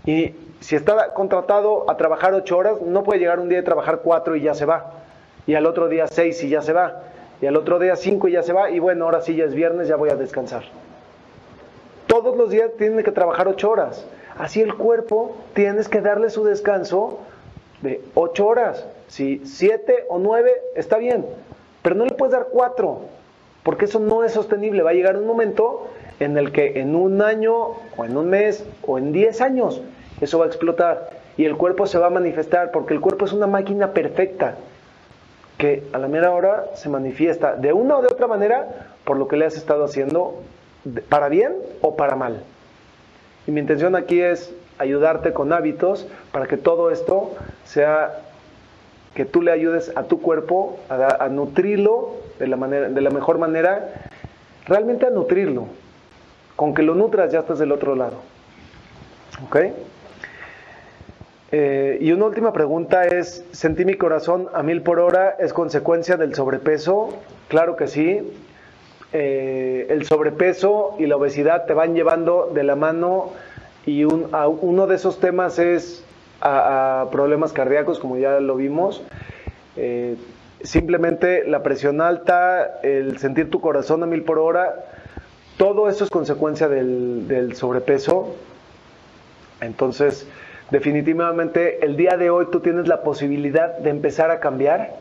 y 0.07 0.35
si 0.61 0.75
está 0.75 1.13
contratado 1.13 1.91
a 1.91 1.99
trabajar 1.99 2.33
ocho 2.33 2.57
horas, 2.57 2.81
no 2.81 3.03
puede 3.03 3.21
llegar 3.21 3.41
un 3.41 3.51
día 3.51 3.59
y 3.59 3.63
trabajar 3.63 4.01
cuatro 4.03 4.35
y 4.35 4.41
ya 4.41 4.55
se 4.55 4.65
va, 4.65 5.02
y 5.47 5.55
al 5.55 5.67
otro 5.67 5.89
día 5.89 6.07
seis 6.07 6.43
y 6.45 6.49
ya 6.49 6.63
se 6.63 6.73
va, 6.73 7.03
y 7.41 7.47
al 7.47 7.57
otro 7.57 7.79
día 7.79 7.97
cinco 7.97 8.29
y 8.29 8.33
ya 8.33 8.43
se 8.43 8.53
va, 8.53 8.71
y 8.71 8.79
bueno, 8.79 9.05
ahora 9.05 9.21
sí 9.21 9.35
ya 9.35 9.45
es 9.45 9.55
viernes, 9.55 9.89
ya 9.89 9.97
voy 9.97 10.11
a 10.11 10.17
descansar. 10.17 10.65
Todos 12.07 12.37
los 12.37 12.51
días 12.51 12.71
tiene 12.79 13.03
que 13.03 13.11
trabajar 13.11 13.49
ocho 13.49 13.71
horas. 13.71 14.07
Así 14.39 14.61
el 14.61 14.75
cuerpo 14.75 15.37
tienes 15.55 15.89
que 15.89 16.01
darle 16.01 16.31
su 16.31 16.45
descanso 16.45 17.21
de 17.81 18.01
ocho 18.15 18.47
horas. 18.47 18.87
Si 19.09 19.43
siete 19.45 20.05
o 20.09 20.19
nueve 20.19 20.53
está 20.75 20.99
bien, 20.99 21.27
pero 21.83 21.95
no 21.95 22.05
le 22.05 22.15
puedes 22.15 22.33
dar 22.33 22.49
cuatro, 22.51 23.01
porque 23.63 23.87
eso 23.87 23.99
no 23.99 24.25
es 24.25 24.33
sostenible. 24.33 24.83
Va 24.83 24.91
a 24.91 24.95
llegar 24.95 25.17
un 25.17 25.27
momento 25.27 25.89
en 26.21 26.37
el 26.39 26.53
que 26.53 26.81
en 26.81 26.95
un 26.95 27.23
año 27.23 27.55
o 27.97 28.05
en 28.05 28.17
un 28.17 28.31
mes 28.31 28.65
o 28.87 28.99
en 28.99 29.13
diez 29.13 29.41
años 29.41 29.83
eso 30.21 30.39
va 30.39 30.45
a 30.45 30.49
explotar 30.49 31.11
y 31.37 31.47
el 31.47 31.57
cuerpo 31.57 31.87
se 31.87 31.99
va 31.99 32.07
a 32.07 32.11
manifestar, 32.11 32.71
porque 32.71 32.95
el 32.95 33.01
cuerpo 33.01 33.25
es 33.25 33.33
una 33.33 33.47
máquina 33.47 33.93
perfecta 33.93 34.57
que 35.63 35.85
a 35.93 35.99
la 35.99 36.09
mera 36.09 36.33
hora 36.33 36.71
se 36.75 36.89
manifiesta 36.89 37.55
de 37.55 37.73
una 37.73 37.97
o 37.97 38.03
de 38.03 38.09
otra 38.09 38.27
manera 38.27 38.67
por 39.05 39.17
lo 39.17 39.29
que 39.29 39.37
le 39.37 39.45
has 39.45 39.57
estado 39.57 39.85
haciendo, 39.85 40.43
para 41.09 41.29
bien 41.29 41.55
o 41.83 41.95
para 41.95 42.17
mal. 42.17 42.43
Y 43.47 43.53
mi 43.53 43.61
intención 43.61 43.95
aquí 43.95 44.21
es 44.21 44.53
ayudarte 44.79 45.33
con 45.33 45.53
hábitos 45.53 46.09
para 46.33 46.49
que 46.49 46.57
todo 46.57 46.91
esto 46.91 47.37
sea 47.65 48.23
que 49.15 49.25
tú 49.25 49.41
le 49.41 49.53
ayudes 49.53 49.97
a 49.97 50.03
tu 50.03 50.21
cuerpo 50.21 50.81
a, 50.89 51.29
nutrirlo 51.29 52.17
de 52.41 52.49
la, 52.49 52.57
manera, 52.57 52.89
de 52.89 53.01
la 53.01 53.11
mejor 53.11 53.39
manera, 53.39 53.89
realmente 54.67 55.07
a 55.07 55.11
nutrirlo. 55.11 55.67
Con 56.57 56.75
que 56.75 56.83
lo 56.83 56.97
nutras 56.97 57.31
ya 57.31 57.39
estás 57.39 57.61
del 57.61 57.71
otro 57.71 57.95
lado. 57.95 58.17
¿Ok? 59.47 59.59
Eh, 61.55 61.99
y 62.01 62.13
una 62.13 62.25
última 62.25 62.55
pregunta 62.55 63.05
es, 63.07 63.45
¿sentí 63.53 63.85
mi 63.85 63.95
corazón 63.95 64.49
a 64.55 64.63
mil 64.63 64.81
por 64.81 64.99
hora? 64.99 65.37
¿Es 65.39 65.53
consecuencia 65.53 66.17
del 66.17 66.35
sobrepeso? 66.35 67.11
Claro 67.49 67.77
que 67.77 67.89
sí. 67.89 68.33
Eh, 69.13 69.87
el 69.91 70.07
sobrepeso 70.07 70.97
y 70.99 71.05
la 71.05 71.17
obesidad 71.17 71.67
te 71.67 71.75
van 71.75 71.95
llevando 71.95 72.51
de 72.55 72.63
la 72.63 72.75
mano 72.75 73.33
y 73.85 74.05
uno 74.05 74.87
de 74.87 74.95
esos 74.95 75.21
temas 75.21 75.59
es 75.59 76.03
a, 76.41 77.09
problemas 77.13 77.53
cardíacos, 77.53 77.99
como 77.99 78.17
ya 78.17 78.41
lo 78.41 78.57
vimos. 78.57 79.03
Eh, 79.77 80.17
simplemente 80.63 81.45
la 81.47 81.63
presión 81.63 82.01
alta, 82.01 82.81
el 82.83 83.19
sentir 83.19 83.51
tu 83.51 83.61
corazón 83.61 84.03
a 84.03 84.07
mil 84.07 84.23
por 84.23 84.39
hora, 84.39 84.87
todo 85.59 85.91
eso 85.91 86.05
es 86.05 86.11
consecuencia 86.11 86.69
del 86.69 87.53
sobrepeso. 87.57 88.35
Entonces, 89.61 90.27
definitivamente 90.73 91.85
el 91.85 91.97
día 91.97 92.17
de 92.17 92.31
hoy 92.31 92.47
tú 92.51 92.59
tienes 92.59 92.89
la 92.89 93.03
posibilidad 93.03 93.79
de 93.79 93.91
empezar 93.91 94.33
a 94.33 94.41
cambiar, 94.41 94.97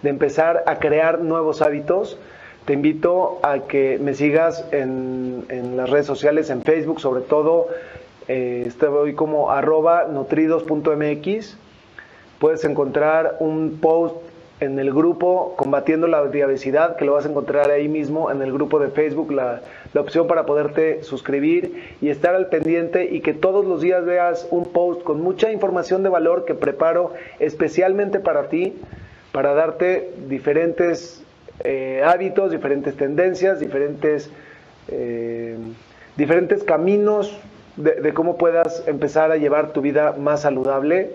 de 0.00 0.08
empezar 0.08 0.64
a 0.66 0.78
crear 0.78 1.20
nuevos 1.20 1.60
hábitos 1.60 2.18
te 2.66 2.72
invito 2.72 3.38
a 3.44 3.60
que 3.60 3.96
me 4.02 4.12
sigas 4.14 4.66
en, 4.72 5.44
las 5.76 5.88
redes 5.88 6.04
sociales, 6.04 6.50
en 6.50 6.62
Facebook 6.62 7.00
sobre 7.00 7.20
todo. 7.20 7.68
Eh, 8.26 8.64
estoy 8.66 9.14
como 9.14 9.52
arroba 9.52 10.06
nutridos.mx. 10.10 11.56
Puedes 12.40 12.64
encontrar 12.64 13.36
un 13.38 13.78
post 13.80 14.16
en 14.58 14.80
el 14.80 14.92
grupo 14.92 15.54
Combatiendo 15.56 16.08
la 16.08 16.26
Diabesidad, 16.26 16.96
que 16.96 17.04
lo 17.04 17.12
vas 17.12 17.24
a 17.24 17.28
encontrar 17.28 17.70
ahí 17.70 17.86
mismo 17.86 18.32
en 18.32 18.42
el 18.42 18.52
grupo 18.52 18.80
de 18.80 18.88
Facebook, 18.88 19.30
la, 19.30 19.60
la, 19.96 20.02
opción 20.02 20.26
para 20.26 20.46
poderte 20.46 21.02
suscribir 21.02 21.96
y 22.00 22.10
estar 22.10 22.34
al 22.34 22.48
pendiente 22.48 23.06
y 23.10 23.20
que 23.20 23.34
todos 23.34 23.64
los 23.64 23.80
días 23.80 24.04
veas 24.04 24.46
un 24.50 24.64
post 24.64 25.02
con 25.02 25.20
mucha 25.20 25.50
información 25.50 26.02
de 26.02 26.08
valor 26.08 26.44
que 26.44 26.54
preparo 26.54 27.14
especialmente 27.40 28.20
para 28.20 28.48
ti, 28.48 28.74
para 29.32 29.54
darte 29.54 30.12
diferentes 30.28 31.22
eh, 31.64 32.02
hábitos, 32.04 32.50
diferentes 32.50 32.96
tendencias, 32.96 33.58
diferentes, 33.58 34.30
eh, 34.88 35.56
diferentes 36.16 36.62
caminos 36.62 37.36
de, 37.76 38.12
cómo 38.14 38.36
puedas 38.36 38.82
empezar 38.86 39.30
a 39.32 39.36
llevar 39.36 39.72
tu 39.72 39.80
vida 39.80 40.14
más 40.18 40.42
saludable. 40.42 41.10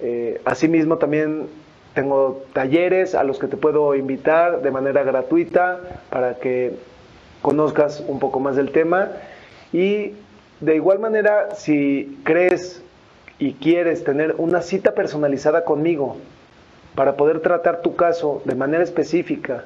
Eh, 0.00 0.40
asimismo, 0.44 0.98
también 0.98 1.48
tengo 1.94 2.44
talleres 2.52 3.14
a 3.14 3.22
los 3.24 3.38
que 3.38 3.46
te 3.46 3.56
puedo 3.56 3.94
invitar 3.94 4.62
de 4.62 4.70
manera 4.70 5.02
gratuita 5.02 5.80
para 6.10 6.36
que 6.36 6.72
conozcas 7.42 8.02
un 8.06 8.18
poco 8.18 8.40
más 8.40 8.56
del 8.56 8.70
tema. 8.70 9.10
Y 9.72 10.14
de 10.60 10.76
igual 10.76 11.00
manera, 11.00 11.54
si 11.54 12.18
crees 12.24 12.82
y 13.38 13.52
quieres 13.54 14.04
tener 14.04 14.34
una 14.38 14.62
cita 14.62 14.94
personalizada 14.94 15.64
conmigo 15.64 16.16
para 16.94 17.16
poder 17.16 17.40
tratar 17.40 17.82
tu 17.82 17.96
caso 17.96 18.40
de 18.44 18.54
manera 18.54 18.84
específica. 18.84 19.64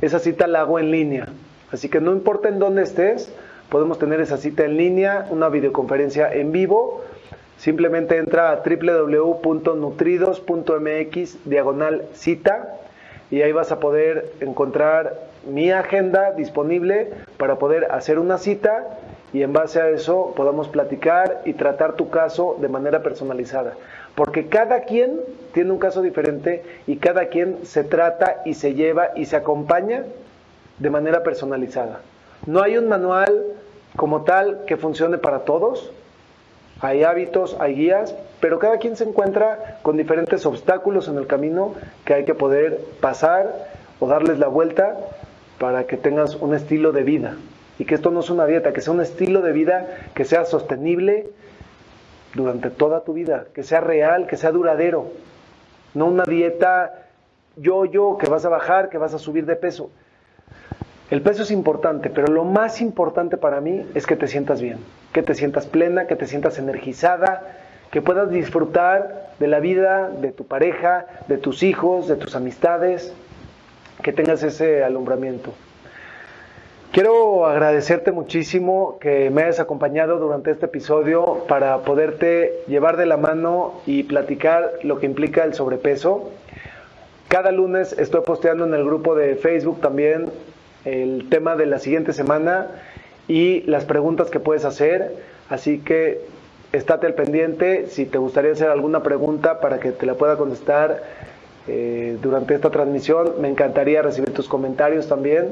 Esa 0.00 0.20
cita 0.20 0.46
la 0.46 0.60
hago 0.60 0.78
en 0.78 0.92
línea. 0.92 1.26
Así 1.72 1.88
que 1.88 2.00
no 2.00 2.12
importa 2.12 2.48
en 2.48 2.60
dónde 2.60 2.82
estés, 2.82 3.32
podemos 3.68 3.98
tener 3.98 4.20
esa 4.20 4.36
cita 4.36 4.64
en 4.64 4.76
línea, 4.76 5.26
una 5.30 5.48
videoconferencia 5.48 6.32
en 6.32 6.52
vivo. 6.52 7.02
Simplemente 7.56 8.18
entra 8.18 8.52
a 8.52 8.62
www.nutridos.mx 8.62 11.38
diagonal 11.44 12.04
cita 12.12 12.78
y 13.30 13.42
ahí 13.42 13.52
vas 13.52 13.70
a 13.72 13.80
poder 13.80 14.32
encontrar 14.40 15.18
mi 15.48 15.70
agenda 15.70 16.32
disponible 16.32 17.10
para 17.36 17.58
poder 17.58 17.90
hacer 17.90 18.18
una 18.18 18.38
cita 18.38 18.98
y 19.32 19.42
en 19.42 19.52
base 19.52 19.80
a 19.80 19.88
eso 19.88 20.32
podamos 20.36 20.68
platicar 20.68 21.42
y 21.44 21.54
tratar 21.54 21.94
tu 21.94 22.10
caso 22.10 22.56
de 22.60 22.68
manera 22.68 23.02
personalizada. 23.02 23.74
Porque 24.14 24.48
cada 24.48 24.82
quien 24.82 25.20
tiene 25.52 25.72
un 25.72 25.78
caso 25.78 26.02
diferente 26.02 26.62
y 26.86 26.96
cada 26.96 27.26
quien 27.26 27.58
se 27.64 27.84
trata 27.84 28.42
y 28.44 28.54
se 28.54 28.74
lleva 28.74 29.10
y 29.14 29.26
se 29.26 29.36
acompaña 29.36 30.04
de 30.78 30.90
manera 30.90 31.22
personalizada. 31.22 32.00
No 32.46 32.62
hay 32.62 32.78
un 32.78 32.88
manual 32.88 33.44
como 33.96 34.22
tal 34.22 34.64
que 34.66 34.76
funcione 34.76 35.18
para 35.18 35.40
todos. 35.40 35.92
Hay 36.80 37.02
hábitos, 37.02 37.56
hay 37.58 37.74
guías, 37.74 38.14
pero 38.40 38.58
cada 38.58 38.78
quien 38.78 38.96
se 38.96 39.04
encuentra 39.04 39.78
con 39.82 39.96
diferentes 39.96 40.46
obstáculos 40.46 41.08
en 41.08 41.18
el 41.18 41.26
camino 41.26 41.74
que 42.04 42.14
hay 42.14 42.24
que 42.24 42.34
poder 42.34 42.80
pasar 43.00 43.68
o 44.00 44.06
darles 44.06 44.38
la 44.38 44.46
vuelta 44.46 44.96
para 45.58 45.86
que 45.86 45.96
tengas 45.96 46.36
un 46.36 46.54
estilo 46.54 46.92
de 46.92 47.02
vida. 47.02 47.36
Y 47.78 47.84
que 47.84 47.94
esto 47.94 48.10
no 48.10 48.20
es 48.20 48.30
una 48.30 48.46
dieta, 48.46 48.72
que 48.72 48.80
sea 48.80 48.92
un 48.92 49.00
estilo 49.00 49.40
de 49.40 49.52
vida 49.52 49.86
que 50.14 50.24
sea 50.24 50.44
sostenible, 50.44 51.28
durante 52.34 52.70
toda 52.70 53.00
tu 53.04 53.12
vida, 53.12 53.46
que 53.54 53.62
sea 53.62 53.80
real, 53.80 54.26
que 54.26 54.36
sea 54.36 54.52
duradero, 54.52 55.10
no 55.94 56.06
una 56.06 56.24
dieta 56.24 57.06
yo-yo 57.56 58.18
que 58.18 58.28
vas 58.28 58.44
a 58.44 58.48
bajar, 58.48 58.88
que 58.88 58.98
vas 58.98 59.14
a 59.14 59.18
subir 59.18 59.46
de 59.46 59.56
peso. 59.56 59.90
El 61.10 61.22
peso 61.22 61.42
es 61.42 61.50
importante, 61.50 62.10
pero 62.10 62.28
lo 62.28 62.44
más 62.44 62.80
importante 62.80 63.38
para 63.38 63.60
mí 63.60 63.86
es 63.94 64.06
que 64.06 64.14
te 64.14 64.28
sientas 64.28 64.60
bien, 64.60 64.78
que 65.12 65.22
te 65.22 65.34
sientas 65.34 65.66
plena, 65.66 66.06
que 66.06 66.16
te 66.16 66.26
sientas 66.26 66.58
energizada, 66.58 67.42
que 67.90 68.02
puedas 68.02 68.30
disfrutar 68.30 69.32
de 69.38 69.46
la 69.46 69.60
vida, 69.60 70.10
de 70.10 70.32
tu 70.32 70.46
pareja, 70.46 71.06
de 71.26 71.38
tus 71.38 71.62
hijos, 71.62 72.08
de 72.08 72.16
tus 72.16 72.36
amistades, 72.36 73.14
que 74.02 74.12
tengas 74.12 74.42
ese 74.42 74.84
alumbramiento. 74.84 75.52
Quiero 76.92 77.46
agradecerte 77.46 78.12
muchísimo 78.12 78.98
que 78.98 79.28
me 79.30 79.42
hayas 79.42 79.60
acompañado 79.60 80.18
durante 80.18 80.50
este 80.50 80.66
episodio 80.66 81.44
para 81.46 81.78
poderte 81.78 82.62
llevar 82.66 82.96
de 82.96 83.04
la 83.04 83.18
mano 83.18 83.74
y 83.86 84.04
platicar 84.04 84.72
lo 84.82 84.98
que 84.98 85.06
implica 85.06 85.44
el 85.44 85.52
sobrepeso. 85.52 86.30
Cada 87.28 87.52
lunes 87.52 87.92
estoy 87.98 88.22
posteando 88.22 88.64
en 88.64 88.72
el 88.72 88.84
grupo 88.84 89.14
de 89.14 89.36
Facebook 89.36 89.82
también 89.82 90.30
el 90.86 91.28
tema 91.28 91.56
de 91.56 91.66
la 91.66 91.78
siguiente 91.78 92.14
semana 92.14 92.68
y 93.28 93.60
las 93.62 93.84
preguntas 93.84 94.30
que 94.30 94.40
puedes 94.40 94.64
hacer. 94.64 95.14
Así 95.50 95.80
que 95.80 96.22
estate 96.72 97.06
al 97.06 97.14
pendiente. 97.14 97.86
Si 97.88 98.06
te 98.06 98.16
gustaría 98.16 98.52
hacer 98.52 98.70
alguna 98.70 99.02
pregunta 99.02 99.60
para 99.60 99.78
que 99.78 99.92
te 99.92 100.06
la 100.06 100.14
pueda 100.14 100.36
contestar 100.36 101.02
eh, 101.68 102.18
durante 102.22 102.54
esta 102.54 102.70
transmisión, 102.70 103.40
me 103.40 103.48
encantaría 103.48 104.02
recibir 104.02 104.32
tus 104.32 104.48
comentarios 104.48 105.08
también. 105.08 105.48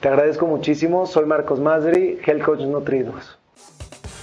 Te 0.00 0.08
agradezco 0.08 0.46
muchísimo. 0.46 1.06
Soy 1.06 1.26
Marcos 1.26 1.60
Masri, 1.60 2.18
Health 2.24 2.42
Coach 2.42 2.60
Nutridos. 2.60 3.38